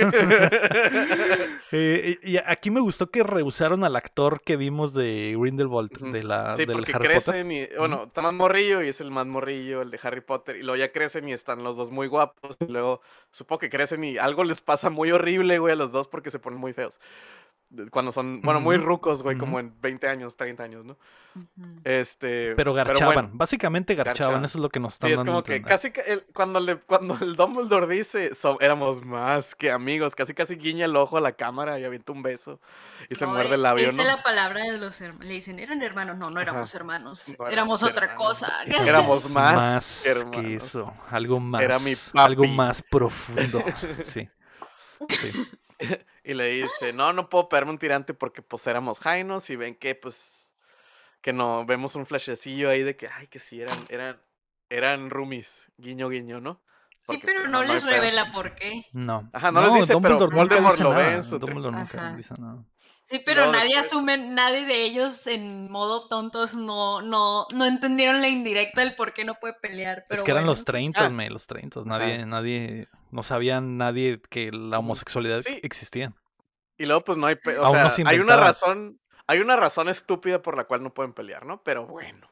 [1.73, 6.13] Eh, y aquí me gustó que rehusaron al actor que vimos de Grindelwald, Ujú.
[6.13, 7.21] de la, Sí, del porque Harry Potter.
[7.23, 10.57] crecen y, bueno, está más morrillo y es el más morrillo, el de Harry Potter,
[10.57, 13.01] y luego ya crecen y están los dos muy guapos, y luego
[13.33, 16.39] supongo que crecen y algo les pasa muy horrible, güey, a los dos porque se
[16.39, 16.99] ponen muy feos.
[17.93, 20.97] Cuando son, bueno, muy rucos, güey, como en 20 años, 30 años, ¿no?
[21.85, 22.55] Este...
[22.57, 24.45] Pero garchaban, bueno, básicamente garchaban, garchaban.
[24.45, 26.59] eso es lo que nos están Sí, es dando a como que casi el- cuando,
[26.59, 31.17] le, cuando el Dumbledore dice "So- éramos más que amigos, casi casi guiña el ojo
[31.17, 32.61] a la cámara y avienta un beso
[33.09, 34.09] y se No, muerde el eh, labio, Esa ¿no?
[34.09, 35.27] es la palabra de los hermanos.
[35.27, 36.17] Le dicen, ¿eran hermanos?
[36.17, 36.79] No, no éramos Ajá.
[36.79, 37.29] hermanos.
[37.29, 38.27] No éramos éramos otra hermanos.
[38.27, 38.53] cosa.
[38.67, 40.65] Éramos más, más que hermanos.
[40.65, 43.63] eso, algo más, Era mi algo más profundo.
[44.05, 44.29] Sí.
[45.09, 45.31] Sí.
[46.25, 49.75] Y le dice, no, no puedo pegarme un tirante porque pues éramos jainos y ven
[49.75, 50.53] que pues
[51.23, 54.21] que no, vemos un flashecillo ahí de que, ay, que sí, eran, eran,
[54.71, 56.63] eran roomies, guiño, guiño, ¿no?
[57.01, 57.93] Sí, Porque, pero pues, no hay les pedo.
[57.93, 58.87] revela por qué.
[58.93, 59.29] No.
[59.33, 62.17] Ajá, no les dice, pero Dumbledore Voldemort dice lo ve en su Dumbledore nunca Ajá.
[62.17, 62.63] dice nada.
[63.07, 67.67] Sí, pero luego nadie después- asume, nadie de ellos en modo tontos no, no, no
[67.67, 70.05] entendieron la indirecta del por qué no puede pelear.
[70.09, 70.53] Pero es que eran bueno.
[70.53, 71.11] los 30, Ah.
[71.11, 71.81] me, los 30.
[71.85, 75.61] Nadie, nadie, no sabían nadie que la homosexualidad Sí.
[75.63, 76.15] existía.
[76.79, 79.57] Y luego pues no hay, o Aún sea, no se hay una razón, hay una
[79.57, 81.63] razón estúpida por la cual no pueden pelear, ¿no?
[81.63, 82.29] Pero bueno,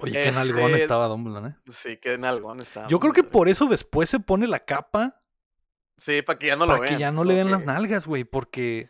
[0.00, 1.54] Oye, qué nalgón Este, estaba Dumbledore, ¿eh?
[1.70, 2.86] sí, que en algo está.
[2.88, 5.20] Yo creo que por eso después se pone la capa
[5.96, 6.94] Sí, para que ya no lo para vean.
[6.94, 8.88] que ya no le vean las nalgas, güey, porque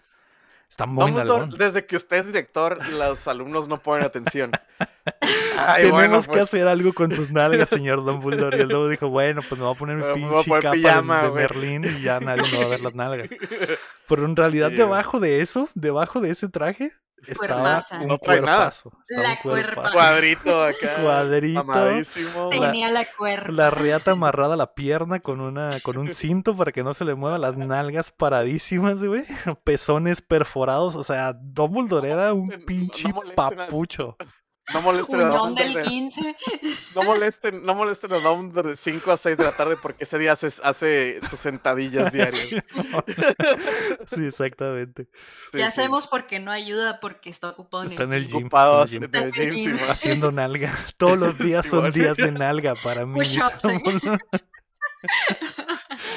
[0.68, 4.52] está muy Dumbledore, desde que usted es director, los alumnos no ponen atención.
[5.58, 8.58] Ay, Tenemos bueno, que pues, hacer algo con sus nalgas, señor Dumbledore.
[8.58, 11.22] Y el lobo dijo, bueno, pues me voy a poner mi pinche capa de- pijama,
[11.24, 11.30] de.
[11.30, 13.28] Merlín y ya nadie me va a ver las nalgas.
[14.08, 16.92] Pero en realidad Sí, debajo de eso, debajo de ese traje,
[17.26, 18.72] estaba un No trae nada.
[19.08, 19.90] La cuerpa.
[19.92, 20.94] Cuadrito acá.
[21.02, 21.64] Cuadrito.
[21.64, 22.44] Mamadísimo.
[22.44, 23.50] La- Tenía la cuerda.
[23.52, 27.04] La riata amarrada a la pierna con una con un cinto para que no se
[27.04, 29.24] le muevan las nalgas paradísimas, güey.
[29.64, 30.94] Pezones perforados.
[30.96, 34.16] O sea, Dumbledore era un no pinche papucho.
[34.74, 35.64] No molesten a Dumbledore.
[35.64, 36.36] del de- 15.
[36.94, 40.18] No molesten, no molesten a Dumbledore de 5 a 6 de la tarde porque ese
[40.18, 42.48] día hace, hace sus sentadillas diarias.
[44.14, 45.08] sí, exactamente.
[45.52, 45.76] Sí, ya sí.
[45.76, 48.30] sabemos por qué no ayuda, porque está ocupado en Está en el gym.
[48.32, 48.46] gym.
[48.46, 49.50] Ocupado en el en el gym.
[49.76, 49.76] gym.
[49.88, 50.76] Haciendo nalga.
[50.96, 51.92] Todos los días son Simón.
[51.92, 53.20] días de nalga para mí.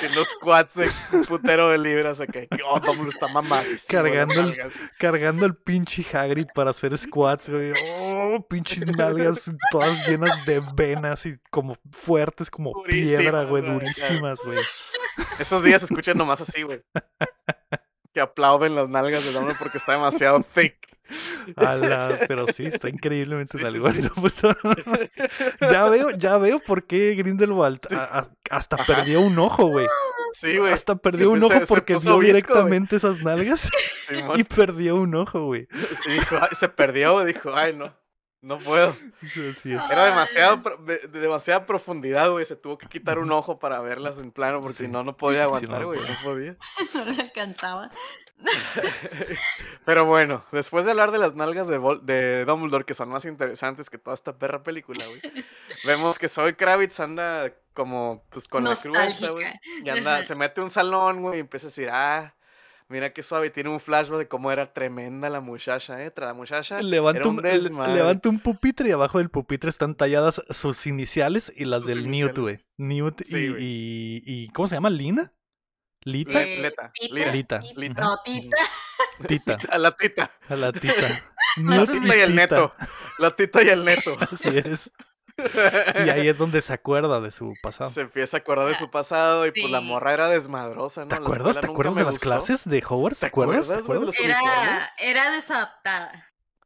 [0.09, 2.41] Los quads de un putero de libras acá.
[2.45, 2.77] que, Oh,
[3.09, 3.87] está mamadísimo.
[3.89, 4.57] Cargando el-.
[4.97, 7.71] Cargando el pinche Hagrid para hacer squats, güey.
[8.03, 14.39] Oh, pinches nalgas todas llenas de venas y como fuertes como piedra, Durísimas, güey, Durísimas,
[14.45, 14.59] güey.
[15.39, 16.81] Esos días se escuchan nomás así, güey.
[18.13, 20.75] Que aplauden las nalgas de Dumbledore porque está demasiado thick.
[22.27, 24.09] Pero sí, está increíblemente Sí, sí, nalgón, sí.
[24.09, 24.55] puto.
[25.61, 29.88] ya veo, ya veo por qué Grindelwald a- a- hasta perdió un ojo, güey.
[30.33, 30.71] Sí, güey.
[30.73, 33.69] Hasta perdió Se- un ojo se porque vio visco, directamente esas nalgas
[34.35, 35.67] y perdió un ojo, güey.
[36.03, 36.17] Sí,
[36.53, 37.93] se perdió, dijo, ay, no,
[38.41, 38.95] no puedo.
[39.91, 42.43] Era demasiado, pro- de, de demasiada profundidad, güey.
[42.45, 44.85] Se tuvo que quitar un ojo para verlas en plano porque Sí.
[44.85, 45.99] si no, no podía aguantar, güey.
[45.99, 46.55] No podía.
[46.95, 47.89] no le alcanzaba.
[49.85, 53.26] Pero bueno, después de hablar de las nalgas de, Vol- de Dumbledore, que son más
[53.26, 55.45] interesantes que toda esta perra película, güey.
[55.85, 59.45] vemos que Zoe Kravitz anda como, pues, con la cruz güey.
[59.84, 62.34] Y anda, se mete a un salón, güey, y empieza a decir, ah,
[62.91, 63.49] mira qué suave.
[63.49, 66.13] Tiene un flashback de cómo era tremenda la muchacha, ¿eh?
[66.18, 67.41] La muchacha Levanta era un,
[67.95, 72.11] levanta un pupitre y abajo del pupitre están talladas sus iniciales y las Sus del
[72.11, 72.57] Newt, güey.
[72.77, 73.63] Newt Sí, y, güey.
[73.63, 74.89] y, y- ¿Cómo se llama?
[74.89, 75.34] ¿Lina?
[76.03, 76.31] ¿Lita?
[76.34, 76.91] Le- Eh, Leta.
[77.11, 77.31] Lita.
[77.31, 78.01] Tita, Lita.
[78.01, 78.57] No, Tita.
[79.27, 79.57] Tita.
[79.72, 80.31] A la tita.
[80.49, 80.93] A la tita.
[81.57, 82.73] La tita y el neto.
[83.19, 84.15] La tita y el neto.
[84.31, 84.89] Así es.
[86.05, 87.89] Y ahí es donde se acuerda de su pasado.
[87.89, 91.07] Se empieza a acordar de su pasado y pues la morra era desmadrosa, ¿no?
[91.09, 91.59] ¿Te acuerdas?
[91.59, 92.23] ¿Te acuerdas de las gustó.
[92.29, 93.19] clases de Hogwarts?
[93.19, 93.69] ¿Te ¿Te acuerdas?
[94.19, 94.39] Era,
[95.01, 96.11] era desadaptada.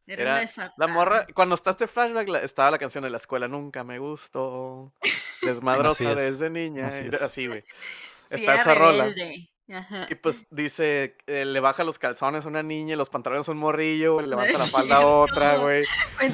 [0.08, 3.48] Era, Era- La morra, cuando está este flashback, la- estaba la canción de la escuela
[3.48, 4.94] nunca me gustó.
[5.42, 6.88] Desmadrosa es, desde niña.
[6.88, 7.24] así era es.
[7.24, 7.64] así, güey.
[8.30, 9.06] Sí, está era esa rola.
[9.74, 10.06] Ajá.
[10.12, 13.52] Y pues dice, eh, le baja los calzones a una niña y los pantalones a
[13.52, 15.84] un morrillo, güey, le levanta es la falda a otra, güey.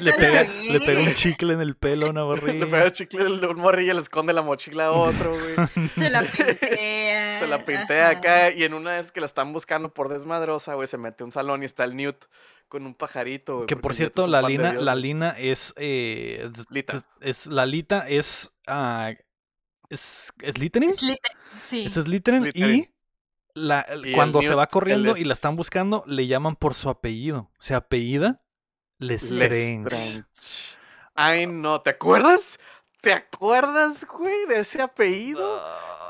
[0.00, 2.66] Le pega, le pega un chicle en el pelo a una Le borrilla.
[2.66, 5.54] pega el chicle a un morrillo y le esconde la mochila a otro, güey.
[5.94, 7.38] Se la pintea.
[7.38, 8.18] Se la pintea ajá.
[8.18, 11.26] acá y en una vez que la están buscando por desmadrosa, güey, se mete a
[11.26, 12.24] un salón y está el Newt
[12.68, 13.66] con un pajarito, güey.
[13.66, 14.94] Que por cierto, es un la Lina, la.
[14.94, 17.00] Lina es, eh, d- Lita.
[17.20, 19.12] es la Lita es, ah,
[19.90, 20.92] es, ¿es Slytherin?
[20.92, 21.18] Sí.
[21.86, 22.50] Es Slytherin.
[22.54, 22.88] y,
[23.54, 27.50] la, cuando se va corriendo y la es- están buscando, le llaman por su apellido.
[27.58, 28.42] Se apellida
[28.98, 29.48] Lestrange.
[29.84, 30.24] Lestrange.
[31.14, 32.58] Ay, no, ¿te acuerdas?
[33.00, 35.60] ¿Te acuerdas, güey, de ese apellido?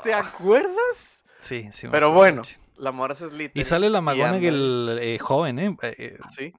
[0.03, 1.23] ¿Te Ah, acuerdas?
[1.39, 1.87] Sí, sí.
[1.91, 2.43] Pero bueno,
[2.77, 3.51] la mora es Slytherin.
[3.55, 5.77] Y sale la McGonagall eh, joven, ¿eh?
[5.81, 6.53] Eh, eh, Sí,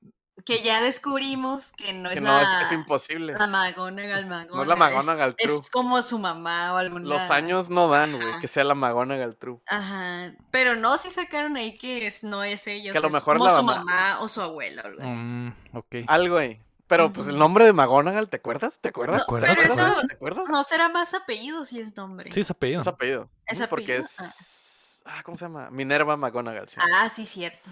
[0.45, 2.43] Que ya descubrimos que no que es no, la...
[2.63, 3.35] es, es imposible.
[3.35, 4.57] La McGonagall, McGonagall.
[4.57, 5.59] No es la McGonagall es, true.
[5.61, 7.07] es como su mamá o alguna...
[7.09, 9.61] Los años no dan, güey, que sea la McGonagall True.
[9.67, 10.33] Ajá.
[10.51, 12.91] Pero no, sí sacaron ahí que es- no es ella.
[12.93, 13.85] Que a o sea, lo es mejor como la su mamá.
[13.85, 15.23] mamá o su abuela o algo así.
[15.23, 15.95] mm, ok.
[16.09, 16.61] Algo ahí.
[16.89, 18.79] Pero pues el nombre de McGonagall, ¿te acuerdas?
[18.81, 19.25] ¿Te acuerdas?
[19.29, 19.79] No, ¿Te pero acuerdas?
[19.79, 20.49] eso- ¿Te acuerdas?
[20.51, 22.31] No será más apellido si es nombre.
[22.33, 22.81] Sí, es apellido.
[22.81, 23.31] Es apellido.
[23.47, 24.01] ¿Es Porque apellido?
[24.05, 25.01] es.
[25.07, 25.71] Ah, ¿cómo se llama?
[25.71, 26.69] Minerva McGonagall.
[26.69, 26.77] sí.
[26.97, 27.71] Ah, sí, cierto.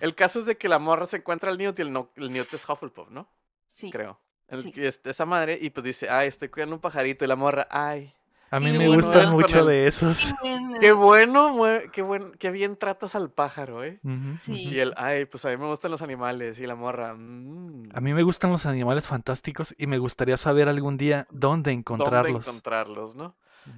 [0.00, 2.32] El caso es de que la morra se encuentra al Newt y el, no- el
[2.32, 3.28] Newt es Hufflepuff, ¿no?
[3.72, 3.90] Sí.
[3.90, 4.18] Creo.
[4.48, 4.72] El- Sí.
[4.76, 7.24] esa madre, y pues dice, ay, estoy cuidando un pajarito.
[7.24, 8.12] Y la morra, ay,
[8.52, 10.32] A mí me bueno, gustan mucho el- de esos.
[10.80, 11.56] qué bueno,
[11.92, 13.98] qué, buen, qué bien tratas al pájaro, ¿eh?
[14.38, 14.68] Sí.
[14.68, 16.60] Y él, ay, pues a mí me gustan los animales.
[16.60, 20.68] Y la morra, "Mm, A mí me gustan los animales fantásticos y me gustaría saber
[20.68, 22.46] algún día dónde ¿dónde encontrarlos.
[22.46, 23.16] encontrarlos,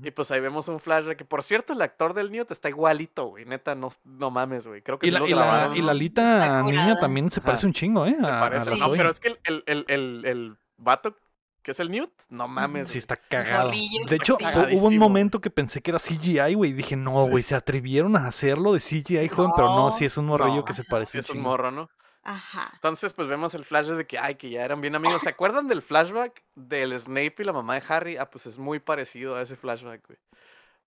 [0.03, 3.27] Y pues ahí vemos un flashback que, por cierto, el actor del Newt está igualito,
[3.27, 3.45] güey.
[3.45, 4.83] Neta, no, no mames, güey.
[4.83, 7.47] Creo que Y sí la, y la, Lita niña también se Ajá.
[7.47, 8.17] parece un chingo, ¿eh?
[8.21, 8.71] Se A, a parece.
[8.71, 11.17] la No, pero es que el, el, el, el, el vato
[11.63, 12.89] que es el Newt, no mames.
[12.89, 12.99] Sí, güey.
[12.99, 13.71] está cagado.
[13.71, 14.45] De hecho, sí.
[14.45, 16.71] hu- hubo un momento que pensé que era CGI, güey.
[16.71, 20.17] y Dije, no, güey, se atrevieron a hacerlo de CGI, joven, pero no, sí es
[20.17, 20.65] un morrillo No.
[20.65, 21.51] que se parece Sí, es un chingo.
[21.51, 21.91] morro, ¿no?
[22.23, 22.71] Ajá.
[22.75, 25.23] Entonces, pues vemos el flashback de que, ay, que ya eran bien amigos.
[25.23, 28.17] ¿Se acuerdan del flashback del Snape y la mamá de Harry?
[28.19, 30.19] Ah, pues es muy parecido a ese flashback, güey.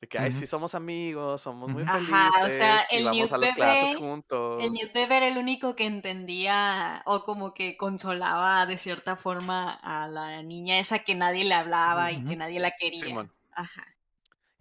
[0.02, 2.12] De que, ay, sí somos amigos, somos muy felices.
[2.14, 4.64] Ajá, o sea, y el vamos Newt a las bebé- clases juntos.
[4.64, 9.72] El Newt Bebé era el único que entendía o como que consolaba de cierta forma
[9.72, 13.06] a la niña esa que nadie le hablaba y que nadie la quería.
[13.06, 13.32] Simón.
[13.52, 13.84] Ajá.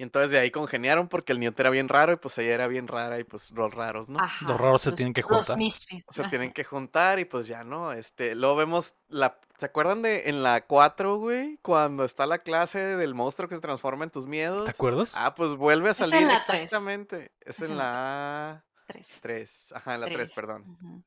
[0.01, 2.68] Y entonces de ahí congeniaron porque el Newt era bien raro y pues ella era
[2.68, 4.18] bien rara y pues los raros, ¿no?
[4.18, 4.48] Ajá.
[4.48, 5.59] Los raros se tienen que Los juntar.
[5.70, 6.31] sea, ajá.
[6.31, 7.93] tienen que juntar y pues ya, ¿no?
[7.93, 9.39] Este, luego vemos la...
[9.59, 11.59] ¿Se acuerdan de en la 4, güey?
[11.60, 14.64] Cuando está la clase del monstruo que se transforma en tus miedos.
[14.64, 15.12] ¿Te acuerdas?
[15.14, 16.62] Ah, pues vuelve a Es en salir la tres.
[16.64, 17.32] exactamente.
[17.40, 19.18] Es, Es en en la Tres.
[19.20, 19.72] 3.
[19.77, 20.32] Ajá, en la 3, Tres.
[20.35, 20.62] perdón.
[20.81, 21.02] Ujú.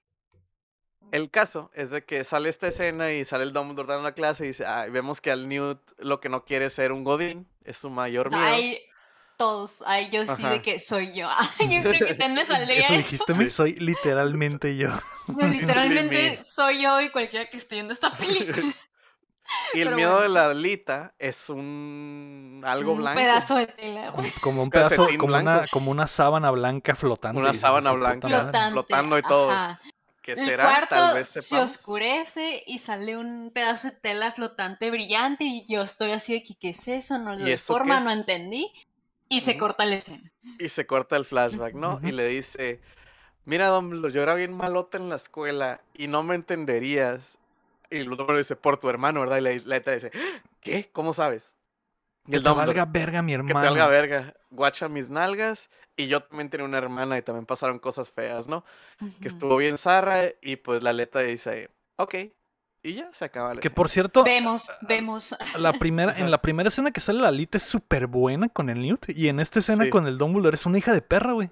[1.14, 4.46] El caso es de que sale esta escena y sale el Dumbledore dando la clase
[4.46, 7.48] y dice, ah, vemos que al Newt lo que no quiere es ser un godín,
[7.64, 8.44] es su mayor miedo.
[8.44, 8.80] Ay,
[9.38, 9.84] todos.
[9.86, 10.50] Ay, yo sí Ajá.
[10.54, 11.30] de que soy yo.
[11.60, 13.12] Ay, yo creo que también me saldría Eso eso.
[13.12, 14.90] dijiste, me soy literalmente yo.
[15.28, 18.58] No, literalmente Me- soy yo y cualquiera que esté viendo esta película.
[19.76, 23.20] y el pero miedo de la Lita es un algo un blanco.
[23.20, 24.12] pedazo de tela.
[24.12, 27.40] Como, como un pedazo, como una, como una sábana blanca flotando.
[27.40, 28.42] Una sábana "Su puta blanca madre".
[28.44, 29.52] Flotante, flotando y todo.
[30.24, 31.72] Que El será, cuarto tal vez se sepamos.
[31.72, 36.56] oscurece y sale un pedazo de tela flotante brillante y yo estoy así de que,
[36.56, 37.20] ¿qué es eso?
[37.20, 38.72] No lo ¿Y de eso qué forma, no entendí.
[39.30, 40.32] Y se corta la escena.
[40.60, 42.00] Y se corta el flashback, ¿no?
[42.04, 42.80] Y le dice,
[43.46, 47.38] mira, Dumbledore, yo era bien malota en la escuela y no me entenderías.
[47.90, 49.38] Y el Dumbledore dice, por tu hermano, ¿verdad?
[49.38, 50.12] Y la, la dice,
[50.62, 50.90] ¿qué?
[50.94, 51.56] ¿Cómo sabes?
[52.28, 53.60] Y Que el te Dumbledore, valga verga mi que hermano.
[53.60, 55.70] te valga verga, guacha mis nalgas.
[55.96, 58.66] Y yo también tenía una hermana y también pasaron cosas feas, ¿no?
[59.22, 62.16] Que estuvo bien zarra y pues la Leta dice, ok.
[62.86, 63.76] Y ya se acaba la Que escena.
[63.76, 65.38] por cierto, Vemos, vemos.
[65.58, 68.82] la primera, en la primera escena que sale la Lita es súper buena con el
[68.82, 69.08] Newt.
[69.10, 69.90] Y en esta escena Sí.
[69.90, 71.50] con el Dumbledore es una hija de perra, güey.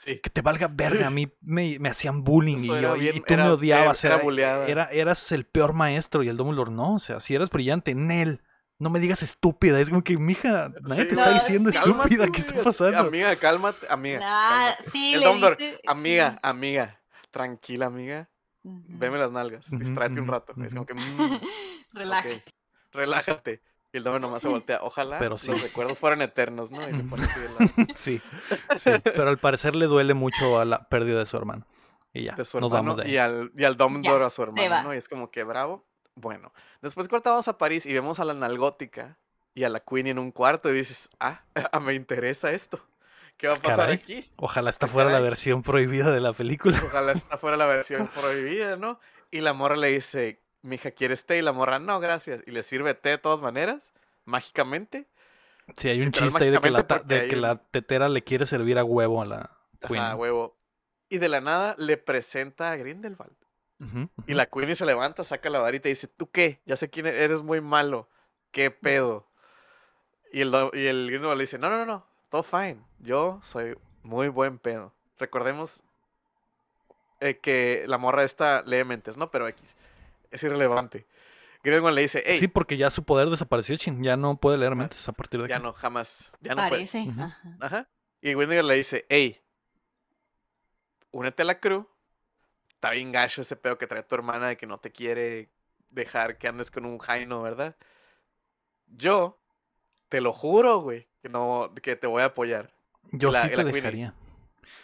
[0.00, 0.18] Sí.
[0.20, 1.08] Que te valga verga.
[1.08, 4.02] A mí me, me hacían bullying y, yo- y- bien- y tú era- me odiabas.
[4.04, 4.22] era
[4.66, 6.94] era- eras el peor maestro y el Dumbledore no.
[6.94, 8.40] O sea, si eras brillante, Nel.
[8.80, 9.78] No me digas estúpida.
[9.78, 11.08] Es como que, mija, nadie Sí.
[11.10, 11.76] te está No, diciendo sí.
[11.78, 12.26] estúpida.
[12.28, 12.98] ¿Qué está pasando?
[12.98, 14.18] Amiga, cálmate, amiga.
[14.20, 14.82] Nah, cálmate.
[14.82, 15.80] sí, El le Dumbledore, dice.
[15.86, 16.38] Amiga, sí.
[16.42, 17.00] amiga,
[17.30, 18.28] tranquila, amiga.
[18.62, 20.54] Veme las nalgas, distráete un rato.
[20.64, 20.98] Es como que, mm,
[21.92, 22.42] Relájate.
[22.92, 23.62] relájate.
[23.92, 24.78] Y el Dumbledore nomás se voltea.
[24.82, 25.50] Ojalá Pero sí.
[25.50, 26.80] los recuerdos fueran eternos, ¿no?
[26.88, 27.58] Y se pone así de, lado,
[27.96, 28.20] Sí,
[28.78, 31.66] sí, pero al parecer le duele mucho a la pérdida de su hermano.
[32.12, 33.14] Y ya, de su nos hermano vamos de ahí.
[33.14, 34.82] y al, y al Dumbledore Ya, a su hermano.
[34.84, 34.94] ¿no?
[34.94, 35.86] Y es como que bravo.
[36.20, 36.52] Bueno,
[36.82, 39.16] después cortamos a París y vemos a la nalgótica
[39.54, 41.42] y a la Queen en un cuarto y dices, ah,
[41.82, 42.80] me interesa esto.
[43.36, 43.96] ¿Qué va a pasar Caray.
[43.96, 44.30] aquí?
[44.36, 46.78] Ojalá esta Ah, fuera la versión prohibida de la película.
[46.84, 49.00] Ojalá esta fuera la versión prohibida, ¿no?
[49.30, 51.38] Y la morra le dice, mija, ¿quieres té?
[51.38, 52.42] Y la morra, no, gracias.
[52.46, 53.94] Y le sirve té de todas maneras,
[54.26, 55.06] mágicamente.
[55.76, 58.44] Sí, hay un chiste ahí de que, la, de que un- la tetera le quiere
[58.44, 59.50] servir a huevo a la
[59.86, 60.02] Queen.
[60.02, 60.56] Ajá, huevo.
[61.08, 63.32] Y de la nada le presenta a Grindelwald.
[64.26, 66.60] Y la Queenie se levanta, saca la varita y dice, ¿tú qué?
[66.66, 68.08] Ya sé quién e- eres muy malo.
[68.50, 69.26] ¿Qué pedo?
[70.32, 72.78] Y el, y el Grindelwald le dice, no, no, no, no, todo fine.
[72.98, 74.92] Yo soy muy buen pedo.
[75.18, 75.82] Recordemos
[77.20, 79.30] eh, que la morra esta lee mentes, ¿no?
[79.30, 79.76] Pero X.
[80.30, 81.06] Es irrelevante.
[81.62, 84.02] Grindelwald le dice, hey, Sí, porque ya su poder desapareció, chin.
[84.02, 85.64] Ya no puede leer mentes a partir de ya aquí.
[85.64, 86.30] no, jamás.
[86.40, 86.70] Ya no puede.
[86.70, 87.06] Parece.
[87.60, 87.88] Ajá.
[88.20, 89.40] Y Grindelwald le dice, hey,
[91.12, 91.86] únete a la crew.
[92.80, 95.50] Está bien gacho ese pedo que trae tu hermana de que no te quiere
[95.90, 97.76] dejar que andes con un Jaino, ¿verdad?
[98.86, 99.38] Yo,
[100.08, 102.72] te lo juro, güey, que no, que te voy a apoyar.
[103.12, 104.14] Yo la- sí te dejaría.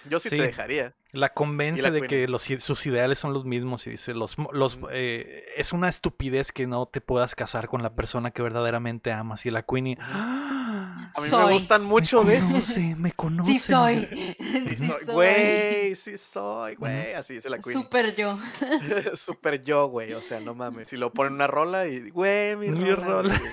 [0.05, 0.37] Yo sí, Sí.
[0.37, 0.95] te dejaría.
[1.13, 4.79] La convence la de que los, sus ideales son los mismos y dice, los, los,
[4.91, 9.47] eh, es una estupidez que no te puedas casar con la persona que verdaderamente amas.
[9.47, 10.66] Y la Queenie, "Ah,
[11.15, 11.47] A mí Soy.
[11.47, 12.49] me gustan mucho me de esos.
[12.49, 13.53] conoce, me conoce.
[13.53, 14.07] Sí soy.
[14.07, 14.37] Sí
[14.77, 15.15] Sí Soy-.
[15.15, 17.13] Güey, sí soy, güey.
[17.15, 17.83] Así dice la Queen.
[17.83, 18.37] Super yo.
[19.15, 20.13] Super yo, güey.
[20.15, 20.89] O sea, no mames.
[20.89, 23.41] Si lo ponen una rola y, güey, mi, Mi rola.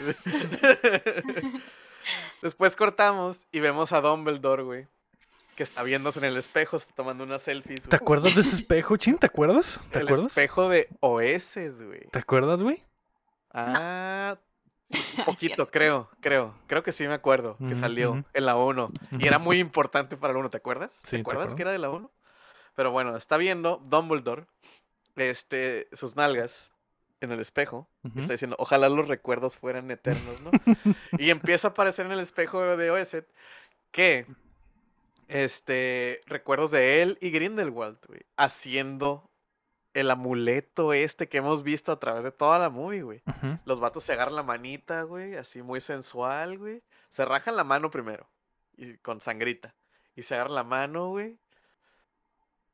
[2.41, 4.87] Después cortamos y vemos a Dumbledore, güey.
[5.55, 7.81] Que está viéndose en el espejo, está tomando unas selfies.
[7.83, 7.97] ¿Te güey.
[7.97, 9.17] acuerdas de ese espejo, Chin?
[9.17, 9.79] ¿Te acuerdas?
[9.91, 10.27] ¿Te el acuerdas?
[10.27, 12.07] espejo de Oeses, güey.
[12.11, 12.83] ¿Te acuerdas, güey?
[13.53, 14.37] Ah,
[15.17, 16.55] un Es poquito, creo, creo.
[16.67, 18.91] Creo que sí me acuerdo que salió en la 1.
[19.19, 20.99] Y era muy importante para la 1, ¿te acuerdas?
[21.03, 22.11] Sí, ¿Te acuerdas que era de la 1?
[22.75, 24.45] Pero bueno, está viendo Dumbledore
[25.15, 26.71] este, sus nalgas
[27.21, 27.87] en el espejo.
[28.03, 28.19] y Ujú.
[28.19, 30.51] Está diciendo, ojalá los recuerdos fueran eternos, ¿no?
[31.17, 33.27] y empieza a aparecer en el espejo de Oeset
[33.91, 34.25] que
[35.27, 39.29] este recuerdos de él y Grindelwald, güey, haciendo
[39.93, 43.21] el amuleto este que hemos visto a través de toda la movie, güey.
[43.65, 46.81] Los vatos se agarran la manita, güey, así muy sensual, güey.
[47.09, 48.27] Se rajan la mano primero,
[48.75, 49.75] y con sangrita.
[50.15, 51.37] Y se agarran la mano, güey.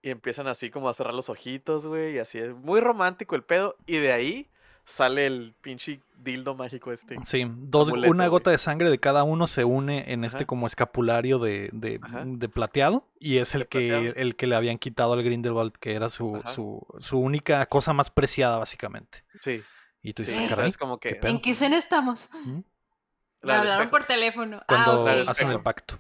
[0.02, 2.16] Y empiezan así como a cerrar los ojitos, güey.
[2.16, 3.76] Y así es muy romántico el pedo.
[3.86, 4.50] Y de ahí
[4.86, 7.18] sale el pinche dildo mágico este.
[7.26, 8.32] Sí, dos, amuleto, una güey.
[8.40, 10.46] gota de sangre de cada uno se une en este Ajá.
[10.48, 14.16] como escapulario de, de, de plateado y es el que, plateado.
[14.16, 18.10] el que le habían quitado al Grindelwald, que era su, su, su única cosa más
[18.10, 19.24] preciada, básicamente.
[19.42, 19.62] Sí,
[20.02, 20.32] Y tú sí.
[20.32, 21.20] dices, caray, Es como que.
[21.24, 22.30] ¿En qué escena estamos?
[23.42, 24.62] Del hablaron por teléfono.
[24.68, 25.30] cuando ah, del ok.
[25.30, 25.98] hacen el pacto.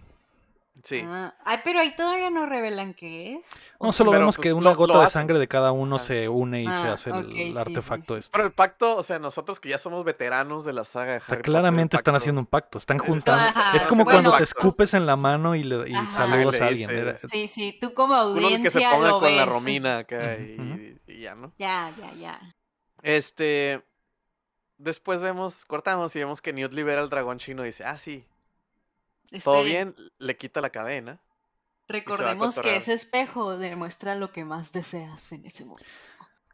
[0.83, 1.01] Sí.
[1.05, 3.59] Ah, ay, pero ahí todavía no revelan qué es.
[3.81, 4.11] No, ¿O solo?
[4.11, 6.65] Pero, vemos pues, que una lo gota de sangre de cada uno se une y
[6.67, 8.31] se Ah, hace el, sí, artefacto sí, este.
[8.31, 11.19] Pero el pacto, o sea, nosotros que ya somos veteranos de la saga de O
[11.19, 13.43] sea, Harry Potter, el claramente están haciendo un pacto, están juntando.
[13.59, 14.21] Ajá, es como bueno.
[14.21, 16.89] cuando te escupes en la mano y, le, y saludas Le a alguien.
[16.89, 18.45] era- Sí, sí, tú como Uno que se
[18.79, 19.45] audiencia ponga lo con la.
[19.45, 21.51] Romina acá y y ya, ¿no?
[21.57, 22.55] Ya, ya, ya.
[23.01, 23.83] Este.
[24.77, 28.25] Después vemos, cortamos y vemos que Newt libera al dragón chino y dice, ah, sí,
[29.43, 31.19] todo bien, le quita la cadena.
[31.87, 35.89] Recordemos que ese espejo demuestra lo que más deseas en ese momento.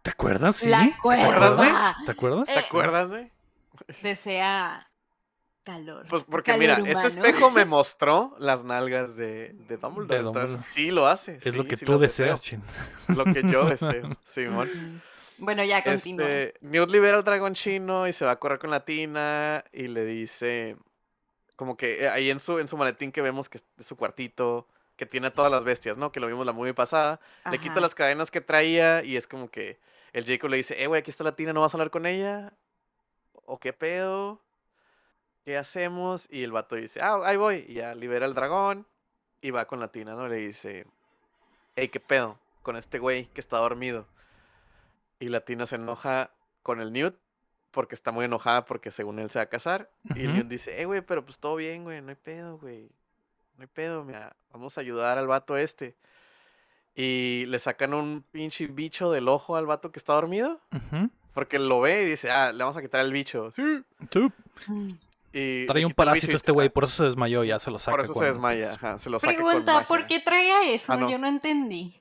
[0.02, 0.58] ¿Te acuerdas?
[0.58, 0.70] Sí.
[0.70, 1.56] La ¿Te acuerdas?
[1.56, 1.98] cuerda.
[2.06, 2.46] ¿Te acuerdas?
[2.46, 3.32] ¿Te acuerdas, güey?
[4.02, 4.90] Desea
[5.64, 6.06] calor.
[6.08, 10.22] Pues porque calor mira, ese espejo me mostró las nalgas de, de Dumbledore.
[10.22, 11.40] De Entonces sí lo hace.
[11.42, 12.62] Es lo que sí tú deseas, Chin.
[13.08, 15.02] Lo que yo deseo, Simón.
[15.38, 16.30] Bueno, ya continúa.
[16.30, 19.88] Este, Newt libera al dragón chino y se va a correr con la tina y
[19.88, 20.78] le dice,
[21.56, 24.68] como que eh, ahí en su, en su maletín que vemos que es su cuartito,
[24.96, 26.12] que tiene todas las bestias, ¿no?
[26.12, 27.20] Que lo vimos la movie pasada.
[27.52, 29.78] Le quita las cadenas que traía y es como que
[30.14, 32.06] el Jacob le dice, eh, güey, aquí está la tina, ¿no vas a hablar con
[32.06, 32.54] ella?
[33.46, 34.42] ¿O qué pedo?
[35.44, 36.28] ¿Qué hacemos?
[36.32, 37.66] Y el vato dice, ah, ahí voy.
[37.68, 38.88] Y ya libera al dragón
[39.42, 40.28] y va con la tina, ¿no?
[40.28, 40.86] Le dice,
[41.76, 42.40] hey, ¿qué pedo?
[42.64, 44.08] Con este güey que está dormido.
[45.20, 46.32] Y la tina se enoja
[46.64, 47.16] con el Newt
[47.76, 49.90] porque está muy enojada porque según él se va a casar.
[50.16, 50.38] Y el Ujú.
[50.38, 52.90] Newt dice, eh, güey, pero pues todo bien, güey, no hay pedo, güey.
[53.58, 55.96] No hay pedo, mira, vamos a ayudar al vato este.
[56.96, 60.62] Y le sacan un pinche bicho del ojo al vato que está dormido.
[60.74, 61.10] Ujú.
[61.34, 63.52] Porque lo ve y dice, ah, le vamos a quitar el bicho.
[63.52, 63.84] Sí.
[64.10, 64.32] Tú.
[64.68, 64.92] Mm.
[65.34, 66.72] Y Trae un parásito y este dice, güey, "Ah".
[66.74, 67.98] por eso se desmayó, ya se lo saca.
[67.98, 70.94] Por eso se desmaya, ajá, se lo saca con Pregunta, ¿por qué traía eso?
[70.94, 71.10] Ah, no.
[71.12, 71.94] Yo no entendí.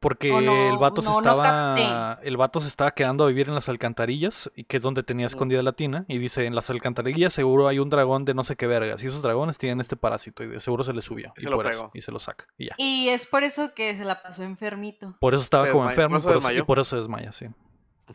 [0.00, 2.18] Porque no- el vato se no, estaba.
[2.22, 5.26] el vato se estaba quedando a vivir en las alcantarillas, y que es donde tenía
[5.26, 6.04] escondida la tina.
[6.06, 9.02] Y dice, en las alcantarillas seguro hay un dragón de no sé qué vergas.
[9.02, 10.44] Y esos dragones tienen este parásito.
[10.44, 11.32] Y de seguro se le subió.
[11.36, 12.46] Y Y, se lo por eso, y se lo saca.
[12.56, 12.74] Y ya.
[12.78, 15.16] Y es por eso que se la pasó enfermito.
[15.20, 17.32] Por eso estaba Se como enfermo por eso por eso, y por eso se desmaya,
[17.32, 17.46] sí.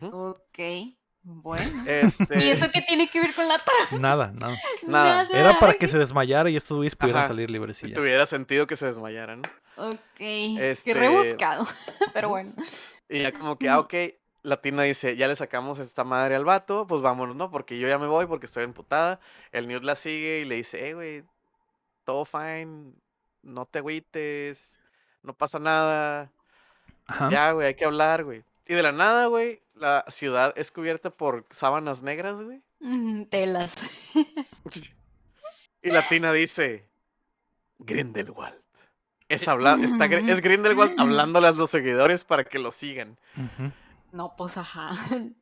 [0.00, 0.58] Ok,
[1.22, 1.84] bueno.
[1.86, 4.00] Este, ¿Y eso qué tiene que ver con la trama?
[4.00, 4.56] Nada, nada.
[4.86, 5.26] Nada.
[5.32, 7.28] Era para que se desmayara y estos güeyes pudieran Ajá.
[7.28, 7.94] salir libres y ya.
[7.94, 9.42] tuviera sentido que se desmayara, ¿no?
[9.76, 11.66] Ok, Este- qué rebuscado.
[12.14, 12.52] Pero bueno.
[13.08, 13.94] Y ya como que, ah, ok,
[14.42, 17.50] la tina dice, ya le sacamos esta madre al vato, pues vámonos, ¿no?
[17.50, 19.20] Porque yo ya me voy porque estoy emputada.
[19.52, 21.24] El Newt la sigue y le dice, eh, güey,
[22.04, 22.92] todo fine,
[23.42, 24.78] no te agüites,
[25.22, 26.30] no pasa nada.
[27.06, 27.28] Ajá.
[27.30, 28.44] Ya, güey, hay que hablar, güey.
[28.66, 32.62] Y de la nada, güey, la ciudad es cubierta por sábanas negras, güey.
[32.80, 34.10] Mm, telas.
[35.82, 36.88] Y la tina dice,
[37.78, 38.63] Grindelwald.
[39.34, 43.16] Es, habla está, es Grindelwald hablándole a los seguidores para que lo sigan.
[44.12, 44.90] No, pues ajá.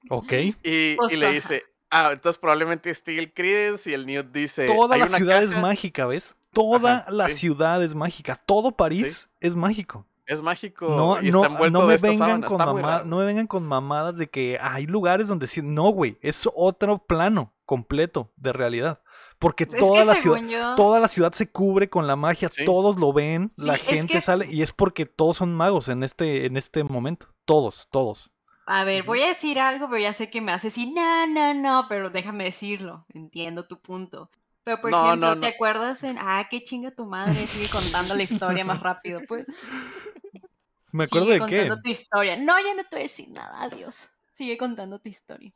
[0.09, 0.33] Ok.
[0.33, 4.67] Y, y Pues, le dice, ah, entonces probablemente esté el Credence y el Newt dice,
[4.67, 5.61] Toda "Hay la una ciudad es caja".
[5.63, 6.35] mágica, ¿ves?
[6.53, 7.35] Toda Ajá, la sí.
[7.35, 8.37] ciudad es mágica.
[8.37, 10.07] Todo París es mágico.
[10.25, 13.05] Es mágico No, y no, está envuelto no me vengan con raro.
[13.05, 15.61] no me vengan con mamadas de que hay lugares donde sí.
[15.63, 16.17] No, güey.
[16.23, 19.01] Es otro plano completo de realidad.
[19.43, 20.41] Porque Es toda la ciudad.
[20.47, 20.75] yo.
[20.77, 22.65] Toda la ciudad se cubre con la magia, Sí.
[22.65, 25.89] todos lo ven, Sí, la es gente es- sale y es porque todos son magos
[25.89, 27.27] en este, en este momento.
[27.45, 28.31] Todos, todos.
[28.67, 31.53] A ver, voy a decir algo, pero ya sé que me hace así, no, no,
[31.55, 34.31] no, pero déjame decirlo, entiendo tu punto.
[34.63, 38.15] Pero, por No, ejemplo, no, ¿te acuerdas en, ah, qué chinga tu madre, sigue contando
[38.15, 39.45] la historia más rápido, pues?
[40.93, 41.59] Me acuerdo sigue de qué.
[41.59, 42.37] contando tu historia.
[42.37, 44.11] No, ya no te voy a decir nada, adiós.
[44.31, 45.51] Sigue contando tu historia.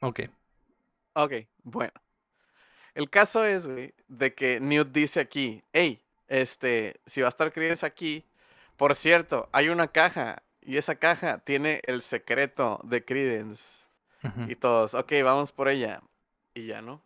[0.00, 0.20] Ok.
[1.14, 1.32] Ok,
[1.62, 1.92] bueno.
[2.94, 7.52] El caso es, güey, de que Newt dice aquí, hey, este, si va a estar
[7.52, 8.24] Credence aquí,
[8.76, 13.62] por cierto, hay una caja y esa caja tiene el secreto de Credence.
[14.46, 16.00] Y todos, ok, vamos por ella.
[16.54, 17.02] Y ya, ¿no?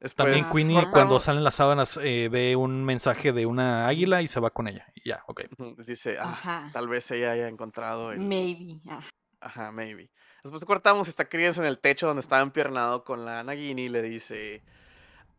[0.00, 0.92] Después, También Queenie cortamos.
[0.92, 4.66] cuando salen las sábanas eh, ve un mensaje de una águila y se va con
[4.66, 4.86] ella.
[4.94, 5.42] Y ya, ok.
[5.86, 6.70] dice, ah, Ajá.
[6.72, 8.18] tal vez ella haya encontrado el...
[8.20, 8.80] Maybe.
[8.88, 9.00] ah.
[9.40, 10.10] Ajá, maybe.
[10.42, 14.02] Después cortamos, está Credence en el techo donde estaba empiernado con la Nagini y le
[14.02, 14.64] dice,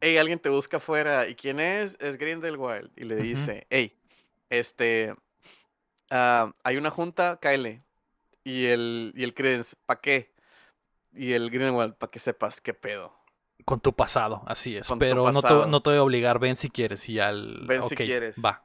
[0.01, 1.27] hey, alguien te busca afuera.
[1.27, 1.97] ¿Y quién es?
[1.99, 2.91] Es Grindelwald.
[2.95, 3.95] Y le dice, hey,
[4.49, 5.15] este,
[6.09, 7.83] ah, hay una junta, cáele.
[8.43, 10.33] Y el, y el Credence, ¿pa' qué?
[11.13, 13.13] Y el Grindelwald, para que sepas qué pedo.
[13.65, 14.87] Con tu pasado, así es.
[14.87, 15.67] Con Pero no te, pasado.
[15.67, 17.07] no te voy a obligar, ven si quieres.
[17.09, 17.65] Y ya el.
[17.67, 18.35] Ven si quieres.
[18.43, 18.63] Va.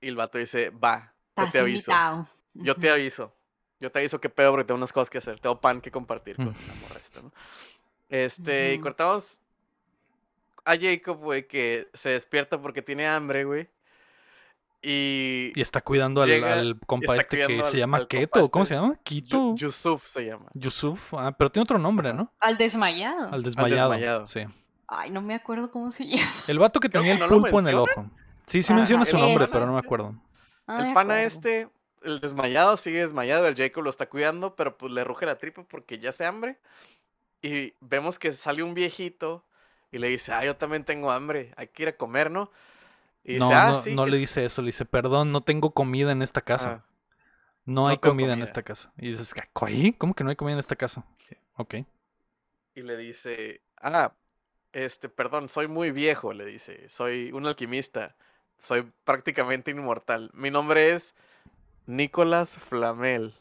[0.00, 1.92] Y el vato dice, va, yo te aviso.
[2.54, 3.36] Yo te aviso.
[3.78, 5.38] Yo te aviso qué pedo porque tengo unas cosas que hacer.
[5.38, 7.32] Tengo pan que compartir con la morra esta, ¿no?
[8.08, 9.41] Este, y cortamos
[10.64, 13.68] a Jacob, güey, que se despierta porque tiene hambre, güey.
[14.84, 15.52] Y...
[15.54, 18.50] Y está cuidando al, Llega al compa este que cuidando se al- llama al Keto.
[18.50, 18.74] ¿Cómo este.
[18.74, 18.98] se llama?
[19.04, 19.54] Quito.
[19.54, 20.46] Yusuf se llama.
[20.54, 21.14] Yusuf.
[21.14, 22.12] Ah, pero tiene otro nombre.
[22.12, 22.32] ¿no?
[22.40, 23.32] Al desmayado.
[23.32, 23.90] Al desmayado.
[23.90, 24.26] desmayado.
[24.26, 24.40] Sí.
[24.88, 26.30] Ay, no me acuerdo cómo se llama.
[26.48, 28.10] El vato que tenía que el no pulpo en el ojo.
[28.46, 29.86] Sí, sí menciona su nombre, pero no me este.
[29.86, 30.14] acuerdo.
[30.66, 31.26] El me pana acuerdo.
[31.26, 31.68] este,
[32.02, 33.46] el desmayado, sigue desmayado.
[33.46, 36.58] El Jacob lo está cuidando, pero pues le ruge la tripa porque ya se hambre.
[37.40, 39.44] Y vemos que sale un viejito
[39.92, 42.50] y le dice, ah, yo también tengo hambre, hay que ir a comer, ¿no?
[43.24, 43.94] Y No, dice, ah, no, sí.
[43.94, 44.62] no le dice eso.
[44.62, 46.82] Le dice, perdón, no tengo comida en esta casa.
[46.84, 46.88] Ah.
[47.64, 48.44] No hay comida, en comida".
[48.44, 48.92] esta casa.
[48.98, 49.94] Y dices, ¿Qué?
[49.96, 51.04] ¿Cómo que no hay comida en esta casa?
[51.54, 51.74] Ok.
[52.74, 54.14] Y le dice, ah,
[54.72, 56.88] este, perdón, soy muy viejo, le dice.
[56.88, 58.16] Soy un alquimista.
[58.58, 60.30] Soy prácticamente inmortal.
[60.34, 61.14] Mi nombre es
[61.86, 63.34] Nicolás Flamel.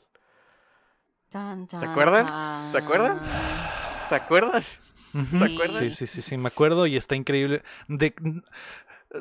[1.30, 2.72] Chan, ¿Se chan, acuerdan?
[2.72, 3.19] ¿Se acuerdan?
[4.11, 4.61] ¿Se acuerdan?
[4.61, 5.43] Ujú.
[5.53, 5.79] acuerdan?
[5.83, 7.63] Sí, sí, sí, sí, me acuerdo y está increíble.
[7.88, 8.13] De,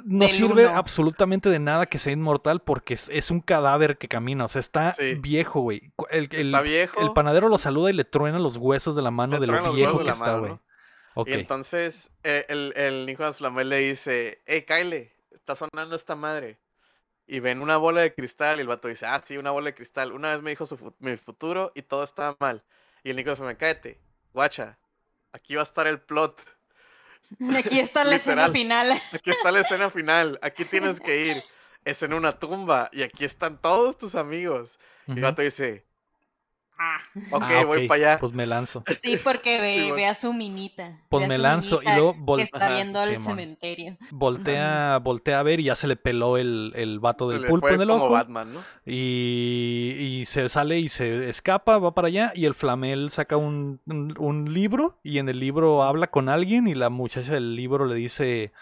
[0.04, 0.76] no Del sirve uno.
[0.76, 4.44] absolutamente de nada que sea inmortal porque es, es un cadáver que camina.
[4.44, 5.14] O sea, está Sí.
[5.14, 5.90] viejo, güey.
[5.96, 7.00] Cu- El, el- Está viejo.
[7.00, 9.72] el panadero lo saluda y le truena los huesos de la mano Le de lo
[9.72, 10.52] viejo que está, güey.
[10.52, 10.60] ¿no?
[11.14, 11.28] Ok.
[11.28, 16.58] Y entonces eh, el, el Nicolás Flamel le dice, hey, Kyle, está sonando esta madre.
[17.26, 19.74] Y ven una bola de cristal y el vato dice, ah, sí, una bola de
[19.74, 20.12] cristal.
[20.12, 22.62] Una vez me dijo su fu- mi futuro y todo estaba mal.
[23.04, 23.98] Y el Nicolás Flamel, cállate,
[24.32, 24.78] guacha,
[25.32, 26.40] aquí va a estar el plot.
[27.56, 28.90] Aquí está la escena final.
[29.12, 31.42] Aquí está la escena final, aquí tienes que ir.
[31.84, 34.78] Es en una tumba y aquí están todos tus amigos.
[35.06, 35.86] Y el vato dice,
[36.82, 36.96] Ah,
[37.30, 38.18] ok, Ah, voy ok, para allá.
[38.18, 38.82] Pues me lanzo.
[39.00, 40.98] sí, porque ve, a su minita.
[41.10, 43.98] Pues me lanzo y luego vol- que está viendo al cementerio.
[44.12, 47.48] Voltea, voltea a ver y ya se le peló el, el vato Se del le
[47.48, 48.12] pulpo fue en el como ojo.
[48.14, 48.60] Batman, ¿no?
[48.86, 53.80] Y, y se sale y se escapa, va para allá y el flamel saca un,
[53.86, 57.84] un- un libro y en el libro habla con alguien y la muchacha del libro
[57.86, 58.52] le dice,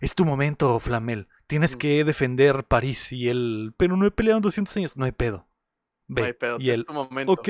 [0.00, 1.78] es tu momento, flamel, tienes Mm.
[1.78, 5.46] que defender París y él, pero no he peleado en 200 años, no hay pedo.
[6.08, 6.20] Ve.
[6.22, 7.32] No hay pedo, y es él, tu momento.
[7.32, 7.48] ok.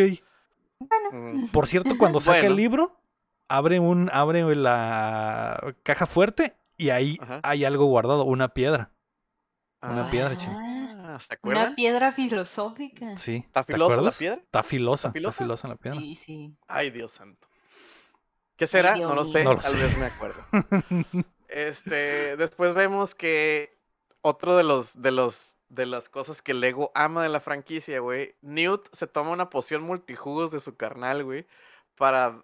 [1.12, 1.46] Mm.
[1.48, 2.50] Por cierto, cuando saca Bueno.
[2.50, 3.00] el libro,
[3.48, 7.40] abre un abre la caja fuerte y ahí Ajá.
[7.42, 8.90] hay algo guardado, una piedra.
[9.80, 10.48] Una piedra, ching.
[10.50, 11.74] Ah, ¿Se Una acuerdan?
[11.76, 13.16] piedra filosófica.
[13.16, 13.36] Sí.
[13.46, 14.36] ¿Está ¿te filosa la piedra?
[14.36, 15.68] Está filosa, ¿Está está filosa?
[15.68, 15.98] la piedra.
[16.00, 16.56] Sí, sí.
[16.66, 17.46] Ay, Dios santo.
[18.56, 18.96] ¿Qué será?
[18.96, 19.78] No lo sé, No lo tal sé.
[19.82, 20.44] vez me acuerdo.
[21.48, 23.78] Este, después vemos que
[24.20, 28.34] otro de los de los de las cosas que Lego ama de la franquicia, güey,
[28.42, 31.46] Newt se toma una poción multijugos de su carnal, güey,
[31.96, 32.42] para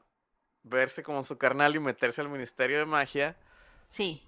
[0.62, 3.36] verse como su carnal y meterse al Ministerio de Magia,
[3.86, 4.22] Sí.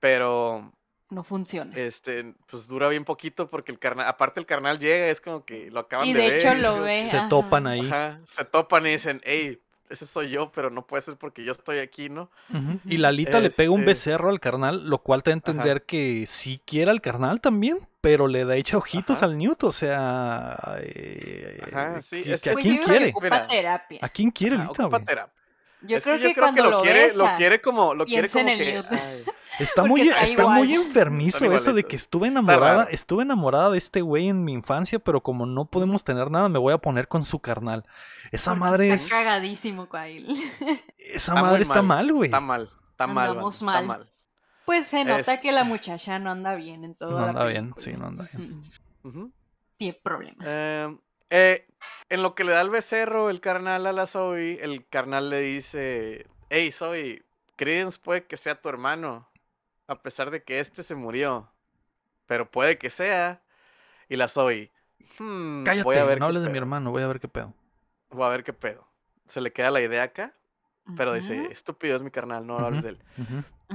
[0.00, 0.72] pero
[1.10, 1.74] No funciona.
[1.76, 5.70] este, pues dura bien poquito porque el carnal, aparte el carnal llega, es como que
[5.70, 6.38] lo acaban y de de ver.
[6.38, 7.06] hecho y es lo como- ve.
[7.06, 7.28] Se ajá.
[7.28, 7.80] topan ahí.
[7.86, 11.52] Ajá, se topan y dicen, hey, ese soy yo, pero no puede ser porque yo
[11.52, 12.30] estoy aquí, ¿no?
[12.84, 12.98] Y.
[12.98, 16.26] Lalita le pega un Este- becerro al carnal, lo cual te da a entender que
[16.28, 19.26] sí quiere al carnal también, pero le da echa ojitos Ajá.
[19.26, 20.56] al Newt, o sea...
[20.80, 23.10] eh, Ajá, sí, que- es que que- ¿A quién creo que quiere?
[23.10, 23.98] ocupa terapia.
[24.00, 25.06] ¿A quién quiere Ajá, ahorita, ocupa güey?
[25.06, 25.34] terapia.
[25.82, 28.32] Yo Es creo que, cuando lo lo, quiere, besa, lo quiere como, lo quiere en
[28.32, 28.78] como el que,
[29.60, 33.78] Está Porque muy, está está muy enfermizo eso de que estuve enamorada, estuve enamorada de
[33.78, 37.08] este güey en mi infancia, pero como no podemos tener nada, me voy a poner
[37.08, 37.84] con su carnal.
[38.32, 40.26] Esa porque madre está es, cagadísimo, Kyle.
[40.98, 42.28] esa madre está mal, mal, güey.
[42.28, 44.10] está mal, está mal, Andamos banda, está mal.
[44.68, 47.46] Pues se nota Es- que la muchacha no anda bien en toda No la anda
[47.46, 48.50] bien, sí, no anda bien.
[49.02, 49.32] Mm, Ujú.
[49.78, 50.46] Tiene problemas.
[50.46, 50.98] Eh,
[51.30, 51.66] eh,
[52.10, 55.40] en lo que le da el becerro el carnal a la Zoe, el carnal le
[55.40, 57.24] dice, hey Zoe,
[57.56, 59.26] Credence puede que sea tu hermano,
[59.86, 61.50] a pesar de que este se murió,
[62.26, 63.40] pero puede que sea.
[64.10, 64.70] Y la Zoe,
[65.18, 67.54] "Hmm, Cállate, voy a ver no hables de mi hermano, voy a ver qué pedo.
[68.10, 68.86] Voy a ver qué pedo.
[69.24, 70.34] Se le queda la idea acá,
[70.94, 72.98] pero dice, estúpido es mi carnal, no hables de él.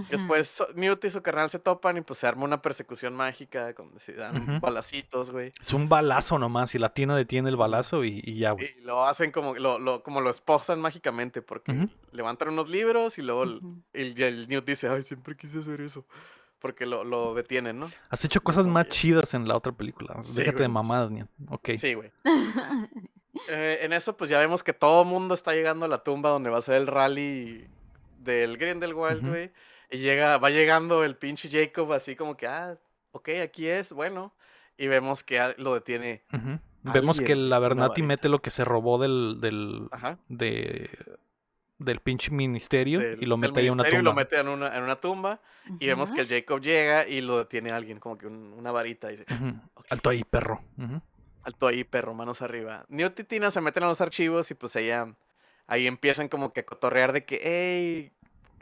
[0.10, 4.00] Después Newt y su carnal se topan y pues se arma una persecución mágica, donde
[4.00, 5.52] se dan balacitos, güey.
[5.62, 8.74] Es un balazo nomás y la tina detiene el balazo y, y ya, güey.
[8.78, 13.22] Y lo hacen como lo, lo- como lo esposan mágicamente, porque levantan unos libros y
[13.22, 13.84] luego el, Ujú.
[13.94, 16.06] el- el Newt dice, ay, siempre quise hacer eso.
[16.60, 17.92] Porque lo, lo detienen, ¿no?
[18.10, 20.16] Has hecho cosas más chidas en la otra película.
[20.24, 21.28] Sí, Déjate de mamadas, niño.
[21.50, 21.72] Ok.
[21.78, 22.12] Sí, güey.
[23.50, 26.52] Eh, en eso, pues ya vemos que todo mundo está llegando a la tumba donde
[26.52, 27.68] va a ser el rally
[28.20, 29.52] del Grindelwald, güey.
[29.94, 32.78] Y llega, va llegando el pinche Jacob así como que, ah,
[33.12, 34.34] ok, aquí es, bueno.
[34.76, 36.24] Y vemos que a- lo detiene.
[36.82, 40.18] Vemos que la Bernati mete lo que se robó del, del, Ajá.
[40.30, 40.90] de,
[41.78, 44.12] del pinche ministerio del- y lo mete ahí en una ministerio y tumba.
[44.12, 45.40] lo mete en una, en una tumba.
[45.80, 49.12] Y vemos que el Jacob llega y lo detiene alguien, como que un- una varita.
[49.12, 49.54] Y dice, Ujú.
[49.76, 50.62] "Ok, Alto ahí, perro.
[51.44, 52.86] Alto ahí, perro, manos arriba.
[52.90, 55.14] Newt y Tina se meten a los archivos y pues ella,
[55.68, 58.12] ahí empiezan como que a cotorrear de que, hey,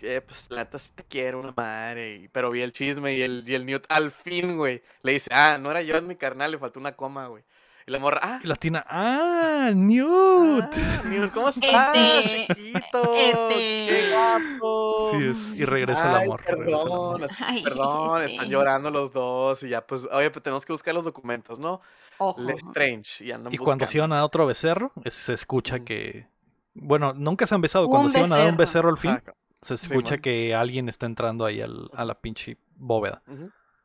[0.02, 2.15] que pues la neta sí te quiero una madre.
[2.15, 5.30] y- pero vi el chisme y el, y el Newt al fin, güey, le dice,
[5.34, 7.44] ah, no era yo, es mi carnal, le faltó una coma, güey.
[7.88, 9.72] Y la morra, ah, Y la tina, ¡ah!
[9.73, 10.64] ¡Newt!
[10.73, 13.14] ah, Newt, ¿cómo estás, Este, chiquito?
[13.15, 13.56] este.
[13.56, 15.11] ¡Qué guapo!
[15.14, 16.44] Sí, es, y regresa el Ay, el amor.
[16.45, 18.34] Perdón, así, Ay, perdón, este.
[18.36, 21.82] están llorando los dos y ya, pues, oye, pues tenemos que buscar los documentos, ¿no?
[22.19, 22.41] Ojo.
[22.44, 26.28] Lestrange, y andan Y cuando se iban a otro becerro, se escucha que.
[26.76, 27.86] Bueno, nunca se han besado.
[27.86, 28.90] Un Cuando se iban a dar un becerro.
[28.90, 29.19] al fin,
[29.62, 33.22] se escucha que alguien está entrando ahí al- a la pinche bóveda.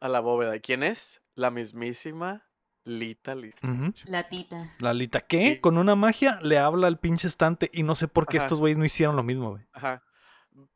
[0.00, 0.56] A la bóveda.
[0.56, 1.20] ¿Y quién es?
[1.34, 2.44] La mismísima
[2.84, 3.66] Lita Lista.
[4.06, 4.68] La tita.
[4.78, 5.54] La Lita, ¿qué?
[5.54, 5.60] Sí.
[5.60, 8.46] Con una magia le habla al pinche estante y no sé por qué Ajá.
[8.46, 9.64] estos güeyes no hicieron lo mismo, güey.
[9.72, 10.02] Ajá.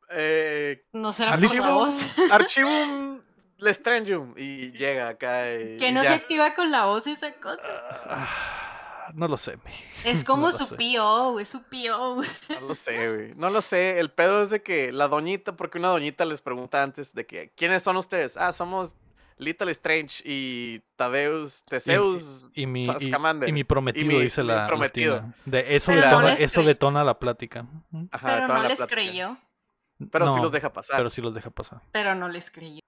[0.09, 2.15] Eh, No será por la Archivum, voz.
[2.31, 3.21] Archivum
[3.57, 4.33] Lestrangium.
[4.37, 5.51] Y llega acá.
[5.53, 6.09] y- Que y no ya.
[6.09, 7.69] se activa con la voz esa cosa.
[8.05, 8.60] Ah,
[9.13, 9.73] no lo sé, güey.
[10.05, 10.75] Es como No su sé.
[10.75, 12.21] P.O., es su P.O.
[12.61, 13.33] No lo sé, güey.
[13.35, 13.99] No lo sé.
[13.99, 17.51] El pedo es de que la doñita, porque una doñita les pregunta antes de que,
[17.55, 18.37] ¿quiénes son ustedes?
[18.37, 18.95] Ah, somos
[19.37, 23.11] Little Strange y Tadeus, Teseus, Y mi, y,
[23.47, 25.23] y mi prometido, mi- dice la, la prometido.
[25.45, 27.65] De eso, no detona, eso detona la plática.
[28.11, 28.87] Ajá, Pero no les plática.
[28.87, 29.37] creyó.
[30.11, 30.97] Pero sí los deja pasar.
[30.97, 31.81] Pero sí los deja pasar.
[31.91, 32.80] Pero no les creyó.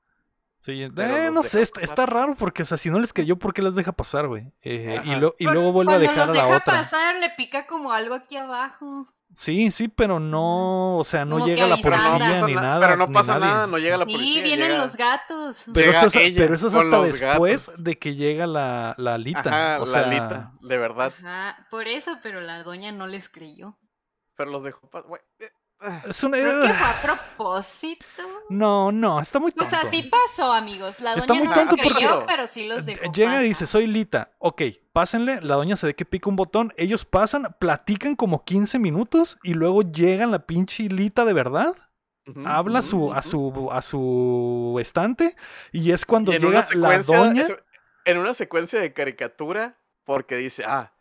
[0.66, 3.62] Sí, eh, no sé, está, raro porque, o sea, si no les creyó, ¿por qué
[3.62, 4.52] las deja pasar, güey?
[4.62, 6.74] Eh, y, lo- y Por- luego vuelve a dejar a los la deja otra.
[6.76, 9.08] pasar, le pica como algo aquí abajo.
[9.36, 12.62] Sí, sí, pero no, o sea, no Como llega la no policía pasa ni na-
[12.62, 12.80] nada.
[12.82, 14.44] Pero no ni pasa nada, no llega la Sí, policía.
[14.44, 15.64] vienen llega- los gatos.
[15.74, 17.84] Pero Llega eso, es, ella pero eso es con hasta después gatos.
[17.84, 19.40] de que llega la, la Alita.
[19.40, 21.12] Ajá, o la sea, Lita, de verdad.
[21.18, 23.76] Ajá, por eso, pero la doña no les creyó.
[24.38, 25.10] Pero los dejó pasar.
[26.08, 26.38] Es una...
[26.38, 28.06] Creo que fue a propósito.
[28.50, 29.70] No, no, está muy O tonto.
[29.70, 31.00] sea, sí pasó, amigos.
[31.00, 33.46] La Está doña no porque- creyó, pero sí los dejó Llega pasar.
[33.46, 34.32] y dice, soy Lita.
[34.40, 34.62] Ok,
[34.92, 35.42] pásenle.
[35.42, 36.74] La doña se ve que pica un botón.
[36.78, 41.76] Ellos pasan, platican como 15 minutos y luego llegan la pinche Lita de verdad.
[42.46, 45.36] Habla su, a su, a su estante
[45.74, 47.46] y es cuando Y llega la doña.
[48.06, 50.94] en una secuencia de caricatura, porque dice, ah,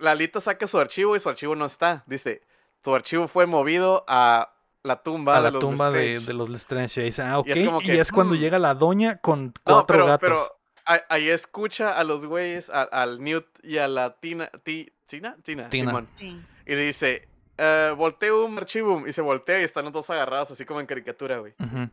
[0.00, 2.04] Lalita saca su archivo y su archivo no está.
[2.06, 2.42] Dice,
[2.82, 4.52] tu archivo fue movido a
[4.82, 6.26] la tumba a de la los tumba de, Lestrange".
[6.26, 7.12] de los Lestrange.
[7.22, 7.46] Ah, ok.
[7.48, 8.38] Y es como y que, es cuando "Hmm".
[8.38, 10.20] llega la doña con No, cuatro pero, gatos.
[10.28, 10.40] pero
[10.86, 15.36] a- ahí escucha a los güeyes, a- al Newt y a la Tina, ti- ¿Tina?
[15.42, 15.90] Tina, Tina.
[15.90, 16.06] Simón.
[16.14, 16.40] Sí.
[16.66, 17.28] Y le dice,
[17.62, 19.06] eh, volteo un archivo.
[19.06, 21.52] Y se voltea y están los dos agarrados así como en caricatura, güey.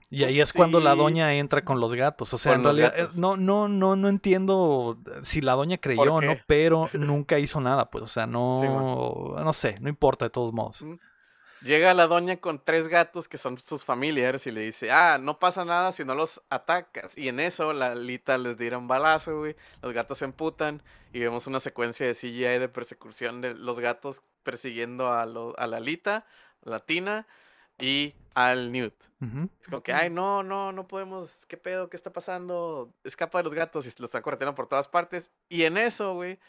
[0.10, 2.34] Y ahí es cuando la doña entra con los gatos.
[2.34, 6.14] O sea, Con en realidad, eh, no, no, no, no entiendo si la doña creyó
[6.14, 8.04] o no, pero nunca hizo nada, pues.
[8.06, 10.82] O sea, no, no sé, no importa de todos modos.
[10.82, 10.96] Mm.
[11.62, 15.40] Llega la doña con tres gatos que son sus familiares y le dice, ah, no
[15.40, 17.18] pasa nada si no los atacas.
[17.18, 19.56] Y en eso la Lita les tira un balazo, güey.
[19.82, 24.22] Los gatos se emputan y vemos una secuencia de CGI de persecución de los gatos
[24.52, 26.26] persiguiendo a, lo- a la Lita,
[26.62, 27.28] la Tina
[27.78, 28.94] y al Newt.
[29.22, 29.50] Ujú.
[29.62, 31.90] Es como que, ay, no, no, no podemos, ¿qué pedo?
[31.90, 32.94] ¿Qué está pasando?
[33.04, 35.32] Escapa de los gatos y lo están correteando por todas partes.
[35.50, 36.40] Y en eso, güey,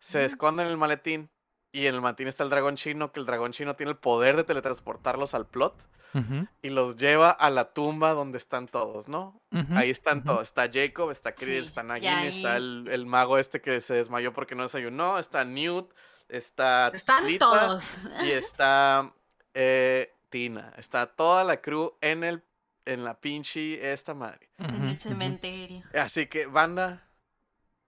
[0.00, 1.30] se esconde en el maletín.
[1.70, 4.34] Y en el maletín está el dragón chino, que el dragón chino tiene el poder
[4.36, 5.74] de teletransportarlos al plot
[6.14, 6.46] Ujú.
[6.62, 9.40] y los lleva a la tumba donde están todos, ¿no?
[9.74, 10.42] Ahí están todos.
[10.42, 14.32] Está Jacob, está Chris, Sí, está Nagini, está el, el mago este que se desmayó
[14.32, 15.92] porque no desayunó, está Newt,
[16.28, 17.98] está Están Lita, todos.
[18.24, 19.12] y está
[19.54, 20.72] eh, Tina.
[20.76, 22.42] Está toda la crew en el
[22.84, 24.48] en la pinche esta madre.
[24.58, 25.82] En el cementerio.
[25.92, 27.08] Así que, banda,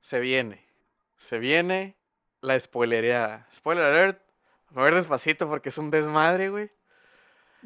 [0.01, 0.66] se viene.
[1.19, 1.97] Se viene
[2.40, 3.48] la spoilereada.
[3.55, 4.23] Spoiler alert.
[4.74, 6.70] A ver despacito porque es un desmadre, güey.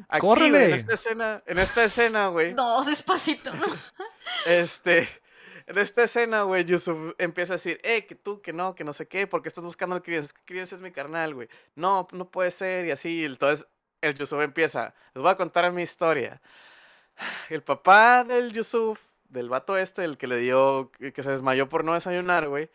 [0.07, 2.53] Aquí, en esta escena, en esta escena, güey.
[2.53, 3.65] No, despacito, ¿no?
[4.47, 5.07] Este,
[5.67, 8.93] en esta escena, güey, Yusuf empieza a decir, eh, que tú, que no, que no
[8.93, 11.47] sé qué, porque estás buscando al que Crías es mi carnal, güey.
[11.75, 13.67] No, no puede ser, y así, entonces
[14.01, 16.41] el Yusuf empieza, les voy a contar mi historia.
[17.49, 18.99] El papá del Yusuf,
[19.29, 22.69] del vato este, el que le dio, que que se desmayó por no desayunar, güey,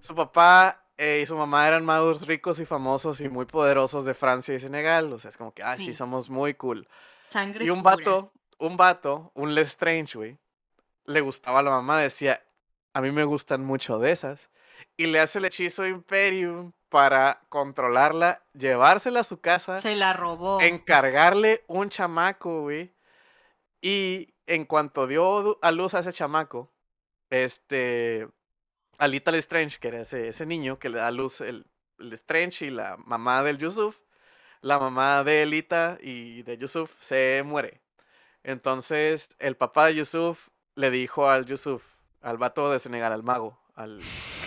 [0.00, 4.14] su papá eh, y su mamá eran magos ricos y famosos y muy poderosos de
[4.14, 5.94] Francia y Senegal, o sea, es como que, ah, sí, Sí.
[5.94, 6.86] somos muy cool.
[7.24, 7.96] Sangre Y un pura.
[7.96, 10.36] vato, un vato, un Lestrange, güey,
[11.06, 12.42] le gustaba a la mamá, decía,
[12.92, 14.48] a mí me gustan mucho de esas.
[14.96, 20.60] Y le hace el hechizo Imperium para controlarla, llevársela a su casa, Se la robó.
[20.60, 22.94] encargarle un chamaco, güey.
[23.80, 26.70] Y en cuanto dio a luz a ese chamaco,
[27.30, 28.28] este,
[28.98, 31.66] Alita Lestrange, que era ese, ese niño que le da a luz el,
[31.98, 33.98] el Lestrange y la mamá del Yusuf,
[34.62, 37.80] la mamá de Elita y de Yusuf se muere.
[38.42, 41.82] Entonces el papá de Yusuf le dijo al Yusuf,
[42.22, 44.00] al vato de Senegal, al mago, al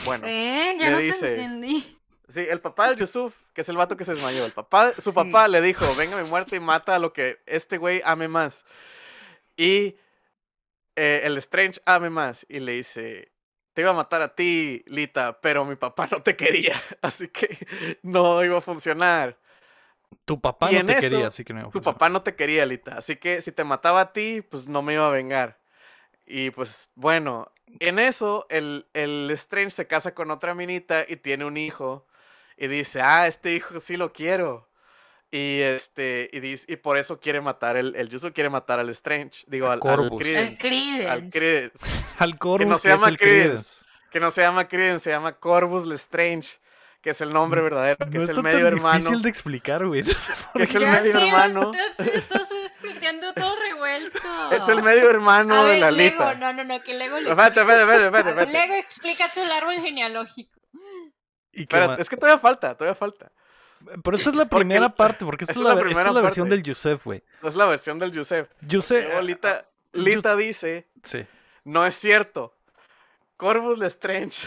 [0.05, 0.23] bueno.
[0.27, 1.95] Eh, ya le no dice- te entendí.
[2.29, 5.09] Sí, el papá del Yusuf, que es el vato que se desmayó, el papá, su
[5.11, 5.15] Sí.
[5.15, 8.65] papá le dijo, venga mi muerte y mata a lo que este güey ame más.
[9.57, 9.97] Y
[10.95, 13.31] eh, el Strange ame más y le dice,
[13.73, 17.57] te iba a matar a ti, Lita, pero mi papá no te quería, así que
[18.03, 19.37] no iba a funcionar.
[20.25, 22.21] Tu papá Y no te eso, quería, así que no iba a Tu papá no
[22.21, 25.11] te quería, Lita, así que si te mataba a ti, pues no me iba a
[25.11, 25.58] vengar.
[26.29, 31.43] Y pues bueno, en eso el, el Strange se casa con otra minita y tiene
[31.43, 32.05] un hijo
[32.55, 34.69] y dice, ah, este hijo sí lo quiero.
[35.31, 38.89] Y este, y dice, y por eso quiere matar el, el Yuzu quiere matar al
[38.89, 41.39] Strange, digo, al, al Credence, al Credence.
[41.39, 41.79] Credence,
[42.19, 43.15] Al que no se llama.
[43.15, 43.85] Credence.
[44.11, 46.59] que no se llama Credence, se llama Corvus Lestrange,
[47.01, 48.97] que es el nombre verdadero, que no es el medio tan hermano.
[48.99, 50.03] difícil de explicar, güey.
[50.03, 51.71] No sé Que es el Ya medio hermano.
[51.97, 54.19] Estás explicando todo revuelto.
[54.51, 56.35] Es el medio hermano A de la Lego, Lita.
[56.35, 58.67] no, no, no, que Lego le Espérate, espérate, espérate, espérate, A ver, espérate.
[58.67, 60.59] Lego, explica tu árbol genealógico.
[61.51, 63.31] Y que Espérate, ma- es que todavía falta, todavía falta.
[64.03, 66.15] Pero esta es la primera parte, porque esta es es la la, esta primera es
[66.15, 67.23] la versión del Yusef, güey.
[67.43, 68.49] Es la versión del Yusef.
[68.61, 69.21] Yusef.
[69.23, 71.25] Lita, Yu- Lita dice, Sí.
[71.63, 72.57] no es cierto.
[73.37, 74.45] Corvus Lestrange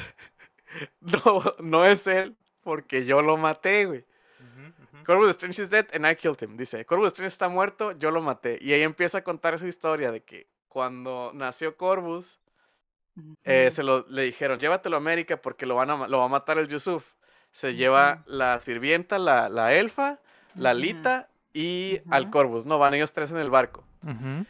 [1.00, 4.04] no, no es él porque yo lo maté, güey.
[5.04, 6.56] Corvus Lestrange is dead and I killed him.
[6.56, 8.58] Dice, Corvus Lestrange está muerto, yo lo maté.
[8.60, 12.38] Y ahí empieza a contar su historia de que cuando nació Corvus,
[13.44, 16.28] eh, se lo, le dijeron, llévatelo a América porque lo, van a, lo va a
[16.28, 17.14] matar el Yusuf.
[17.50, 20.20] Se lleva la sirvienta, la, la elfa,
[20.54, 20.72] la.
[20.72, 22.30] Lita y al.
[22.30, 22.64] Corvus.
[22.64, 23.84] No, van ellos tres en el barco.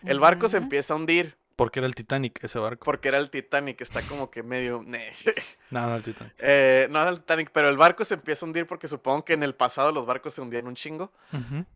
[0.05, 2.85] El barco se empieza a hundir Porque era el Titanic ese barco.
[2.85, 4.85] porque era el Titanic, está como que medio...
[5.71, 6.35] No, no, el Titanic.
[6.39, 9.35] Eh, no era el Titanic, pero el barco se empieza a hundir porque supongo que
[9.35, 11.13] en el pasado los barcos se hundían un chingo.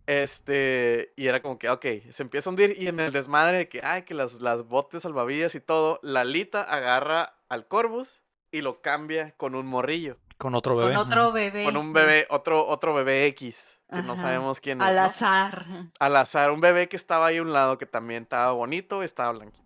[0.06, 3.68] Este, y era como que, ok, se empieza a hundir y en el desmadre de
[3.68, 8.60] que, ay, que las, las botes salvavidas y todo, la Lita agarra al Corvus y
[8.62, 10.94] lo cambia con un morrillo, Con otro bebé.
[10.94, 11.64] Con otro bebé.
[11.64, 14.86] con un bebé, otro, otro bebé X, que no sabemos quién es.
[14.86, 15.02] Al ¿no?
[15.02, 15.66] azar.
[15.98, 19.32] Al azar, un bebé que estaba ahí a un lado que también estaba bonito, estaba
[19.32, 19.65] blanquito.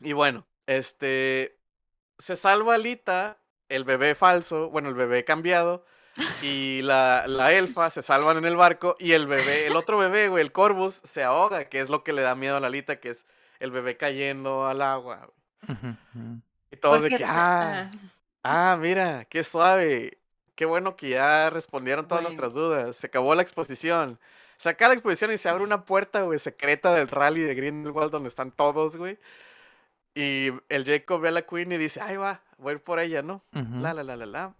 [0.00, 1.58] Y bueno, este,
[2.18, 5.84] se salva Lita, el bebé falso, bueno, el bebé cambiado,
[6.42, 10.28] y la, la elfa se salvan en el barco, y el bebé, el otro bebé,
[10.28, 13.00] güey, el Corvus, se ahoga, que es lo que le da miedo a la Lita,
[13.00, 13.26] que es
[13.58, 15.30] el bebé cayendo al agua.
[16.70, 17.90] Y todos Porque- de que, ah,
[18.42, 20.18] ah, mira, qué suave,
[20.54, 22.36] qué bueno que ya respondieron todas Bueno.
[22.36, 24.18] nuestras dudas, se acabó la exposición.
[24.60, 28.10] Se acaba la exposición y se abre una puerta, güey, secreta del rally de Grindelwald
[28.12, 29.18] donde están todos, güey.
[30.14, 33.00] Y el Jacob ve a la Queen y dice, ay, va, voy a ir por
[33.00, 33.42] ella, ¿no?
[33.52, 34.54] La, la, la, la, la.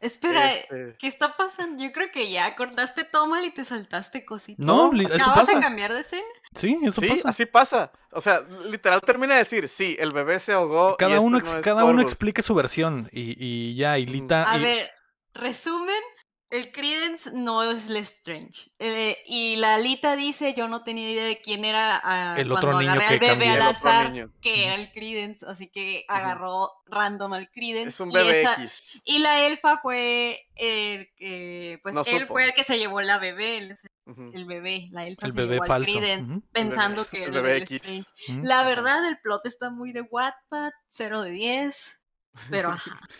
[0.00, 1.80] Espera, Este, ¿qué está pasando?
[1.82, 4.58] Yo creo que ya cortaste todo mal y te saltaste cositas.
[4.64, 5.58] No, No, ¿Ya eso vas pasa.
[5.58, 6.24] a cambiar de escena?
[6.54, 7.28] Sí, eso sí, pasa.
[7.28, 7.92] así pasa.
[8.12, 10.94] O sea, literal termina de decir, sí, el bebé se ahogó.
[10.94, 12.10] y Cada este uno, no ex- es cada uno Corvus".
[12.12, 14.12] explique su versión y, y ya, y Ujú.
[14.12, 14.50] Lita...
[14.50, 14.90] A y- ver,
[15.34, 16.02] resumen,
[16.50, 18.70] el Credence no es Lestrange.
[18.78, 22.70] Eh, y la Alita dice, yo no tenía idea de quién era ah, El otro
[22.70, 27.32] cuando niño agarré al bebé al azar, que era el Credence, así que agarró random
[27.32, 27.88] al Credence.
[27.88, 29.00] Es un y bebé esa- X.
[29.04, 32.34] Y la elfa fue el que, pues No él supo.
[32.34, 35.72] fue el que se llevó la bebé, el, bebé, la elfa El se bebé llevó
[35.72, 37.58] al Credence pensando que era el.
[37.60, 38.04] Lestrange.
[38.42, 42.02] La verdad, el plot está muy de Wattpad, 0 de 10,
[42.50, 43.00] pero ajá.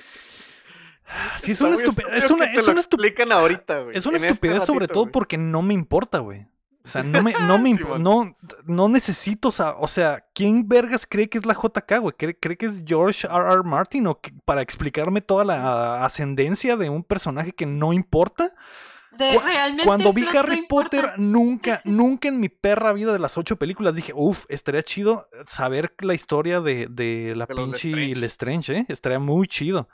[1.41, 2.24] Sí, es una estupidez.
[2.24, 3.97] Es una, que te es lo una estu- explican ahorita, güey.
[3.97, 6.47] es una este estupidez sobre todo porque no me importa, güey.
[6.85, 8.03] O sea, no me, no me, Simón.
[8.03, 12.15] no, no necesito, sa- o sea, ¿quién vergas cree que es la JK, güey?
[12.16, 13.53] ¿Cree, cree que es George R.
[13.55, 13.62] R.
[13.65, 18.53] Martin o que- para explicarme toda la ascendencia de un personaje que no importa?
[19.19, 20.91] De, Cu- realmente Cuando vi no Harry importa.
[20.91, 25.28] Potter, nunca, nunca en mi perra vida de las ocho películas dije, uff, estaría chido
[25.47, 28.15] saber la historia de, de la De pinche Lestrange.
[28.20, 28.87] Lestrange, ¿eh?
[28.89, 29.89] Estaría muy chido.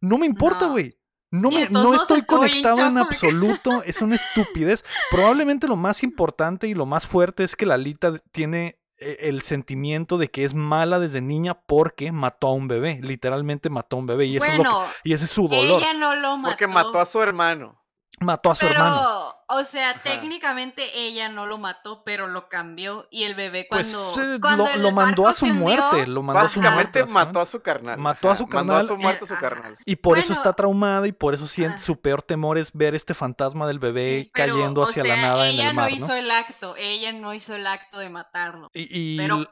[0.00, 0.96] No me importa, güey.
[1.32, 3.82] No, me, no estoy conectado en absoluto.
[3.84, 4.84] Es una estupidez.
[5.10, 9.42] Probablemente lo más importante y lo más fuerte es que la Lita tiene eh, el
[9.42, 12.98] sentimiento de que es mala desde niña porque mató a un bebé.
[13.02, 14.26] Literalmente mató a un bebé.
[14.26, 14.70] Y, eso es lo que-
[15.04, 15.80] y ese es su dolor.
[15.80, 16.50] ella no lo mató.
[16.52, 17.79] Porque mató a su hermano.
[18.20, 19.34] Mató a su pero, hermano.
[19.48, 20.02] o sea, Ajá.
[20.02, 23.08] técnicamente ella no lo mató, pero lo cambió.
[23.10, 25.60] Y el bebé Pues cuando, eh, cuando lo, el lo mandó barco a su hundió,
[25.62, 26.06] muerte.
[26.06, 27.98] Lo mandó a su muerte, mató a su carnal.
[27.98, 29.02] Mató a ajá, su Mandó a su carnal.
[29.02, 29.78] muerte a su Eh, carnal.
[29.86, 31.82] Y por eso está traumada y por eso siente Ah.
[31.82, 35.16] su peor temor es ver este fantasma del bebé Sí, pero, cayendo o hacia sea,
[35.16, 36.14] la nada en ella el mar, no hizo ¿no?
[36.14, 38.68] el acto, ella no hizo el acto de matarlo.
[38.74, 39.46] Y, y pero-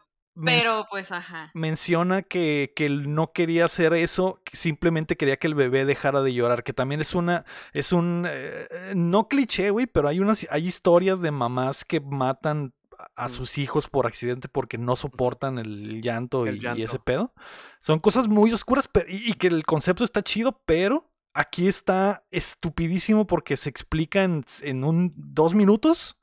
[0.44, 1.50] Pero, pues, ajá.
[1.54, 6.22] menciona que, que él no quería hacer eso, que simplemente quería que el bebé dejara
[6.22, 10.46] de llorar, que también es una, es un, eh, no cliché, güey, pero hay unas,
[10.50, 12.72] hay historias de mamás que matan
[13.16, 13.30] a- Mm.
[13.30, 17.32] sus hijos por accidente porque no soportan el llanto, El y, ese pedo.
[17.80, 22.24] Son cosas muy oscuras pe- y, y que el concepto está chido, pero aquí está
[22.32, 26.17] estupidísimo porque se explica en, en un dos minutos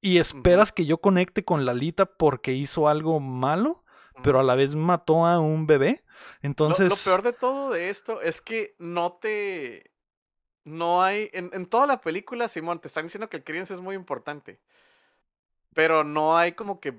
[0.00, 3.84] y esperas que yo conecte con Lalita porque hizo algo malo
[4.22, 6.04] pero a la vez mató a un bebé.
[6.42, 9.90] Entonces, Lo, peor de todo de esto es que no te.
[10.64, 11.30] No hay.
[11.32, 14.60] En, en toda la película, Simón, te están diciendo que el Credence es muy importante.
[15.74, 16.98] Pero no hay como que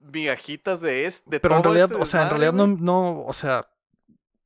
[0.00, 3.24] migajitas de, es, de pero en todo realidad, este o sea, en realidad no, no,
[3.24, 3.68] o sea,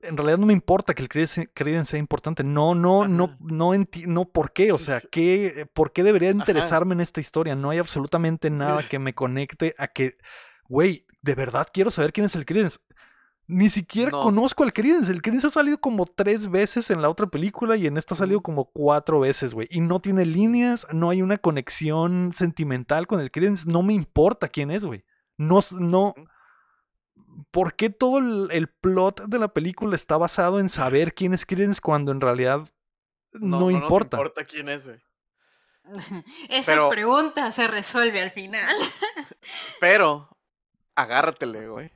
[0.02, 2.44] en realidad no me importa que el Credence Credence sea importante.
[2.44, 3.36] No, no, no, Ajá.
[3.40, 4.72] no entiendo por qué.
[4.72, 6.38] O sea, ¿qué, ¿por qué debería Ajá.
[6.38, 7.54] interesarme en esta historia?
[7.54, 10.16] No hay absolutamente nada que me conecte a que,
[10.68, 12.78] güey, de verdad quiero saber quién es el Credence.
[13.48, 14.22] Ni siquiera No.
[14.22, 15.10] conozco al Credence.
[15.10, 18.16] El Credence ha salido como tres veces en la otra película y en esta ha
[18.18, 19.68] salido como cuatro veces, güey.
[19.70, 23.68] Y no tiene líneas, no hay una conexión sentimental con el Credence.
[23.68, 25.04] No me importa quién es, güey.
[25.36, 26.14] No, no.
[27.50, 31.46] ¿Por qué todo el, el plot de la película está basado en saber quién es
[31.46, 32.68] Credence cuando en realidad
[33.32, 34.16] no, No, no importa?
[34.16, 35.00] nos importa quién es, güey.
[36.48, 38.76] Esa Pero- pregunta se resuelve al final.
[39.80, 40.28] Pero,
[40.94, 41.90] agárratele, güey.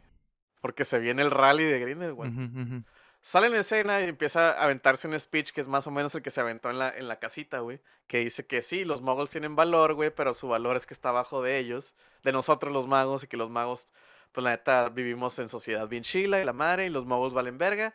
[0.60, 2.32] Porque se viene el rally de Grindelwald.
[2.38, 2.82] Ujú.
[3.22, 6.22] Sale en escena y empieza a aventarse un speech que es más o menos el
[6.22, 7.80] que se aventó en la, en la casita, güey.
[8.06, 11.08] Que dice que sí, los muggles tienen valor, güey, pero su valor es que está
[11.10, 13.88] abajo de ellos, de nosotros los magos, y que los magos,
[14.36, 17.56] pues la neta, vivimos en sociedad bien chila y la madre, y los muggles valen
[17.56, 17.94] verga.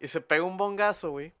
[0.00, 1.32] Y se pega un bongazo, güey.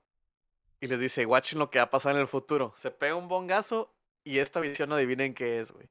[0.80, 2.72] Y les dice, watchen lo que va a pasar en el futuro.
[2.76, 3.92] Se pega un bongazo
[4.22, 5.88] y esta visión adivinen qué es, güey.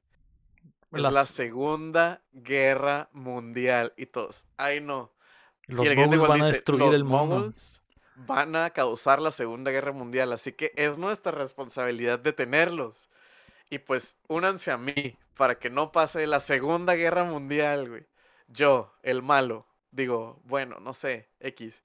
[0.90, 3.92] Es la Segunda Guerra Mundial.
[3.98, 5.12] Y todos, ay no.
[5.66, 7.36] los y el Moguls van a destruir los el mundo.
[7.36, 7.82] Moguls
[8.14, 13.10] van a causar la Segunda Guerra Mundial, así que es nuestra responsabilidad detenerlos.
[13.68, 18.06] Y pues únanse a mí para que no pase la Segunda Guerra Mundial, güey.
[18.48, 21.82] Yo, el malo, digo, bueno, no sé, X.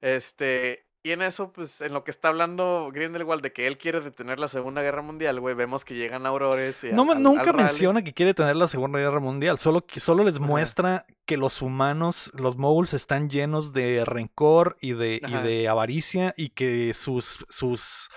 [0.00, 4.00] Este, y en eso, pues, en lo que está hablando Grindelwald de que él quiere
[4.00, 7.56] detener la Segunda Guerra Mundial, güey, vemos que llegan aurores y No, al- nunca al
[7.56, 10.44] menciona que quiere tener la Segunda Guerra Mundial, solo, que, solo les Ajá.
[10.44, 16.34] muestra que los humanos, los moguls, están llenos de rencor y de, y de avaricia
[16.36, 18.08] y que sus, sus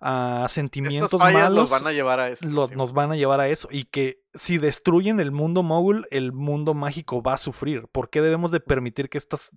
[0.00, 2.46] ah, sentimientos malos los van a llevar a eso.
[2.46, 6.08] los- sí, nos van a llevar a eso y que si destruyen el mundo mogul,
[6.10, 7.86] el mundo mágico va a sufrir.
[7.92, 9.50] ¿Por qué debemos de permitir que estos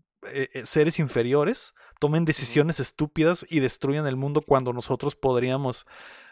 [0.66, 1.74] seres inferiores
[2.06, 5.86] tomen decisiones estúpidas y destruyan el mundo cuando nosotros podríamos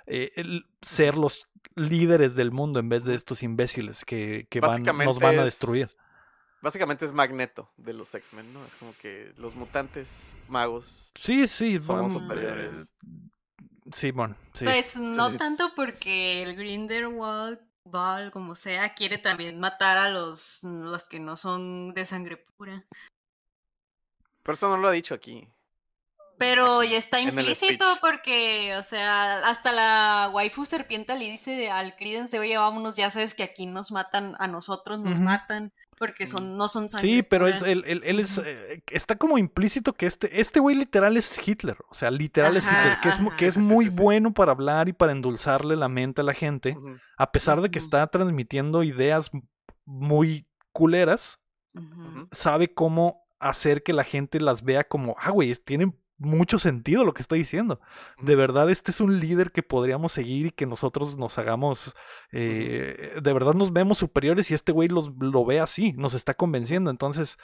[0.05, 4.83] eh, el- ser los líderes del mundo en vez de estos imbéciles que, que van-
[4.83, 5.87] nos van a es- destruir?
[6.61, 8.65] Básicamente es Magneto de los X-Men, ¿no?
[8.65, 11.11] Es como que los mutantes magos.
[11.15, 12.71] Sí, sí, Somos bueno, superiores.
[12.73, 12.85] eh,
[13.93, 14.63] sí, bueno, sí.
[14.65, 15.37] Pues no sí.
[15.37, 21.35] tanto porque el Grindelwald, Ball, como sea, quiere también matar a los, los que no
[21.35, 22.85] son de sangre pura.
[24.43, 25.47] Pero eso no lo ha dicho aquí.
[26.37, 32.31] Pero ya está implícito porque, o sea, hasta la waifu serpiente le dice al Credence
[32.31, 36.57] de oye, vámonos, ya sabes que aquí nos matan, a nosotros nos matan, porque son,
[36.57, 40.07] no son sangre Sí, pero es, él, él- él es, eh, está como implícito que
[40.07, 43.53] este, este güey literal es Hitler, o sea, literal es Hitler, que es, que es
[43.53, 43.97] sí, muy sí, sí.
[44.01, 46.75] bueno para hablar y para endulzarle la mente a la gente,
[47.17, 49.29] a pesar de que está transmitiendo ideas
[49.85, 51.39] muy culeras,
[52.31, 57.03] sabe cómo hacer que la gente las vea como, ah, güey, es- tiene mucho sentido
[57.03, 57.79] lo que está diciendo.
[58.21, 61.95] De verdad, este es un líder que podríamos seguir y que nosotros nos hagamos,
[62.31, 66.33] eh, de verdad nos vemos superiores y este güey los, lo ve así, nos está
[66.35, 66.89] convenciendo.
[66.91, 67.37] Entonces,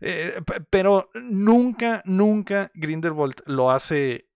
[0.00, 4.28] eh, pe- pero nunca, nunca Grindelwald lo hace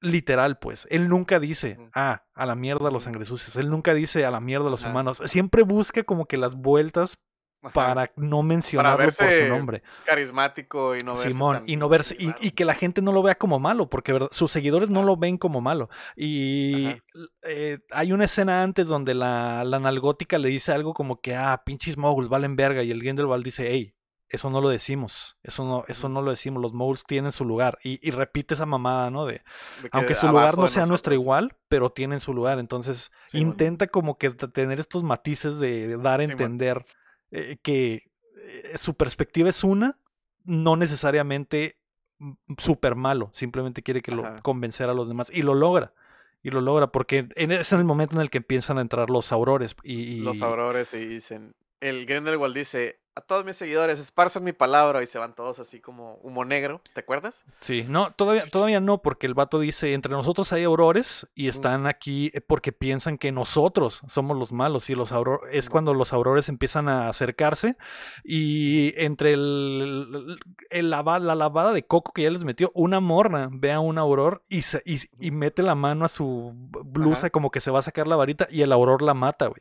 [0.00, 0.86] literal, pues.
[0.90, 3.54] Él nunca dice, ah, a la mierda los sangresucios.
[3.56, 5.20] Él nunca dice a la mierda los humanos.
[5.26, 7.18] Siempre busca como que las vueltas
[7.62, 7.72] Ajá.
[7.72, 9.82] para no mencionarlo por verse su nombre.
[10.04, 13.22] Carismático y no verse Simón, tan y no verse, y, que la gente no lo
[13.22, 14.28] vea como malo, porque ¿verdad?
[14.32, 15.88] sus seguidores no lo ven como malo.
[16.16, 16.88] Y
[17.42, 21.62] eh, hay una escena antes donde la, la nalgótica le dice algo como que, ah,
[21.64, 23.94] pinches moguls valen verga, y el Grindelwald dice, hey,
[24.28, 27.78] eso no lo decimos, eso no, eso no lo decimos, los moguls tienen su lugar.
[27.84, 29.26] Y, y repite esa mamada, ¿no?
[29.26, 29.42] De,
[29.82, 32.58] De que aunque su lugar no sea nuestro igual, pero tienen su lugar.
[32.58, 33.50] Entonces, Sí, bueno.
[33.50, 36.86] intenta como que tener estos matices de dar a entender
[37.32, 39.98] eh, que eh, su perspectiva es una,
[40.44, 41.76] no necesariamente
[42.18, 45.92] mm, súper malo, simplemente quiere que lo convencer a los demás y lo logra.
[46.44, 49.10] Y lo logra porque en, es en el momento en el que empiezan a entrar
[49.10, 51.54] los aurores y, y- Los aurores y dicen.
[51.82, 55.02] El Grindelwald dice: A todos mis seguidores, esparzan mi palabra.
[55.02, 56.80] Y se van todos así como humo negro.
[56.94, 57.44] ¿Te acuerdas?
[57.60, 61.86] Sí, no, todavía, todavía no, porque el vato dice, entre nosotros hay aurores y están
[61.86, 66.48] aquí porque piensan que nosotros somos los malos y los auror es cuando los aurores
[66.48, 67.76] empiezan a acercarse
[68.24, 70.38] y entre el,
[70.70, 73.98] el lava- la lavada de coco que ya les metió, una morna ve a un
[73.98, 76.52] auror y, se- y, y mete la mano a su
[76.84, 77.30] blusa Ajá.
[77.30, 79.60] como que se va a sacar la varita y el auror la mata, güey.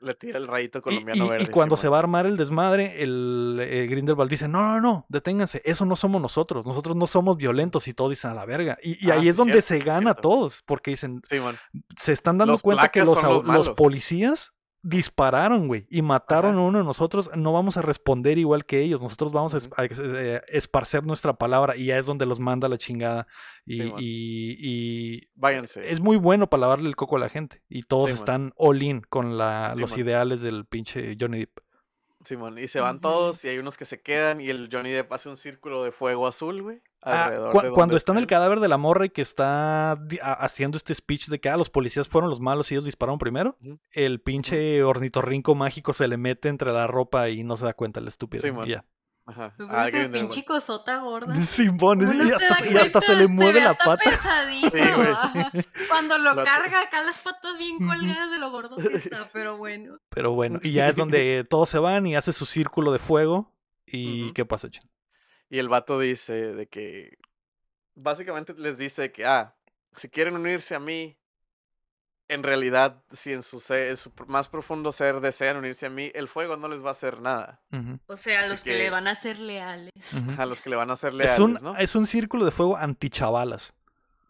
[0.00, 1.50] Le tira el rayito Y, colombiano y- y verde.
[1.50, 5.62] cuando se va a armar el desmadre, el eh, Grindelwald dice, no, no, no, deténganse,
[5.64, 8.78] eso no somos nosotros, nosotros no somos violentos y todos dicen a la verga.
[8.82, 11.20] Y, y Ah, ahí sí, es donde cierto, se sí, gana a todos, porque dicen,
[11.28, 11.56] Simón.
[11.98, 14.53] se están dando Los cuenta que los, policías
[14.84, 16.60] dispararon, güey, y mataron Ajá.
[16.60, 19.68] a uno de nosotros, no vamos a responder igual que ellos, nosotros vamos a es-
[19.98, 23.26] eh, esparcer nuestra palabra y ya es donde los manda la chingada.
[23.64, 23.98] Y, Simón.
[24.02, 25.90] y- y Váyanse.
[25.90, 27.62] es muy bueno para lavarle el coco a la gente.
[27.68, 31.58] Y todos están all in con la, los ideales del pinche Johnny Depp.
[32.24, 35.12] Simón, y se van todos y hay unos que se quedan y el Johnny Depp
[35.12, 36.80] hace un círculo de fuego azul, güey.
[37.04, 39.92] Ah, alrededor cu- de cuando está en el cadáver de la morra y que está
[40.22, 43.56] haciendo este speech de que ah, los policías fueron los malos y ellos dispararon primero,
[43.92, 48.00] el pinche ornitorrinco mágico se le mete entre la ropa y no se da cuenta
[48.00, 48.42] el estúpido.
[48.42, 48.66] Simón.
[48.66, 48.84] y ya.
[49.26, 49.54] Ajá.
[49.58, 51.34] Uy, Ah, pinche cosota gorda.
[51.46, 54.10] Simón, y se hasta, y se le mueve ve la pata.
[54.10, 55.14] Sí, güey,
[55.54, 55.68] sí.
[55.88, 59.96] Cuando lo carga acá las patas bien colgadas de lo gordo que está, pero bueno.
[60.10, 63.50] Pero bueno, y ya es donde todos se van y hace su círculo de fuego.
[63.86, 64.82] ¿Y qué pasa, Chen?
[65.54, 67.16] Y el vato dice de que.
[67.94, 69.54] Básicamente les dice que, ah,
[69.94, 71.16] si quieren unirse a mí,
[72.26, 75.90] en realidad, si en su, se- en su pr- más profundo ser desean unirse a
[75.90, 77.60] mí, el fuego no les va a hacer nada.
[78.06, 79.92] O sea, Así los que, que- le van a ser leales.
[80.38, 81.76] A los que le van a Es leales, un, ¿no?
[81.76, 83.74] es un círculo de fuego antichavalas,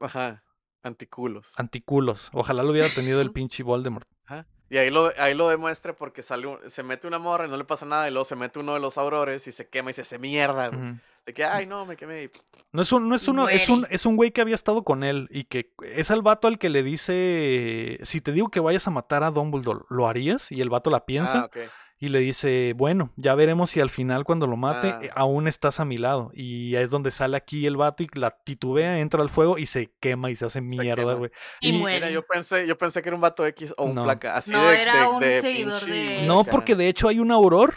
[0.01, 0.43] Ajá.
[0.83, 1.55] Anticulos.
[1.57, 2.29] anticulos.
[2.35, 4.07] Ojalá lo hubiera tenido el pinche Voldemort.
[4.27, 4.47] Ajá.
[4.69, 7.57] Y ahí lo, ahí lo demuestra porque sale un- se mete una morra y no
[7.57, 9.95] le pasa nada, y luego se mete uno de los aurores y se quema y
[9.95, 10.97] se hace mierda, güey.
[11.27, 12.31] De que, ay, no, me quemé.
[12.73, 15.03] No es un, no es uno, es un, es un güey que había estado con
[15.05, 18.87] él y que es el vato al que le dice, si te digo que vayas
[18.87, 20.53] a matar a Dumbledore, ¿lo harías?
[20.53, 21.61] Y el vato la piensa Ah,
[21.99, 25.01] y le dice, bueno, ya veremos si al final cuando lo mate Ah.
[25.03, 26.31] eh, aún estás a mi lado.
[26.35, 29.95] Y es donde sale aquí el vato y la titubea, entra al fuego y se
[30.01, 31.31] quema y se hace mierda, güey.
[31.61, 32.01] Y, Y- muere.
[32.01, 34.05] Mira, yo pensé, yo pensé que era un vato X o un No.
[34.05, 34.37] placa.
[34.37, 37.21] Así No, de, era de- un de seguidor pinche de- No, porque de hecho hay
[37.21, 37.75] un auror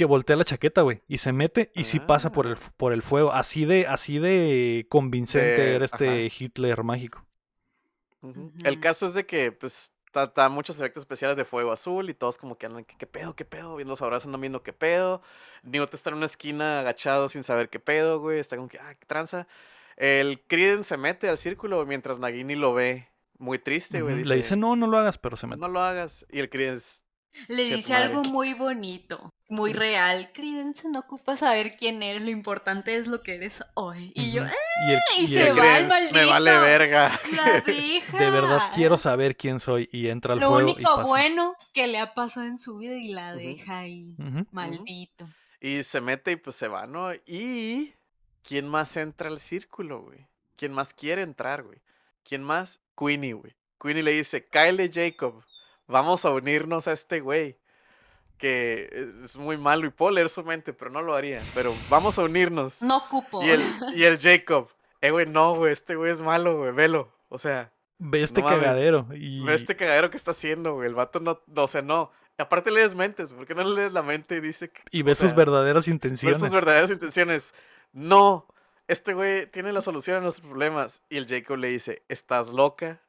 [0.00, 2.72] que voltea la chaqueta, güey, y se mete y sí pasa por el, Ah.
[2.78, 3.32] por el fuego.
[3.32, 6.34] Así de, así de convincente De- era este ajá.
[6.38, 7.26] Hitler mágico.
[8.64, 12.36] El caso es de que, pues, está muchos efectos especiales de fuego azul y todos
[12.38, 13.76] como que andan, ¿qué, qué pedo, qué pedo?
[13.76, 15.22] Viendo los abrazos andan viendo qué pedo.
[15.62, 18.38] Newt está en una esquina agachado sin saber qué pedo, güey.
[18.38, 19.46] Está como que, ah, qué tranza.
[19.96, 23.08] El Criden se mete al círculo mientras Nagini lo ve
[23.38, 24.24] muy triste, güey.
[24.24, 25.60] Le dice, no, no lo hagas, pero se mete.
[25.60, 26.26] no lo hagas.
[26.30, 27.04] Y el Criden es,
[27.48, 30.30] Le dice algo muy bonito, muy real.
[30.34, 34.12] Credence no ocupa saber quién eres, lo importante es lo que eres hoy.
[34.14, 34.42] Y yo.
[34.44, 34.50] "Ah,
[34.88, 36.66] y, el- y y se el- va el Credence, me vale maldito.
[36.66, 37.20] verga.
[37.36, 38.18] la deja.
[38.18, 41.08] De verdad quiero saber quién soy y entra al Lo fuego y único pasa.
[41.08, 44.14] bueno que le ha pasado en su vida y la deja ahí.
[44.50, 45.28] Maldito.
[45.60, 47.12] Y se mete y pues se va, ¿no?
[47.26, 47.94] Y
[48.42, 50.26] ¿quién más entra al círculo, güey?
[50.56, 51.78] ¿Quién más quiere entrar, güey?
[52.24, 52.80] ¿Quién más?
[52.98, 53.54] Queenie, güey.
[53.80, 55.42] Queenie le dice, Kyle Jacob,
[55.90, 57.56] vamos a unirnos a este güey.
[58.38, 61.42] Que es- es muy malo y puedo leer su mente, pero no lo haría.
[61.54, 62.80] Pero vamos a unirnos.
[62.80, 63.42] No ocupo.
[63.44, 63.60] Y el,
[63.94, 64.68] y el Jacob,
[65.02, 67.12] eh, güey, no, güey, este güey es malo, güey, velo.
[67.28, 67.70] O sea,
[68.02, 68.64] Ve este No mames.
[68.64, 69.06] cagadero.
[69.12, 69.44] Y...
[69.44, 70.88] ve este cagadero que está haciendo, güey.
[70.88, 72.10] El vato no, no, o sea, no.
[72.38, 74.80] Aparte lees mentes, ¿por qué no le lees la mente y dice que...
[74.90, 76.38] y ve sus sea, verdaderas Ve intenciones.
[76.38, 77.52] sus verdaderas intenciones.
[77.92, 78.46] No,
[78.88, 81.02] este güey tiene la solución a nuestros problemas.
[81.10, 83.02] Y el Jacob le dice, ¿estás loca?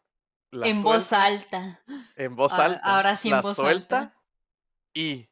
[0.52, 1.80] La en voz alta.
[2.16, 2.82] En voz Ahora- alta.
[2.84, 4.16] Ahora sí en la voz suelta alta.
[4.94, 5.28] y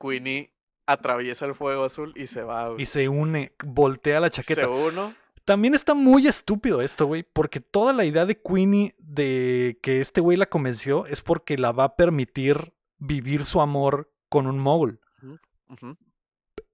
[0.00, 0.52] Queenie
[0.86, 2.68] atraviesa el fuego azul y se va.
[2.70, 2.82] güey.
[2.82, 4.62] Y se une, voltea la chaqueta.
[4.62, 5.14] Se uno.
[5.44, 10.20] También está muy estúpido esto, güey, porque toda la idea de Queenie de que este
[10.20, 15.00] güey la convenció es porque la va a permitir vivir su amor con un mogul.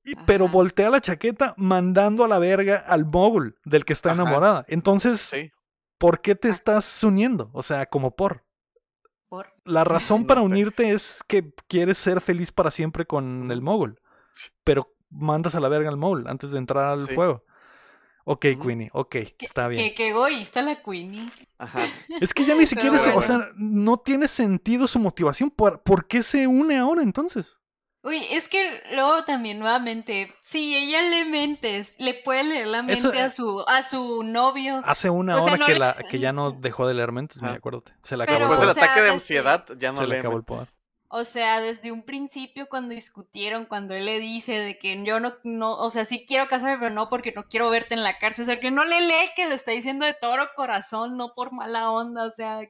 [0.04, 4.22] Y- Pero voltea la chaqueta mandando a la verga al mogul del que está Ajá.
[4.22, 4.64] enamorada.
[4.68, 5.52] Entonces, Sí.
[6.02, 6.50] ¿Por qué te Ah.
[6.50, 7.48] estás uniendo?
[7.54, 8.44] O sea, como por.
[9.28, 9.46] Por...
[9.64, 14.00] La razón para unirte es que quieres ser feliz para siempre con el mogul.
[14.34, 14.50] Sí.
[14.64, 17.14] Pero mandas a la verga al mogul antes de entrar al Sí.
[17.14, 17.44] fuego.
[18.24, 18.46] Ok.
[18.62, 19.82] Queenie, ok, Qué, está bien.
[19.82, 21.28] qué- qué egoísta la Queenie.
[21.58, 21.80] Ajá.
[22.20, 23.22] Es que ya ni siquiera, es- o bueno.
[23.22, 25.50] sea, no tiene sentido su motivación.
[25.50, 27.56] ¿Por, por qué se une ahora entonces?
[28.04, 32.86] Uy, es que luego también nuevamente, si ella le mentes, le puede leer la Eso,
[33.08, 34.82] mente eh, a su a su novio.
[34.84, 37.12] Hace una O sea, hora no que, le- la, que ya no dejó de leer
[37.12, 37.58] mentes, mira, Ajá.
[37.58, 37.92] acuérdate.
[38.02, 40.06] Se le Pero, acabó Después el del sea, ataque de desde- ansiedad ya no Se
[40.08, 40.68] le acabó el poder.
[41.14, 45.34] O sea, desde un principio cuando discutieron, cuando él le dice de que yo no,
[45.44, 48.44] no, o sea, sí quiero casarme, pero no porque no quiero verte en la cárcel.
[48.44, 51.52] O sea, que no le lee que lo está diciendo de todo corazón, no por
[51.52, 52.24] mala onda.
[52.24, 52.60] O sea,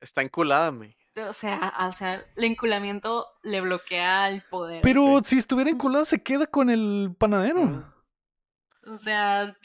[0.00, 0.95] Está enculada, me.
[1.16, 4.82] O sea, o sea, el enculamiento le bloquea el poder.
[4.82, 7.92] Pero si estuviera enculada, se queda con el panadero.
[8.86, 9.56] O sea,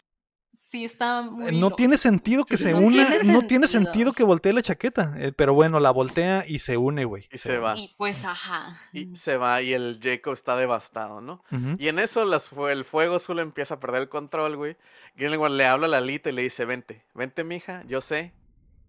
[0.54, 1.52] sí está muy.
[1.54, 1.76] No loco.
[1.76, 3.08] tiene sentido que se No una.
[3.08, 4.14] tiene No tiene sentido.
[4.14, 5.14] que voltee la chaqueta.
[5.18, 7.28] eh, pero bueno, la voltea y se une, güey.
[7.32, 7.78] Y se va.
[7.78, 8.76] Y pues, ajá.
[8.94, 11.44] Y se va y el Jacob está devastado, ¿no?
[11.78, 14.78] Y en eso las fue- el fuego azul empieza a perder el control, güey.
[15.16, 18.34] Grindelwald le habla a Lalita y le dice, vente, vente, mija, yo sé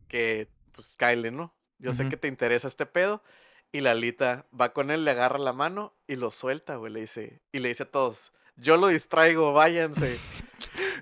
[0.08, 1.52] que, pues, Kyle, ¿no?
[1.82, 3.22] Yo sé que te interesa este pedo.
[3.72, 7.42] Y Lalita va con él, le agarra la mano y lo suelta, güey, le dice.
[7.52, 10.18] Y le dice a todos, yo lo distraigo, váyanse.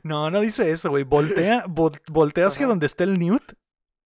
[0.02, 1.04] No, no dice eso, güey.
[1.04, 2.70] Voltea, vol- voltea hacia Ajá.
[2.70, 3.52] donde está el Newt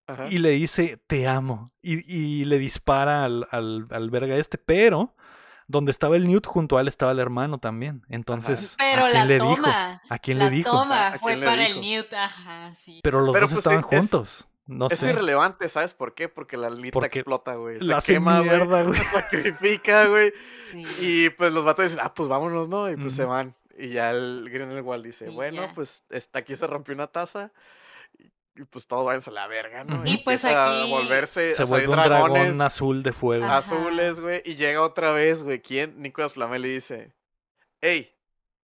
[0.09, 0.25] Ajá.
[0.29, 1.73] y le dice, te amo.
[1.81, 5.15] Y, y le dispara al, al, al verga este, pero
[5.69, 8.03] donde estaba el Newt, junto a él estaba el hermano también.
[8.09, 9.55] Entonces, Pero ¿a quién la le dijo?
[9.55, 10.71] toma, ¿A quién la le dijo?
[10.73, 11.85] toma ¿A fue quién le para el dijo?
[12.03, 13.01] Newt, ajá, sí.
[13.05, 14.49] Pero los Pero, dos pues, estaban es- juntos.
[14.67, 15.11] No Es sé.
[15.11, 16.29] irrelevante, ¿sabes por qué?
[16.29, 17.79] Porque la lita Porque explota, güey.
[17.81, 18.49] Se la quema, güey.
[18.51, 18.99] mierda, güey.
[19.01, 20.33] Se sacrifica, güey.
[20.71, 20.87] sí.
[21.01, 22.91] Y pues los vatos dicen, ah, pues vámonos, ¿no?
[22.91, 23.55] Y pues se van.
[23.77, 25.75] Y ya el Grindelwald dice, Y bueno, ya.
[25.75, 27.53] pues está, aquí se rompió una taza.
[28.19, 28.31] Y,
[28.61, 30.03] y, pues todos váyanse a la verga, ¿no?
[30.07, 33.45] Y pues aquí- a volverse, Se vuelve un dragón dragones azul de fuego.
[33.45, 33.59] Ajá.
[33.59, 34.43] azules, güey.
[34.47, 35.61] Y llega otra vez, güey.
[35.61, 36.01] ¿Quién?
[36.01, 37.13] Nicolas Flamel le dice,
[37.81, 38.15] hey,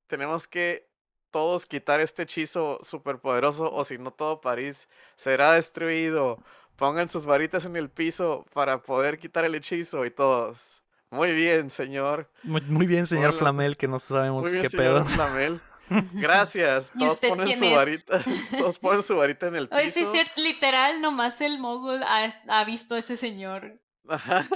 [0.06, 0.89] tenemos que
[1.31, 6.39] todos quitar este hechizo superpoderoso o si no todo París será destruido.
[6.77, 10.82] Pongan sus varitas en el piso para poder quitar el hechizo y todos.
[11.11, 12.31] Muy bien, señor.
[12.43, 13.39] Muy, muy bien, señor Hola.
[13.39, 15.05] Flamel, que no sabemos Muy bien, qué señor pedo.
[15.07, 15.61] Flamel.
[16.12, 16.93] Gracias.
[16.94, 17.77] ¿Y Todos usted ponen quién su es?
[17.77, 18.24] varita.
[18.59, 19.81] Todos ponen su varita en el piso.
[19.81, 23.81] Oye, sí, es cierto, literal, nomás el mogul ha, ha visto a ese señor.
[24.09, 24.48] Ajá.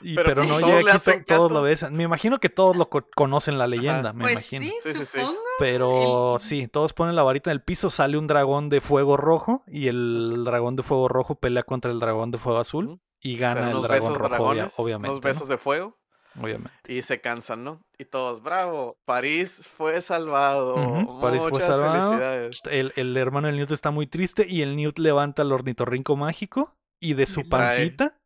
[0.00, 1.76] Y- Pero pero no, todos ya aquí to- todos lo ven.
[1.92, 4.72] Me imagino que todos lo co- conocen la leyenda, me Pues imagino.
[4.82, 5.40] sí, supongo.
[5.58, 9.16] Pero El- sí, todos ponen la varita en el piso, sale un dragón de fuego
[9.16, 13.36] rojo y el dragón de fuego rojo pelea contra el dragón de fuego azul y
[13.36, 15.10] O sea, gana el unos dragón besos rojo, obvia- dragones, obviamente.
[15.10, 15.96] Unos besos de fuego.
[16.40, 16.70] Obviamente.
[16.86, 17.80] Y se cansan, ¿no?
[17.98, 20.74] Y todos, bravo, París fue salvado.
[20.76, 22.10] Ujú, París fue Muchas salvado.
[22.10, 22.60] felicidades.
[22.70, 26.76] El, el hermano del Newt está muy triste y el Newt levanta el ornitorrinco mágico
[27.00, 28.18] y de su pancita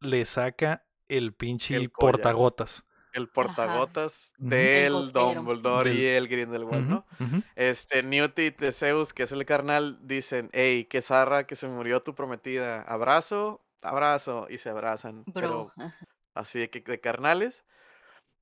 [0.00, 2.84] le saca el pinche El portagotas.
[3.12, 4.50] El portagotas Ujú.
[4.50, 5.12] del El.
[5.12, 7.06] Dumbledore y el Grindelwald, ¿no?
[7.18, 7.42] Ujú, ujú.
[7.56, 12.02] Este, Newt y Teseus, que es el carnal, dicen, hey, qué zarra que se murió
[12.02, 12.82] tu prometida.
[12.82, 15.24] Abrazo, abrazo, y se abrazan.
[15.26, 15.34] Bro.
[15.34, 15.72] Pero
[16.34, 17.64] así de, que, de carnales.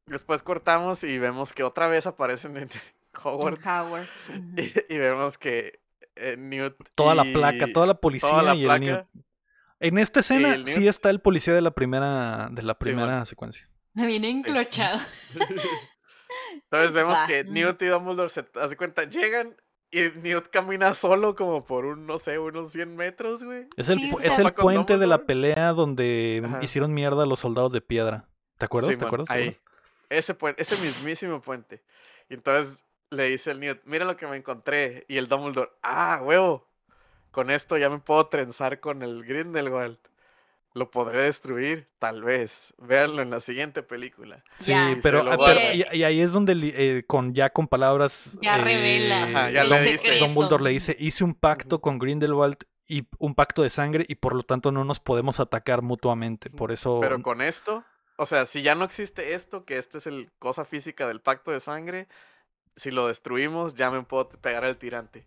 [0.04, 2.68] Después cortamos y vemos que otra vez aparecen en
[3.24, 4.30] Hogwarts.
[4.56, 5.80] Y, y vemos que
[6.16, 8.80] eh, Newt Toda la placa, toda la policía la y el.
[8.80, 9.06] Newt.
[9.80, 13.06] En esta escena el sí está el policía de la primera, de la Sí, primera
[13.06, 13.26] bueno.
[13.26, 13.68] secuencia.
[13.94, 14.98] Me viene enclochado.
[16.64, 17.26] Entonces vemos Va.
[17.26, 19.56] que Newt y Dumbledore se hace cuenta, llegan
[19.90, 23.66] y Newt camina solo como por un, no sé, unos 100 metros, güey.
[23.76, 26.58] Es el, Sí, es el puente de la pelea donde Ajá.
[26.62, 28.28] hicieron mierda a los soldados de piedra.
[28.58, 28.98] ¿Te acuerdas?
[28.98, 29.28] ¿Te acuerdas?
[29.28, 29.42] ¿Te ahí.
[29.48, 29.62] acuerdas?
[30.10, 31.82] Ese puente, ese mismísimo puente.
[32.28, 35.06] Y entonces le dice el Newt, mira lo que me encontré.
[35.08, 36.67] Y el Dumbledore, ah, huevo.
[37.30, 39.98] Con esto ya me puedo trenzar con el Grindelwald.
[40.74, 42.74] Lo podré destruir, tal vez.
[42.78, 44.44] Véanlo en la siguiente película.
[44.60, 44.72] Sí,
[45.02, 48.64] pero, ah, pero- y, y ahí es donde eh, con ya con palabras Ya eh,
[48.64, 50.18] revela Ajá, ya el le dice.
[50.18, 54.34] Dumbledore le dice, hice un pacto con Grindelwald y un pacto de sangre y por
[54.34, 56.48] lo tanto no nos podemos atacar mutuamente.
[56.50, 57.84] Por eso Pero con esto,
[58.16, 61.50] o sea, si ya no existe esto, que este es el cosa física del pacto
[61.50, 62.08] de sangre,
[62.78, 65.24] si lo destruimos, ya me puedo pegar al tirante.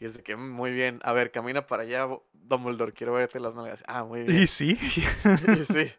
[0.00, 3.40] Y es de que, "Mm, muy bien, a ver, camina para allá, Dumbledore, quiero verte
[3.40, 3.84] las nalgas.
[3.86, 4.42] Ah, muy bien.
[4.42, 5.04] Y sí, Y sí.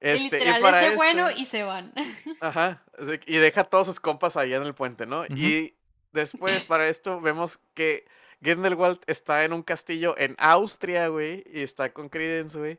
[0.00, 1.92] Este, y y literal para es de esto- bueno y se van.
[2.40, 2.84] Ajá.
[3.26, 5.26] Y deja a todos sus compas allá en el puente, ¿no?
[5.26, 5.74] Y
[6.12, 8.04] después, para esto, vemos que
[8.40, 11.42] Grindelwald está en un castillo en Austria, güey.
[11.52, 12.78] Y está con Credence, güey.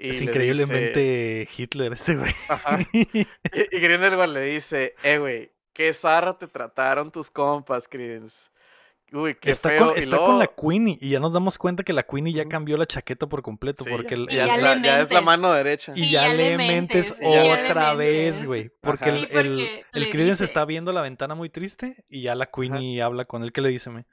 [0.00, 2.34] y es le increíblemente Hitler este güey.
[2.48, 2.80] Ajá.
[2.92, 8.48] Y, y Grindelwald le dice, eh, güey, qué zarra te trataron tus compas, Credence.
[9.14, 9.88] Uy, qué está feo.
[9.88, 12.32] con, y está luego, con la Queenie y ya nos damos cuenta que la Queenie
[12.32, 14.86] ya cambió la chaqueta por completo sí, porque el- Y ya, ya es la, le
[14.86, 15.22] ya es la mentes.
[15.26, 15.92] mano derecha.
[15.94, 18.70] Y, Y ya, ya le mentes mentes, y ya le otra vez, güey.
[18.80, 19.12] Porque Ajá.
[19.12, 19.58] el, Sí, porque el,
[19.92, 23.26] el le Credence dice- está viendo la ventana muy triste y ya la Queenie habla
[23.26, 23.52] con él.
[23.52, 24.06] ¿Qué le dice, me?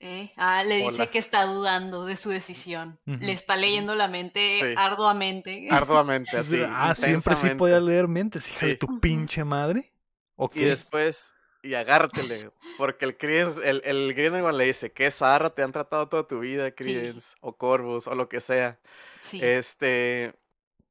[0.00, 1.06] Eh, Ah, le dice Hola.
[1.10, 2.98] que está dudando de su decisión.
[3.04, 4.74] Le está leyendo la mente Sí.
[4.78, 5.68] arduamente.
[5.70, 6.60] Arduamente, así.
[6.66, 9.92] ah, siempre sí podía leer mentes, hija de tu pinche madre.
[10.36, 10.56] Ok.
[10.56, 15.62] Y después, y agárratele, porque el Credence, el, el Grindelwald le dice, qué zarra te
[15.62, 18.78] han tratado toda tu vida, Credence, o Corvus, o lo que sea.
[19.20, 19.40] Sí.
[19.42, 20.34] Este,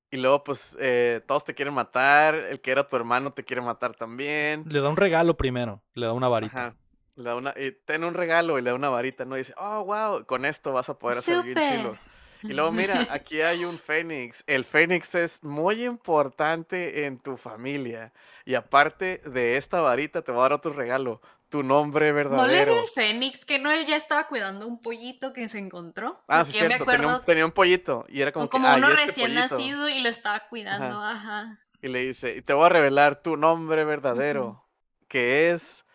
[0.10, 3.62] y luego, pues, eh, todos te quieren matar, el que era tu hermano te quiere
[3.62, 4.64] matar también.
[4.68, 6.68] Le da un regalo primero, le da una varita.
[6.68, 6.76] Ajá.
[7.16, 9.36] Le da una, y ten un regalo y le da una varita, ¿no?
[9.36, 11.98] Y dice, oh, wow, con esto vas a poder hacer bien chilo.
[12.44, 14.44] Y luego, mira, aquí hay un fénix.
[14.48, 18.12] El fénix es muy importante en tu familia.
[18.46, 21.22] Y aparte de esta varita, te voy a dar otro regalo.
[21.50, 22.72] Tu nombre ¿No le verdadero.
[22.74, 23.46] dio el Fénix?
[23.46, 26.20] Que no él ya estaba cuidando un pollito que se encontró.
[26.28, 26.86] ah, sí, yo me cierto.
[26.92, 28.06] Tenía un, tenía un pollito.
[28.10, 29.56] Y era como, como, que, "Ah, ¿y uno este recién pollito?".
[29.56, 31.00] nacido y lo estaba cuidando.
[31.02, 31.60] Ajá.
[31.82, 34.66] Y le dice, y te voy a revelar tu nombre verdadero.
[35.08, 35.86] Que es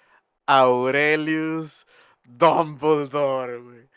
[0.47, 1.87] Aurelius
[2.25, 3.89] Dumbledore, güey.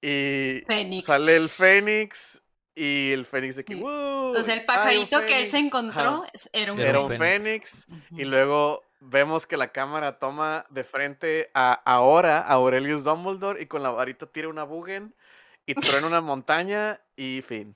[0.00, 1.06] Y Fénix.
[1.06, 2.40] sale el Fénix
[2.76, 3.80] y el Fénix de que, Sí.
[3.80, 5.66] "Wow, O sea, el pajarito que él se fénix".
[5.66, 7.86] encontró Ajá, era un Era Era un Fénix.
[8.10, 13.66] Y luego vemos que la cámara toma de frente a ahora a Aurelius Dumbledore y
[13.66, 15.14] con la varita tira una Bugen
[15.66, 17.74] y truena una montaña y fin.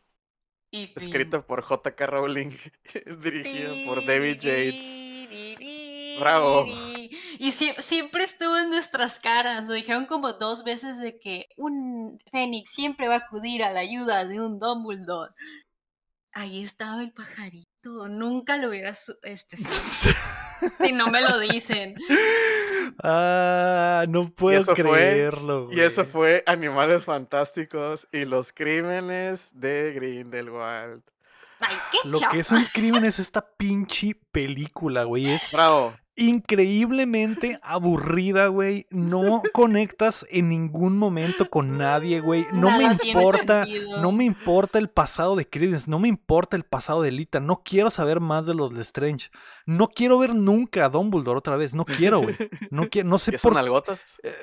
[0.70, 1.02] Y fin.
[1.02, 2.06] Escrito por J.K.
[2.06, 2.50] Rowling,
[3.22, 5.79] dirigido por David Yates.
[6.20, 6.66] Bravo.
[7.38, 9.66] Y sie- siempre estuvo en nuestras caras.
[9.66, 13.80] Lo dijeron como dos veces de que un Fénix siempre va a acudir a la
[13.80, 15.32] ayuda de un Dumbledore.
[16.32, 18.08] Ahí estaba el pajarito.
[18.08, 19.56] Nunca lo hubiera su- este,
[20.80, 21.96] si no me lo dicen.
[23.02, 25.68] Ah, no puedo eso fue- creerlo.
[25.72, 31.02] Y eso fue Animales Fantásticos y los Crímenes de Grindelwald.
[31.60, 32.60] Ay, qué Lo que es chafa.
[32.60, 35.30] un crimen es esta pinche película, güey.
[35.30, 35.94] Es Bravo.
[36.16, 38.86] Increíblemente aburrida, güey.
[38.90, 42.46] No conectas en ningún momento con nadie, güey.
[42.52, 43.64] No me Nada importa,
[44.00, 47.40] no me importa el pasado de Credence, no me importa el pasado de Lita.
[47.40, 49.30] No quiero saber más de los Lestrange.
[49.66, 51.74] No quiero ver nunca a Dumbledore otra vez.
[51.74, 52.36] No quiero, güey.
[52.70, 54.18] No quiero, no sé ¿Y son por algotas?
[54.24, 54.34] eh,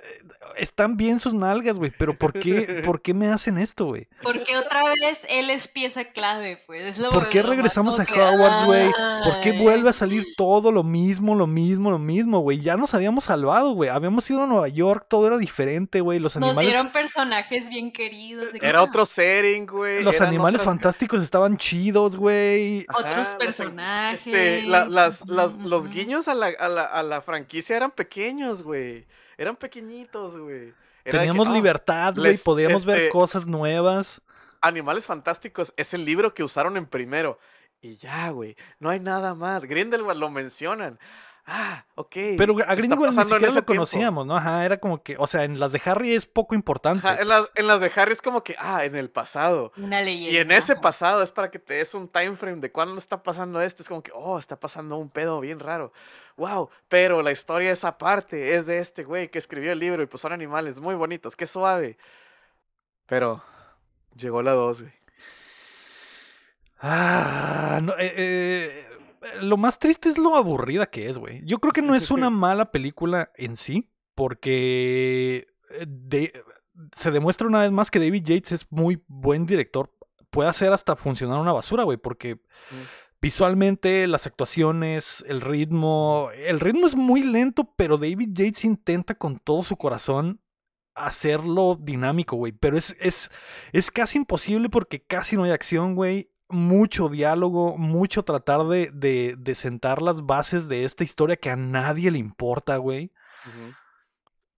[0.58, 4.08] están bien sus nalgas, güey, pero ¿por qué, ¿por qué me hacen esto, güey?
[4.24, 6.86] Porque otra vez él es pieza clave, pues.
[6.86, 8.90] es lo- ¿Por qué regresamos a Hogwarts, güey?
[9.24, 12.60] ¿Por qué vuelve a salir todo lo mismo, lo mismo, lo mismo, güey?
[12.62, 13.90] Ya nos habíamos salvado, güey.
[13.90, 16.20] Habíamos ido a Nueva York, todo era diferente, güey.
[16.20, 18.54] Los Nos animales, dieron personajes bien queridos.
[18.54, 20.04] de Era ah, otro setting, güey.
[20.04, 22.86] los eran animales fantásticos estaban chidos, güey.
[22.98, 24.28] Otros personajes.
[24.28, 27.92] este, la- las- las- Ujú, los guiños a la, a, la, a la franquicia eran
[27.92, 29.06] pequeños, güey.
[29.38, 30.74] Eran pequeñitos, güey.
[31.06, 32.38] Era de que, Teníamos "Ah, libertad, güey.
[32.38, 34.22] Podíamos ver este, cosas nuevas.
[34.62, 37.40] Animales Fantásticos es el libro que usaron en primero.
[37.80, 38.58] Y ya, güey.
[38.80, 39.64] No hay nada más.
[39.64, 40.98] Grindelwald lo mencionan.
[41.50, 42.16] Ah, ok.
[42.38, 43.66] Pero a Grindelwald ni siquiera lo tiempo.
[43.74, 44.36] conocíamos, ¿no?
[44.36, 47.08] Ajá, era como que, o sea, en las de Harry es poco importante.
[47.08, 49.72] Ajá, en, las, en las de Harry es como que, ah, en el pasado.
[49.78, 50.34] Una leyenda.
[50.34, 53.24] Y en ese pasado es para que te des un time frame de cuándo está
[53.24, 53.82] pasando esto.
[53.82, 55.94] Es como que, oh, está pasando un pedo bien raro.
[56.36, 58.56] Wow, pero la historia es aparte.
[58.56, 61.38] Es de este güey que escribió el libro y pues son animales muy bonitos.
[61.38, 61.98] Qué suave.
[63.06, 63.42] Pero
[64.18, 64.94] llegó la 2, güey.
[66.80, 68.87] Ah, no, eh, eh,
[69.42, 71.42] lo más triste es lo aburrida que es, güey.
[71.46, 76.34] Yo creo que no es una mala película en sí, porque eh, de-
[76.96, 79.92] se demuestra una vez más que David Yates es muy buen director.
[80.30, 82.84] Puede hacer hasta funcionar una basura, güey, porque Mm.
[83.22, 89.40] visualmente, las actuaciones, el ritmo, el ritmo es muy lento, pero David Yates intenta con
[89.40, 90.40] todo su corazón
[90.96, 92.52] hacerlo dinámico, güey.
[92.52, 93.32] Pero es, es,
[93.72, 96.30] es casi imposible porque casi no hay acción, güey.
[96.50, 101.56] Mucho diálogo, mucho tratar de, de, de sentar las bases de esta historia que a
[101.56, 103.12] nadie le importa, güey.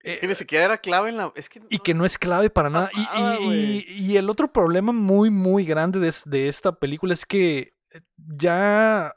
[0.02, 1.32] Eh, Que ni siquiera era clave en la.
[1.34, 2.88] Es que y que no es clave para nada.
[2.94, 3.60] Y, pasaba, y- güey.
[3.88, 7.74] y- y el otro problema muy, muy grande de, de esta película es que
[8.16, 9.14] ya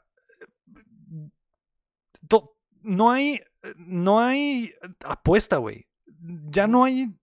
[2.28, 3.40] to- no hay
[3.76, 4.74] no hay
[5.04, 5.86] apuesta, güey.
[6.50, 7.14] Ya no hay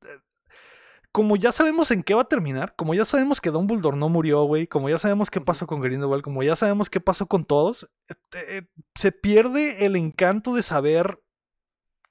[1.12, 4.44] como ya sabemos en qué va a terminar, como ya sabemos que Dumbledore no murió,
[4.44, 7.90] güey, como ya sabemos qué pasó con Grindelwald, como ya sabemos qué pasó con todos,
[8.10, 8.62] eh, eh,
[8.96, 11.20] se pierde el encanto de saber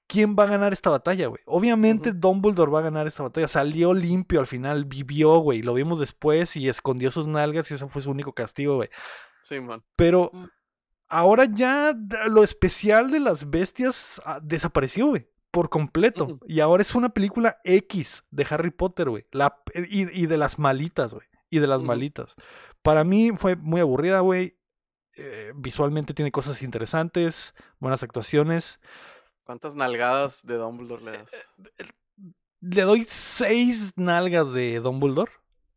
[0.06, 1.40] quién va a ganar esta batalla, güey.
[1.46, 2.12] Obviamente.
[2.12, 3.46] Dumbledore va a ganar esta batalla.
[3.46, 5.62] Salió limpio al final, vivió, güey.
[5.62, 8.90] Lo vimos después y escondió sus nalgas y ese fue su único castigo, güey.
[9.42, 9.82] Sí, man.
[9.96, 10.44] Pero Mm.
[11.08, 11.94] ahora ya
[12.26, 15.28] lo especial de las bestias ah, desapareció, güey.
[15.50, 16.38] Por completo.
[16.46, 19.26] Y ahora es una película X de Harry Potter, güey.
[19.74, 21.26] Y, y de las malitas, güey.
[21.50, 22.36] Y de las malitas.
[22.82, 24.56] Para mí fue muy aburrida, güey.
[25.16, 28.80] Eh, visualmente tiene cosas interesantes, buenas actuaciones.
[29.44, 31.30] ¿Cuántas nalgadas de Dumbledore le das?
[32.60, 35.32] Le doy seis nalgas de Dumbledore.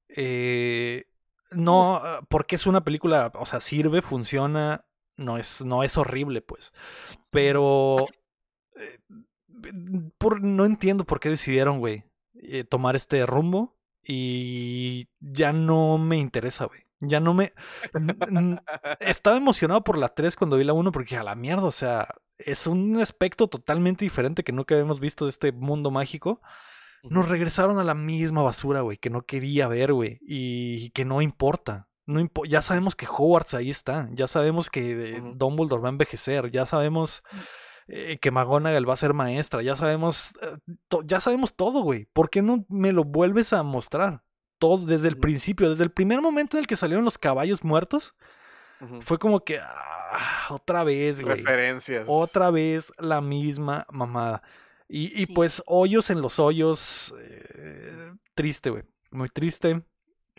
[0.08, 1.08] Eh,
[1.52, 4.86] no, ah, porque es una película, o sea, sirve, funciona,
[5.18, 6.72] no es, no es horrible, pues.
[7.30, 7.98] Pero
[8.76, 9.00] eh,
[10.18, 12.04] por, no entiendo por qué decidieron, güey,
[12.36, 16.82] eh, tomar este rumbo y ya no me interesa, güey.
[17.06, 17.54] Ya no me...
[19.00, 22.08] Estaba emocionado por la 3 cuando vi la 1 porque a la mierda, o sea,
[22.38, 26.42] es un aspecto totalmente diferente que nunca habíamos visto de este mundo mágico.
[27.04, 31.22] Nos regresaron a la misma basura, güey, que no quería ver, güey, y que no
[31.22, 31.90] importa.
[32.06, 35.22] No impo- ya sabemos que Hogwarts ahí está, ya sabemos que eh.
[35.36, 37.22] Dumbledore va a envejecer, ya sabemos
[37.88, 40.58] eh, que McGonagall va a ser maestra, ya sabemos, eh,
[41.06, 42.06] ya sabemos todo, güey.
[42.14, 44.24] ¿Por qué no me lo vuelves a mostrar?
[44.60, 48.16] Todo desde el principio, desde el primer momento en el que salieron los caballos muertos,
[49.02, 51.38] fue como que ah, otra vez, güey.
[51.38, 52.06] Referencias.
[52.08, 54.42] Otra vez la misma mamada.
[54.90, 55.34] Y, y Sí.
[55.34, 57.14] pues hoyos en los hoyos.
[57.20, 58.84] eh, triste, güey.
[59.12, 59.84] Muy triste.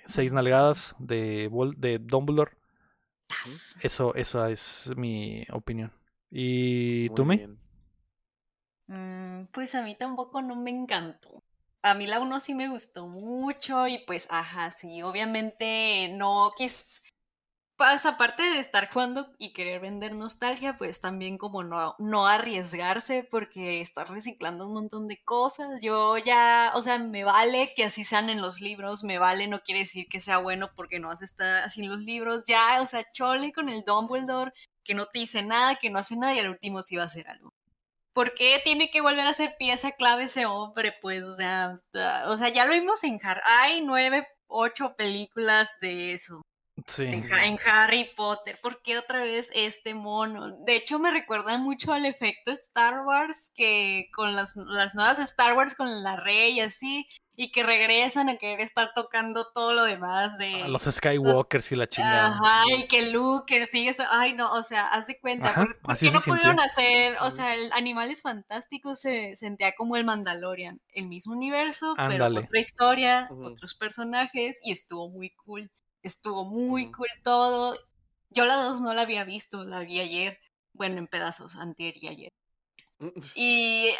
[0.06, 2.52] Seis nalgadas de, de Dumbledore.
[3.82, 5.92] Eso, esa es mi opinión.
[6.35, 7.48] ¿Y Muy tú, me?
[8.86, 11.43] Mm, pues a mí tampoco no me encantó.
[11.82, 17.02] a mí la 1 sí me gustó mucho y pues, ajá, sí, obviamente no quis...
[17.77, 23.24] Pues aparte de estar jugando y querer vender nostalgia, pues también como no, no arriesgarse
[23.31, 25.81] porque estar reciclando un montón de cosas.
[25.82, 29.61] Yo ya, o sea, me vale que así sean en los libros, me vale, no
[29.62, 32.44] quiere decir que sea bueno porque no hace estar así en los libros.
[32.47, 34.52] Ya, o sea, chole con el Dumbledore
[34.85, 37.06] que no te dice nada, que no hace nada y al último sí va a
[37.06, 37.52] hacer algo.
[38.12, 40.94] ¿Por qué tiene que volver a ser pieza clave ese hombre?
[41.02, 41.81] Pues, o sea,
[42.27, 43.40] o sea, ya lo vimos en Harry.
[43.44, 46.40] Hay nueve, ocho películas de eso.
[46.86, 47.05] Sí.
[47.05, 48.56] En, en, Harry Potter.
[48.62, 50.56] ¿Por qué otra vez este mono?
[50.65, 55.56] De hecho, me recuerda mucho al efecto Star Wars, que con las, las nuevas Star
[55.56, 59.85] Wars, con la rey y así, y que regresan a querer estar tocando todo lo
[59.85, 60.62] demás de...
[60.62, 62.27] A los Skywalkers los, y la chingada.
[62.28, 63.93] Ajá, y que Luke sigue...
[64.11, 65.51] Ay, no, o sea, haz de cuenta.
[65.51, 67.16] Ajá, ¿Por, por qué no pudieron hacer?
[67.20, 70.81] O sea, el Animales Fantásticos se sentía como el Mandalorian.
[70.93, 72.19] El mismo universo, Ándale.
[72.19, 75.73] pero otra historia, otros personajes, y estuvo muy cool.
[76.02, 77.77] Estuvo muy cool todo.
[78.31, 80.39] Yo la dos no la había visto, la vi ayer.
[80.73, 82.32] Bueno, en pedazos, antier y ayer.
[83.35, 83.97] Y eh,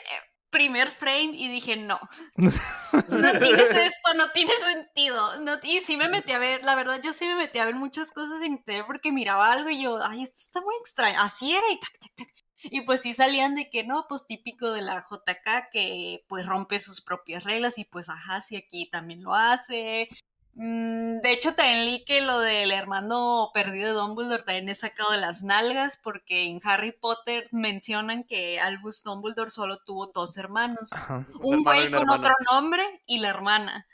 [0.55, 1.99] primer frame y dije, no,
[2.37, 2.49] no
[3.41, 5.41] tienes esto, no tiene sentido.
[5.41, 7.75] No, y sí me metí a ver, la verdad, yo sí me metí a ver
[7.75, 11.21] muchas cosas en internet porque miraba algo y yo, ay, esto está muy extraño.
[11.21, 12.29] Así era y tac, tac, tac.
[12.71, 16.79] Y pues sí salían de que no, pues típico de la JK que pues rompe
[16.79, 20.09] sus propias reglas y pues ajá, sí aquí también lo hace.
[20.57, 25.11] Mm, De hecho, también leí que lo del hermano perdido de Dumbledore también he sacado
[25.13, 30.93] de las nalgas porque en Harry Potter mencionan que Albus Dumbledore solo tuvo dos hermanos.
[30.93, 31.27] Ajá.
[31.41, 32.15] Un güey con hermana.
[32.21, 33.87] otro nombre y la hermana.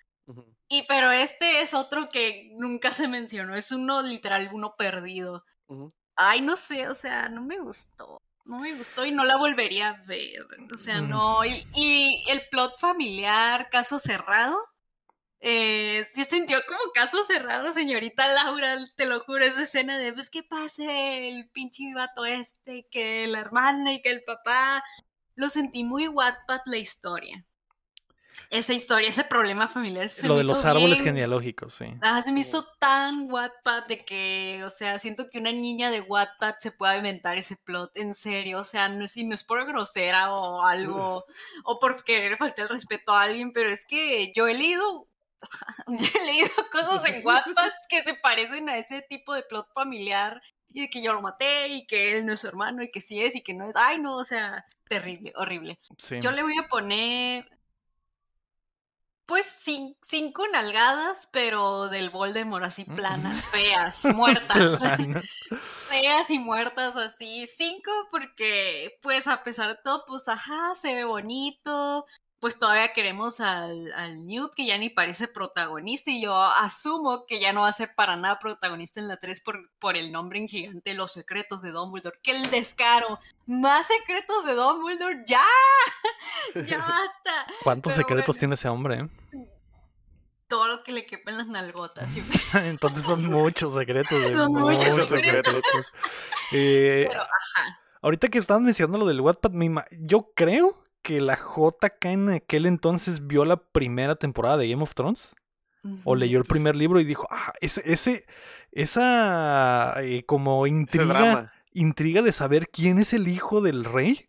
[0.68, 5.44] Y pero este es otro que nunca se mencionó, es uno literal, uno perdido.
[6.14, 8.20] Ay, no sé, o sea, no me gustó.
[8.44, 10.46] No me gustó y no la volvería a ver.
[10.72, 11.08] O sea, Mm.
[11.08, 11.44] no.
[11.44, 14.56] Y, y el plot familiar, caso cerrado.
[15.42, 20.28] Eh, sí sintió como caso cerrado, señorita Laura, te lo juro, esa escena de, pues,
[20.28, 20.82] ¿qué pasa?
[20.92, 24.82] El pinche vato este, que la hermana y que el papá.
[25.36, 27.46] Lo sentí muy Wattpad la historia.
[28.50, 30.08] Esa historia, ese problema familiar.
[30.08, 31.86] se Lo me de los árboles bien- genealógicos, sí.
[32.02, 36.00] Ah, se me hizo tan Wattpad de que, o sea, siento que una niña de
[36.00, 39.44] Wattpad se pueda inventar ese plot en serio, o sea, no es, y no es
[39.44, 41.24] por grosera o algo,
[41.64, 45.08] o por querer faltar el respeto a alguien, pero es que yo he leído,
[45.88, 50.42] yo he leído cosas en Wattpad que se parecen a ese tipo de plot familiar
[50.72, 53.00] y de que yo lo maté y que él no es su hermano y que
[53.00, 55.78] sí es y que no es, ay no, o sea, terrible, horrible.
[55.98, 56.20] sí.
[56.20, 57.48] Yo le voy a poner.
[59.26, 62.94] Pues cin- cinco nalgadas, pero del Voldemort así Mm.
[62.96, 64.80] planas, feas, muertas.
[65.88, 67.46] Feas y muertas así.
[67.46, 72.06] Cinco porque, pues a pesar de todo, pues ajá, se ve bonito.
[72.40, 77.38] Pues todavía queremos al, al Newt, que ya ni parece protagonista, y yo asumo que
[77.38, 80.38] ya no va a ser para nada protagonista en la 3 por, por el nombre
[80.38, 82.18] en gigante, Los Secretos de Dumbledore.
[82.22, 83.18] ¡Que el descaro!
[83.46, 85.22] ¡Más secretos de Dumbledore!
[85.26, 85.44] ¡Ya!
[86.66, 87.46] ¡Ya basta!
[87.62, 88.38] ¿Cuántos Pero secretos bueno.
[88.40, 89.00] tiene ese hombre?
[89.34, 89.48] eh?
[90.48, 92.14] Todo lo que le quepa en las nalgotas.
[92.14, 92.22] yo-
[92.60, 94.18] Entonces son muchos secretos.
[94.22, 95.62] güey, Son muchos secretos.
[96.52, 97.80] Eh, Pero, ajá.
[98.02, 99.52] ahorita que estaban mencionando lo del Wattpad,
[100.00, 104.94] yo creo que la JK en aquel entonces vio la primera temporada de Game of
[104.94, 105.34] Thrones
[106.04, 108.26] o leyó el primer libro y dijo, ah, ese, ese
[108.72, 114.28] esa eh, como intriga, intriga de saber quién es el hijo del rey.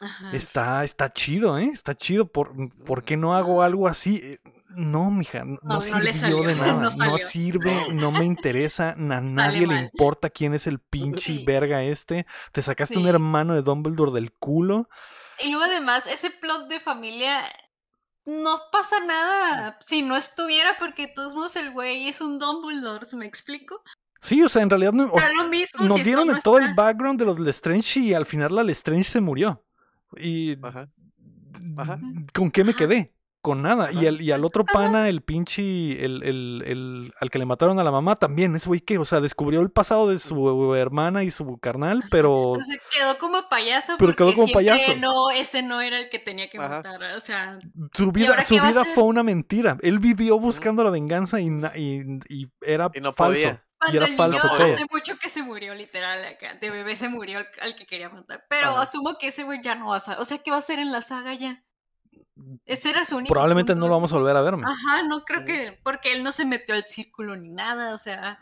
[0.00, 0.36] Ajá.
[0.36, 1.70] Está, está chido, ¿eh?
[1.72, 2.26] Está chido.
[2.26, 2.52] ¿Por,
[2.84, 4.20] ¿por qué no hago algo así?
[4.22, 4.40] Eh,
[4.70, 6.90] No, mija, no, No, no sirvió le salió, de nada.
[7.06, 8.90] no sirve, no me interesa.
[8.90, 11.44] A nadie le importa quién es el pinche Sí.
[11.44, 12.26] verga este.
[12.52, 14.88] Te sacaste un hermano de Dumbledore del culo.
[15.40, 17.42] Y luego además, ese plot de familia
[18.24, 23.04] no pasa nada si no estuviera, porque de todos modos el güey es un Dumbledore,
[23.14, 23.82] ¿me explico?
[24.20, 27.18] Sí, o sea, en realidad no- lo mismo nos si dieron no todo el background
[27.18, 29.64] de los Lestrange y al final la Lestrange se murió.
[30.16, 30.88] Y Ajá.
[31.76, 31.98] Ajá.
[32.32, 33.12] ¿con qué me quedé?
[33.42, 33.90] Con nada.
[33.90, 37.80] Y al, y al otro pana, el pinche, el, el, el- al que le mataron
[37.80, 41.24] a la mamá también, ese güey que, o sea, descubrió el pasado de su enana
[41.24, 44.94] y su carnal, pero Se quedó como payaso Pero porque quedó como payaso.
[45.00, 46.68] no, ese no era el que tenía que Ajá.
[46.76, 47.58] matar, o sea,
[47.92, 49.76] su vida, su vida fue una mentira.
[49.82, 53.32] Él vivió buscando la venganza y, na- y, y era Y no falso.
[53.34, 53.64] podía.
[53.74, 54.72] Y Cuando era el falso niño todo.
[54.74, 58.08] hace mucho que se murió, literal, acá, de bebé se murió al, al que quería
[58.08, 58.44] matar.
[58.48, 58.82] Pero Ajá.
[58.82, 60.18] asumo que ese güey ya no va a ser.
[60.20, 61.64] O sea, ¿qué va a hacer en la saga ya?
[62.64, 63.80] Ese era su único Probablemente punto.
[63.80, 64.56] no lo vamos a volver a ver.
[64.56, 64.70] man.
[64.70, 65.46] Ajá, no creo Sí.
[65.46, 65.80] que.
[65.82, 68.38] Porque él no se metió al círculo ni nada, o sea.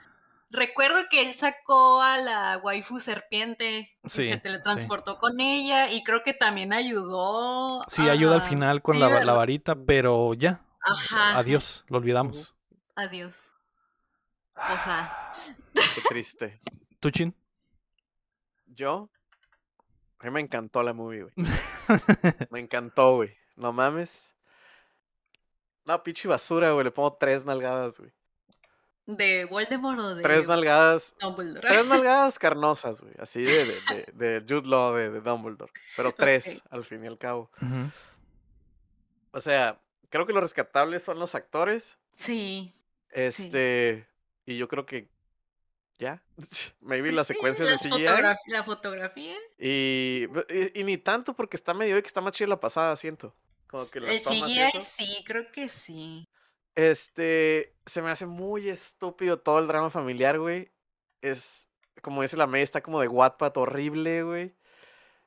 [0.52, 4.40] recuerdo que él sacó a la waifu serpiente y Sí, se sí.
[4.40, 7.84] teletransportó con ella y creo que también ayudó.
[7.88, 10.60] Sí, ayuda al final con sí, la, varita, pero ya.
[10.82, 11.38] Ajá.
[11.38, 12.56] Adiós, lo olvidamos.
[12.96, 13.52] Adiós.
[14.56, 15.30] O sea,
[15.72, 16.60] Qué triste.
[16.98, 17.34] ¿Tú, Chin?
[18.66, 19.08] Yo,
[20.18, 21.34] a mí me encantó la movie, güey.
[22.50, 23.30] Me encantó, güey.
[23.60, 24.32] No mames.
[25.84, 26.84] No, pinche basura, güey.
[26.84, 28.10] Le pongo tres nalgadas, güey.
[29.06, 31.14] de Voldemort o de Tres nalgadas.
[31.20, 31.60] Dumbledore.
[31.68, 33.14] Tres nalgadas carnosas, güey.
[33.18, 35.72] Así de, de, de, de Jude Law, de, de Dumbledore.
[35.96, 37.50] Pero tres, al fin y al cabo.
[39.32, 41.98] O sea, creo que lo rescatables son los actores.
[42.16, 42.74] Sí.
[43.10, 44.06] Este.
[44.46, 45.08] Y yo creo que.
[45.98, 46.22] Ya.
[46.80, 48.04] Maybe Pues las sí, secuencias de CGI.
[48.06, 49.36] fotograf- La fotografía.
[49.58, 53.34] Y, y, y ni tanto porque está medio que está más chida la pasada, siento.
[53.70, 54.80] Como que las El tomas y CGI eso.
[54.80, 56.28] sí, creo que sí.
[56.74, 60.72] Este, se me hace muy estúpido todo el drama familiar, güey.
[61.22, 61.68] Es,
[62.02, 64.54] como dice la May, está como de Wattpad horrible, güey.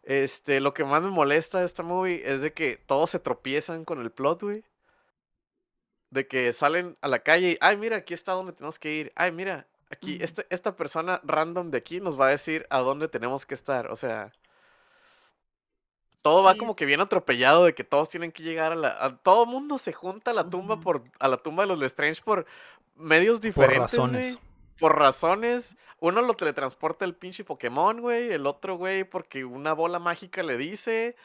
[0.03, 3.85] Este, lo que más me molesta de esta movie es de que todos se tropiezan
[3.85, 4.65] con el plot, güey.
[6.09, 9.13] De que salen a la calle y, ay, mira, aquí está donde tenemos que ir.
[9.15, 13.07] Ay, mira, aquí, este, esta persona random de aquí nos va a decir a dónde
[13.07, 13.89] tenemos que estar.
[13.91, 14.33] O sea,
[16.23, 18.89] todo va como que bien atropellado de que todos tienen que llegar a la...
[19.05, 21.03] a- todo mundo se junta a la tumba por...
[21.19, 22.45] a la tumba de los Lestrange por
[22.95, 24.35] medios Por diferentes, razones.
[24.35, 24.45] güey.
[24.79, 25.75] Por razones.
[25.99, 28.31] Uno lo teletransporta el pinche Pokémon, güey.
[28.31, 31.15] El otro, güey, porque una bola mágica le dice.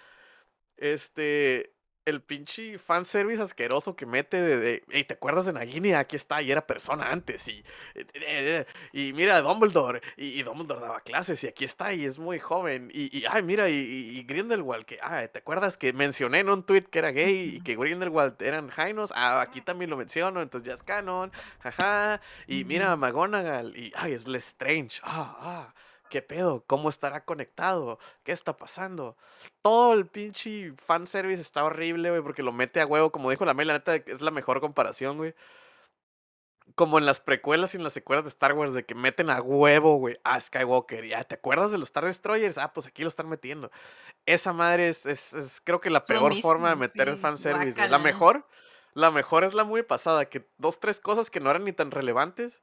[0.76, 1.72] Este.
[2.08, 4.56] El pinche fanservice asqueroso que mete de.
[4.58, 5.92] de "Ey, ¿te acuerdas de Nagini?
[5.92, 7.46] Aquí está, y era persona antes.
[7.48, 7.62] Y.
[7.94, 10.00] eh, eh, y mira, Dumbledore.
[10.16, 12.90] Y, y Dumbledore daba clases, y aquí está, y es muy joven.
[12.92, 14.98] Y, y ay, mira, y, y- y Grindelwald, que.
[15.02, 18.68] Ah, ¿te acuerdas que mencioné en un tweet que era gay y que Grindelwald eran
[18.68, 19.12] Jainos?
[19.14, 21.30] Ah, aquí también lo menciono, entonces ya es canon.
[21.60, 22.20] Jaja.
[22.46, 22.96] Y mira.
[22.96, 23.76] McGonagall.
[23.76, 25.00] Y, ay, es Lestrange.
[25.02, 25.74] Ah, ah.
[26.08, 26.64] ¿Qué pedo?
[26.66, 27.98] ¿Cómo estará conectado?
[28.24, 29.16] ¿Qué está pasando?
[29.62, 33.10] Todo el pinche fanservice está horrible, güey, porque lo mete a huevo.
[33.12, 35.34] Como dijo la Mel, la neta es la mejor comparación, güey.
[36.74, 39.40] Como en las precuelas y en las secuelas de Star Wars, de que meten a
[39.40, 41.06] huevo, güey, a Skywalker.
[41.06, 42.58] Ya, ¿te acuerdas de los Star Destroyers?
[42.58, 43.70] Ah, pues aquí lo están metiendo.
[44.26, 47.88] Esa madre es, es, es creo que la peor forma de meter sí, fanservice.
[47.88, 48.46] La mejor,
[48.92, 51.90] la mejor es la muy pasada, que dos, tres cosas que no eran ni tan
[51.90, 52.62] relevantes,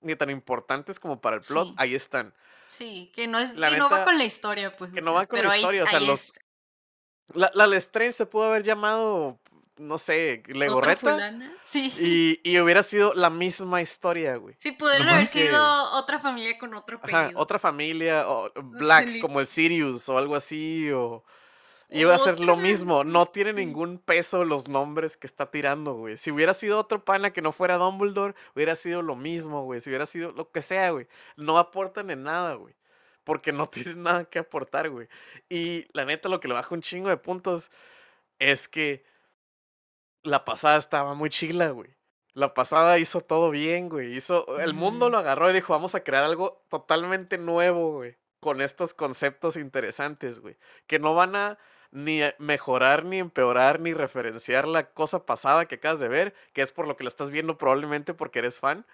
[0.00, 1.74] ni tan importantes como para el plot, Sí.
[1.78, 2.34] ahí están.
[2.68, 4.92] Sí, que no es, La que no va con la historia, pues.
[4.92, 6.32] que no va con pero la ahí- historia, o sea, los-
[7.34, 9.38] La, la Lestrange se pudo haber llamado,
[9.76, 11.16] no sé, Legorreta.
[11.62, 11.92] Sí.
[11.98, 14.54] Y, y hubiera sido la misma historia, güey.
[14.58, 17.40] Sí, pudieron haber que- sido otra familia con otro Ajá, apellido.
[17.40, 21.24] otra familia, o Black, como el Sirius o algo así, o...
[21.90, 26.18] Iba a ser lo mismo, no tiene ningún peso los nombres que está tirando, güey.
[26.18, 29.80] Si hubiera sido otro pana que no fuera Dumbledore, hubiera sido lo mismo, güey.
[29.80, 31.06] Si hubiera sido lo que sea, güey.
[31.36, 32.74] No aportan en nada, güey.
[33.24, 35.08] Porque no tienen nada que aportar, güey.
[35.48, 37.70] Y la neta, lo que le baja un chingo de puntos
[38.38, 39.02] es que
[40.22, 41.96] la pasada estaba muy chila, güey.
[42.34, 44.14] La pasada hizo todo bien, güey.
[44.14, 48.16] Hizo, el mundo lo agarró y dijo, vamos a crear algo totalmente nuevo, güey.
[48.40, 50.58] Con estos conceptos interesantes, güey.
[50.86, 51.58] Que no van a
[51.90, 56.62] ni a mejorar, ni empeorar, ni referenciar la cosa pasada que acabas de ver, que
[56.62, 58.86] es por lo que la estás viendo probablemente porque eres fan.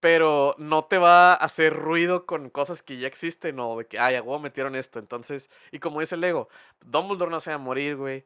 [0.00, 3.98] Pero no te va a hacer ruido con cosas que ya existen o de que,
[3.98, 4.98] ay, a huevo metieron esto.
[4.98, 6.48] Entonces, y como dice Lego,
[6.84, 8.24] Dumbledore no se va a morir, güey.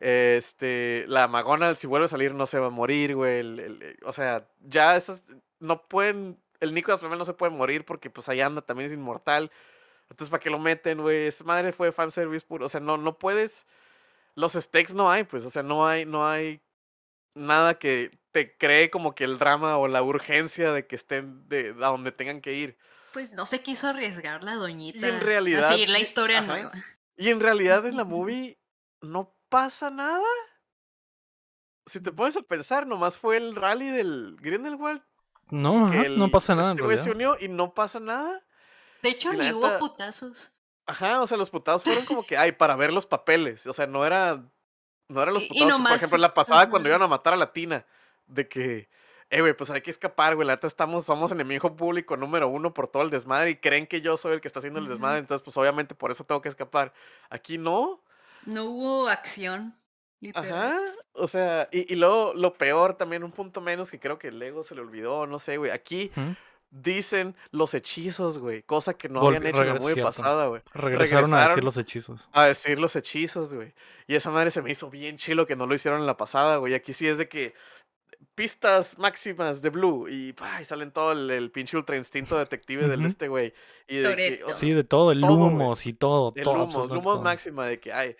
[0.00, 3.38] Este, la McGonagall, si vuelve a salir, no se va a morir, güey.
[3.40, 5.24] el- el- el- o sea, ya esas
[5.60, 6.38] no pueden.
[6.60, 9.50] El Nicolas Flamel no se puede morir porque, pues, ahí anda, también es inmortal.
[10.12, 11.26] Entonces, ¿para qué lo meten, güey?
[11.26, 12.66] Esa madre fue fanservice puro.
[12.66, 13.66] O sea, no, no puedes.
[14.34, 15.42] Los stakes no hay, pues.
[15.44, 16.60] O sea, no hay, no hay
[17.34, 21.70] nada que te cree como que el drama o la urgencia de que estén de,
[21.70, 22.76] a donde tengan que ir.
[23.14, 26.46] Pues no se quiso arriesgar la doñita a realidad, seguir la historia ajá.
[26.46, 26.72] nueva.
[27.16, 28.58] Y en realidad en la movie
[29.00, 30.28] no pasa nada.
[31.86, 35.02] Si te pones a pensar, nomás fue el rally del Grindelwald.
[35.48, 38.44] No, no pasa nada en Este güey se unió y no pasa nada.
[39.02, 40.52] De hecho, ni hubo putazos.
[40.86, 43.66] Ajá, o sea, los putados fueron como que, ay, para ver los papeles.
[43.66, 44.42] O sea, no era.
[45.08, 45.64] No eran los Y- y putados.
[45.66, 47.84] que, por nomás, ejemplo, la pasada cuando iban a matar a la Tina.
[48.26, 48.88] De que.
[49.30, 50.46] Eh, güey, pues hay que escapar, güey.
[50.46, 53.50] La neta estamos, somos enemigo público número uno por todo el desmadre.
[53.50, 55.18] Y creen que yo soy el que está haciendo el desmadre.
[55.20, 56.92] Entonces, pues obviamente por eso tengo que escapar.
[57.30, 58.02] Aquí no.
[58.44, 59.74] No hubo acción.
[60.20, 60.52] Literal.
[60.52, 60.80] Ajá.
[61.14, 64.38] O sea, y, y luego lo peor también, un punto menos que creo que el
[64.38, 65.70] Lego se le olvidó, no sé, güey.
[65.70, 66.12] Aquí.
[66.72, 68.62] Dicen los hechizos, güey.
[68.62, 70.02] Cosa que no habían hecho en la cierto.
[70.02, 70.62] pasada, güey.
[70.72, 72.28] Regresaron, a decir los hechizos.
[72.32, 73.74] A decir los hechizos, güey.
[74.08, 76.56] Y esa madre se me hizo bien chilo que no lo hicieron en la pasada,
[76.56, 76.74] güey.
[76.74, 77.54] Aquí sí es de que
[78.34, 83.04] pistas máximas de Blue y, y salen todo el, el pinche ultra instinto detective del
[83.04, 83.52] este güey.
[83.86, 84.44] Y de que, Toretto.
[84.46, 86.32] o sea, Sí, de todo, el todo, lumos y todo.
[86.34, 87.22] el todo, lumos todo.
[87.22, 88.16] máxima de que, ay,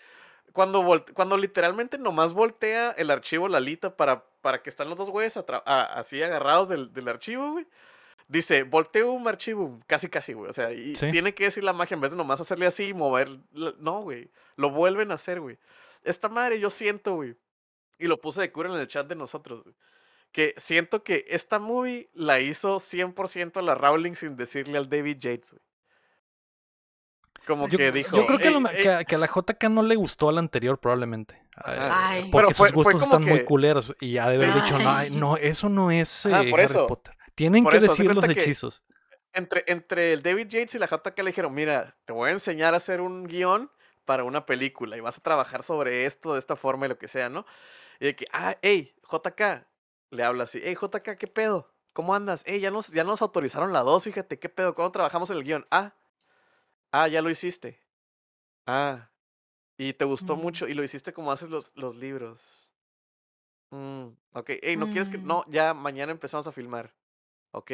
[0.51, 5.35] cuando, cuando literalmente nomás voltea el archivo Lalita para, para que están los dos güeyes
[5.65, 7.65] así agarrados del, del archivo, güey.
[8.33, 10.49] Dice, volteo un archivo, casi casi, güey.
[10.49, 11.11] O sea, y Sí.
[11.11, 13.29] tiene que decir la magia en vez de nomás hacerle así y mover.
[13.51, 14.31] la- No, güey.
[14.55, 15.59] Lo vuelven a hacer, güey.
[16.03, 17.35] Esta madre yo siento, güey.
[17.99, 19.75] Y lo puse de cura en el chat de nosotros, güey.
[20.31, 25.51] Que siento que esta movie la hizo 100% la Rowling sin decirle al David Yates,
[25.51, 25.61] güey.
[27.45, 28.25] Como Yo, que yo dijo.
[28.25, 30.29] creo que, a "Ey, lo- ey, que a- que a la JK no le gustó
[30.29, 31.35] al anterior, probablemente.
[31.35, 32.21] Eh, Ay.
[32.31, 33.93] Porque Pero sus fue- fue gustos como están muy culeros.
[33.99, 34.59] Y ha de haber Sí.
[34.61, 36.87] dicho, no, no, eso no es eh, Ah, por Harry eso.
[36.87, 37.15] Potter.
[37.35, 38.81] Tienen Por que eso, decir los hechizos.
[39.33, 42.73] entre, entre el David Yates y la JK le dijeron, mira, te voy a enseñar
[42.73, 43.71] a hacer un guion
[44.05, 47.07] para una película y vas a trabajar sobre esto de esta forma y lo que
[47.07, 47.45] sea, ¿no?
[47.99, 49.67] Y de que, ah, hey, JK,
[50.11, 51.73] le habla así, hey, JK, ¿qué pedo?
[51.93, 52.43] ¿Cómo andas?
[52.45, 54.75] Hey, ya nos, ya nos autorizaron la dos, fíjate, ¿qué pedo?
[54.75, 55.67] ¿Cómo trabajamos en el guion?
[55.71, 55.95] Ah,
[56.91, 57.81] ah, ya lo hiciste.
[58.67, 59.11] Ah,
[59.77, 60.41] y te gustó Mm.
[60.41, 62.73] mucho y lo hiciste como haces los, los libros.
[63.71, 65.17] Mm, ok, hey, ¿no quieres que...?
[65.17, 65.25] Mm.
[65.27, 66.93] No, ya mañana empezamos a filmar.
[67.55, 67.71] Ok,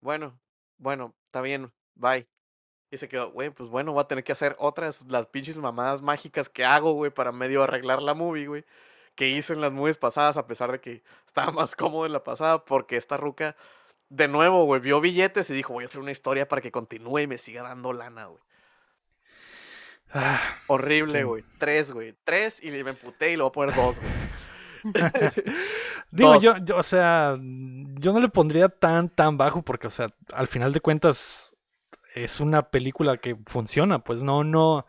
[0.00, 0.38] bueno,
[0.78, 2.26] bueno, está bien, bye.
[2.90, 6.00] Y se quedó, güey, pues bueno, voy a tener que hacer otras, las pinches mamadas
[6.02, 8.64] mágicas que hago, güey, para medio arreglar la movie, güey.
[9.16, 12.22] Que hice en las movies pasadas, a pesar de que estaba más cómodo en la
[12.22, 13.56] pasada, porque esta ruca,
[14.10, 17.20] de nuevo, güey, vio billetes y dijo, voy a hacer una historia para que continúe
[17.20, 18.42] y me siga dando lana, güey.
[20.12, 21.22] Ah, Horrible, Sí.
[21.24, 21.44] güey.
[21.58, 22.14] Tres, güey.
[22.24, 24.12] Tres y me emputé y le voy a poner dos, güey.
[26.14, 30.08] Digo, yo, yo, o sea, yo no le pondría tan, tan bajo porque, o sea,
[30.32, 31.54] al final de cuentas
[32.14, 34.86] es una película que funciona, pues no, no,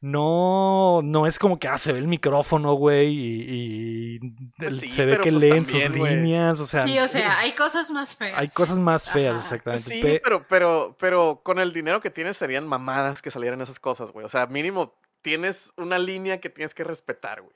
[0.00, 4.18] no, no es como que, ah, se ve el micrófono, güey, y, y
[4.58, 7.52] Pues sí, se ve que pues leen sus líneas, o sea, Sí, o sea, hay
[7.52, 8.36] cosas más feas.
[8.38, 9.40] hay cosas más feas, Ajá.
[9.40, 9.90] Pues exactamente.
[9.90, 13.78] sí, Pe- pero, pero, pero con el dinero que tienes serían mamadas que salieran esas
[13.78, 14.26] cosas, güey.
[14.26, 17.54] O sea, mínimo tienes una línea que tienes que respetar, güey.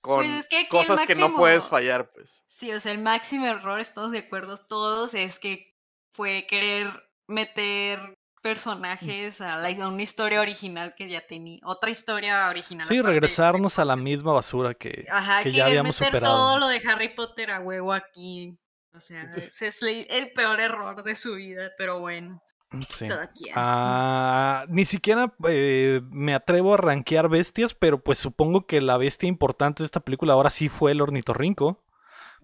[0.00, 2.42] Con Pues es que cosas que no puedes fallar, pues.
[2.46, 5.74] Sí, o sea, el máximo error, estamos de acuerdo todos, es que
[6.12, 6.88] fue querer
[7.26, 12.86] meter personajes a, la- a una historia original que ya tenía, otra historia original.
[12.88, 16.34] Sí, de regresarnos a la misma basura que, Ajá, que ya habíamos meter superado.
[16.36, 18.56] todo lo de Harry Potter a huevo aquí.
[18.94, 22.42] O sea, ese es el peor error de su vida, pero bueno,
[22.90, 23.06] Sí.
[23.34, 23.54] quien.
[23.56, 29.28] Ah, ni siquiera eh, me atrevo a rankear bestias, pero pues supongo que la bestia
[29.28, 31.82] importante de esta película ahora sí fue el ornitorrinco.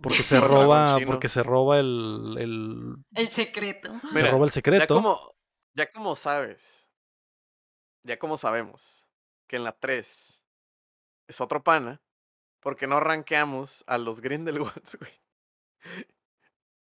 [0.03, 3.93] Porque se dragón roba, porque se roba el, el- El secreto.
[4.09, 4.95] se Mira, roba el Ya secreto.
[4.95, 5.35] como,
[5.75, 6.89] ya como sabes,
[8.03, 9.07] ya como sabemos
[9.47, 10.43] que en la 3
[11.29, 12.03] es otro pana,
[12.61, 15.13] porque no rankeamos a los Grindelwalds, güey?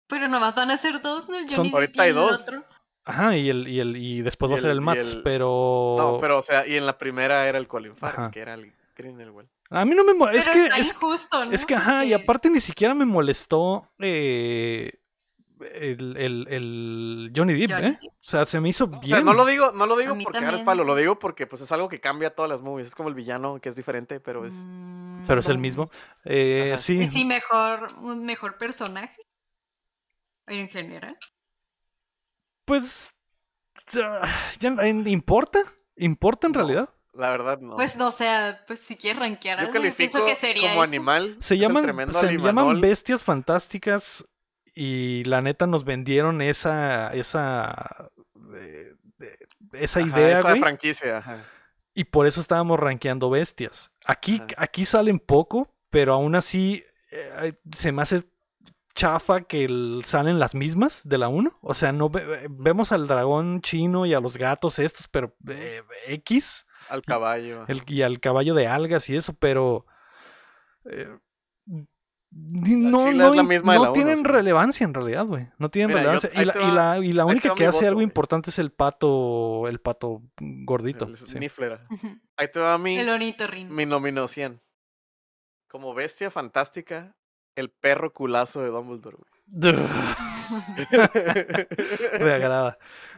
[0.07, 1.37] Pero nomás van a ser dos, ¿no?
[1.37, 2.41] El Son- Depp Ahorita hay dos.
[2.41, 2.65] otro.
[3.11, 5.95] Ajá, y el, y el, y después Y va a ser el- Mats, el- pero...
[5.97, 7.95] No, pero o sea, y en la primera era el Colin.
[7.95, 9.49] Farrell, que era el Grindelwald.
[9.69, 10.39] A mí no me molesta.
[10.39, 11.51] Es Pero que, está es, injusto, ¿no?
[11.51, 14.93] es que, ajá, y aparte ni siquiera me molestó eh,
[15.61, 17.99] el, el, el Johnny Depp, Johnny ¿eh?
[18.03, 19.05] O sea, se me hizo O bien.
[19.07, 21.61] sea, no lo digo, no lo digo porque agarre el palo, lo digo porque pues
[21.61, 22.87] es algo que cambia todas las movies.
[22.87, 24.53] Es como el villano que es diferente, pero es.
[24.65, 25.89] Mm, Pero es el mismo.
[26.25, 26.97] Eh, sí.
[26.97, 29.21] ¿Y sí mejor, un mejor personaje?
[30.47, 31.17] En general.
[32.71, 33.09] Pues.
[34.01, 35.59] ah, ya ¿Importa?
[35.97, 36.59] ¿Importa en No.
[36.59, 36.89] realidad?
[37.13, 37.75] La verdad, no.
[37.75, 38.25] Pues no sé,
[38.65, 40.93] pues si quieres rankear Yo algo, califico pienso que sería como eso.
[40.93, 41.37] animal.
[41.41, 44.25] Se llaman, se llaman bestias fantásticas
[44.73, 48.09] y la neta nos vendieron esa esa
[48.55, 48.93] eh,
[49.73, 51.43] esa Ajá, idea, esa güey, franquicia, ajá.
[51.93, 53.91] y por eso estábamos rankeando bestias.
[54.05, 54.47] Aquí Ajá.
[54.55, 58.23] aquí salen poco, pero aún así eh, se me hace
[58.95, 61.57] chafa que el- salen las mismas de la 1.
[61.61, 65.81] O sea, no ve- vemos al dragón chino y a los gatos estos, pero eh,
[66.07, 66.65] X.
[66.89, 67.65] Al caballo.
[67.67, 69.85] El- y al caballo de algas y eso, pero
[70.89, 71.07] eh,
[72.33, 74.23] no, no, es la im- misma de no la uno, tienen sí.
[74.23, 75.47] relevancia en realidad, güey.
[75.57, 76.41] No tienen Mira, yo- relevancia.
[76.41, 76.71] y, la, y
[77.25, 81.05] y única que hace voto, algo importante es el pato, el pato gordito.
[81.05, 81.25] El sí.
[82.37, 83.09] Ahí te va mi, El
[83.69, 84.61] mi nominación.
[85.69, 87.15] Como bestia fantástica,
[87.55, 89.17] el perro culazo de Dumbledore,
[92.19, 92.77] Me agrada.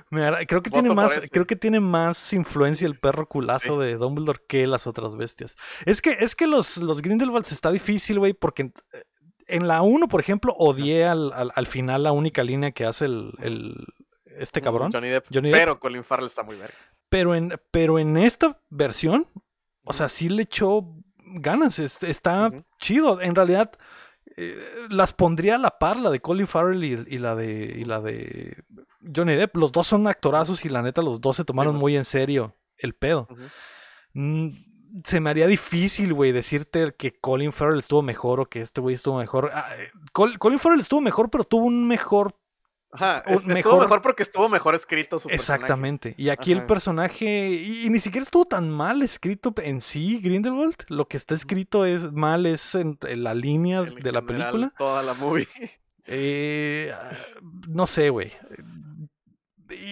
[0.10, 0.45] Me agrada.
[0.45, 4.39] Creo que Voto tiene más, creo que tiene más influencia el perro culazo de Dumbledore
[4.47, 5.55] que las otras bestias.
[5.85, 9.03] Es que, es que los, los Grindelwalds está difícil, güey, porque eh,
[9.47, 13.05] en la 1, por ejemplo, odié al, al, al final la única línea que hace
[13.05, 13.85] el, el
[14.38, 14.91] este cabrón.
[14.91, 15.26] Johnny Depp.
[15.34, 15.60] Johnny Depp.
[15.60, 16.76] Pero Colin Farrell está muy verga.
[17.10, 19.27] Pero en, pero en esta versión,
[19.84, 20.84] o sea, sí le echó
[21.35, 21.77] ganas.
[21.80, 23.22] es- Está chido.
[23.22, 23.72] En realidad,
[24.38, 24.57] eh,
[24.89, 28.01] las pondría a la par, la de Colin Farrell y, y la de y la
[28.01, 28.64] de
[29.15, 29.55] Johnny Depp.
[29.57, 32.93] Los dos son actorazos y la neta los dos se tomaron muy en serio el
[32.93, 33.27] pedo.
[34.14, 34.49] Mm,
[35.05, 38.95] se me haría difícil, güey, decirte que Colin Farrell estuvo mejor o que este güey
[38.95, 39.49] estuvo mejor.
[39.53, 42.35] Ah, eh, Col- Colin Farrell estuvo mejor, pero tuvo un mejor
[42.95, 45.64] Ajá, estuvo mejor- porque estuvo mejor escrito su personaje.
[45.64, 46.15] Exactamente.
[46.18, 50.76] Y aquí el personaje, y, y ni siquiera estuvo tan mal escrito en sí, Grindelwald.
[50.90, 54.72] Lo que está escrito es mal, es en, en la línea En de la película.
[54.78, 55.48] Toda la movie.
[56.06, 57.10] Eh, ah,
[57.68, 58.32] no sé, güey.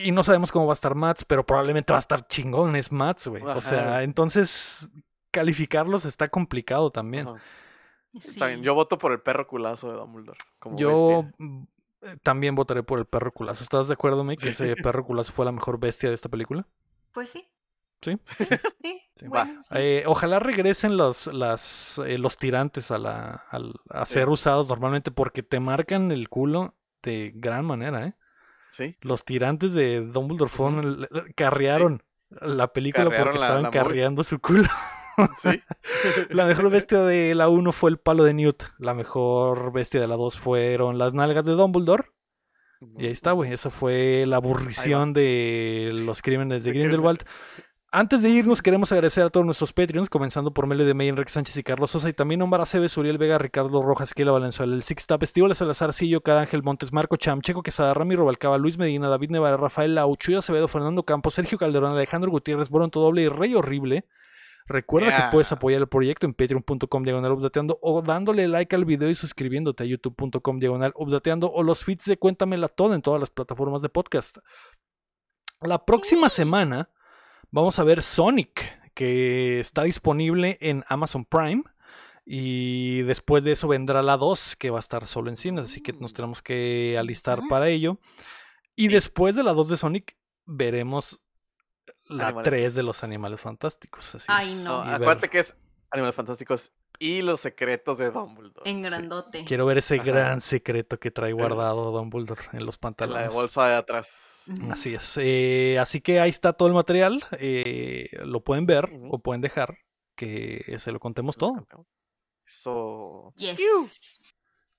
[0.03, 2.91] Y no sabemos cómo va a estar Mats, pero probablemente va a estar chingón, es
[2.91, 3.41] Mats, güey.
[3.43, 4.87] O sea, entonces
[5.31, 7.27] calificarlos está complicado también.
[7.27, 7.39] Ajá.
[8.19, 8.31] Sí.
[8.33, 10.37] Está bien, yo voto por el perro culazo de Dumbledore.
[10.59, 11.67] Como Yo bestia.
[12.01, 13.63] Eh, también votaré por el perro culazo.
[13.63, 14.41] ¿Estás de acuerdo, Mick?
[14.41, 16.65] Que ese perro culazo fue la mejor bestia de esta película.
[17.13, 17.47] Pues sí.
[18.01, 18.17] Sí.
[18.35, 18.45] Sí,
[18.81, 19.01] sí.
[19.15, 19.27] Sí.
[19.27, 19.75] bueno, sí.
[19.77, 25.11] Eh, ojalá regresen los, las, eh, los tirantes a, la, al- a ser usados normalmente
[25.11, 26.73] porque te marcan el culo
[27.03, 28.13] de gran manera, ¿eh?
[28.71, 28.97] Sí.
[29.01, 34.39] Los tirantes de Dumbledore fueron carrearon la película Carrearon porque la- estaban la carreando su
[34.39, 34.67] culo.
[35.37, 35.61] Sí.
[36.29, 38.63] La mejor bestia de la 1 fue el palo de Newt.
[38.79, 42.05] La mejor bestia de la 2 fueron las nalgas de Dumbledore.
[42.97, 43.53] Y ahí está, güey.
[43.53, 47.23] Esa fue la aburrición de los crímenes de De Grindelwald.
[47.93, 51.29] Antes de irnos, queremos agradecer a todos nuestros Patreons, comenzando por Mele de May, Enrique
[51.29, 54.83] Sánchez y Carlos Sosa, y también Omar Aceves, Uriel Vega, Ricardo Rojas, Kiela Valenzuela, el
[54.83, 59.09] Six Tap, Estíbal Salazar, Sillo, Ángel Montes, Marco Cham, Checo Quesada, Ramiro Balcaba, Luis Medina,
[59.09, 63.55] David Nevada, Rafael Lauchuyo Acevedo, Fernando Campos, Sergio Calderón, Alejandro Gutiérrez, Boronto Doble y Rey
[63.55, 64.05] Horrible.
[64.67, 69.09] Recuerda que puedes apoyar el proyecto en patreon.com diagonal updateando o dándole like al video
[69.09, 73.29] y suscribiéndote a youtube.com diagonal updateando o los feeds de Cuéntamela Todo en todas las
[73.29, 74.37] plataformas de podcast.
[75.61, 76.89] La próxima semana
[77.51, 81.63] vamos a ver Sonic, que está disponible en Amazon Prime.
[82.25, 85.81] Y después de eso vendrá la 2, que va a estar solo en cines, así
[85.81, 86.15] que nos Mm.
[86.15, 87.97] tenemos que alistar para ello.
[88.75, 90.15] Y después de la 2 de Sonic,
[90.45, 91.19] veremos
[92.11, 94.15] la Animales 3 de los Animales Fantásticos.
[94.15, 94.59] así Ay, es.
[94.59, 94.81] no.
[94.83, 95.55] Y No, ver- acuérdate que es
[95.91, 98.69] Animales Fantásticos y los secretos de Dumbledore.
[98.69, 99.43] En grandote.
[99.45, 100.03] Quiero ver ese Ajá.
[100.03, 103.33] gran secreto que trae guardado Dumbledore en los En la pantalones.
[103.33, 104.45] bolsa de atrás.
[104.69, 105.17] Así es.
[105.19, 107.23] Eh, así que ahí está todo el material.
[107.39, 109.79] eh, lo pueden ver o pueden dejar
[110.15, 111.65] que se lo contemos todo.
[112.45, 113.33] Eso.
[113.37, 114.21] Yes.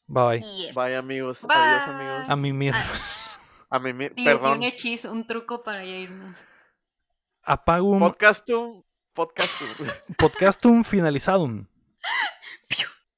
[0.06, 0.40] Bye bye.
[0.40, 0.74] Yes.
[0.76, 1.42] Bye amigos.
[1.42, 1.56] Bye.
[1.56, 2.28] Adiós amigos.
[2.30, 2.74] A mimir.
[2.74, 2.92] Ah,
[3.70, 4.59] A mí, Tiene perdón.
[4.59, 6.44] un hechizo, un truco para ya irnos.
[7.43, 7.98] Apagum.
[7.98, 8.86] Podcastum.
[9.12, 9.90] Podcastum.
[10.23, 11.66] Podcastum finalizadum.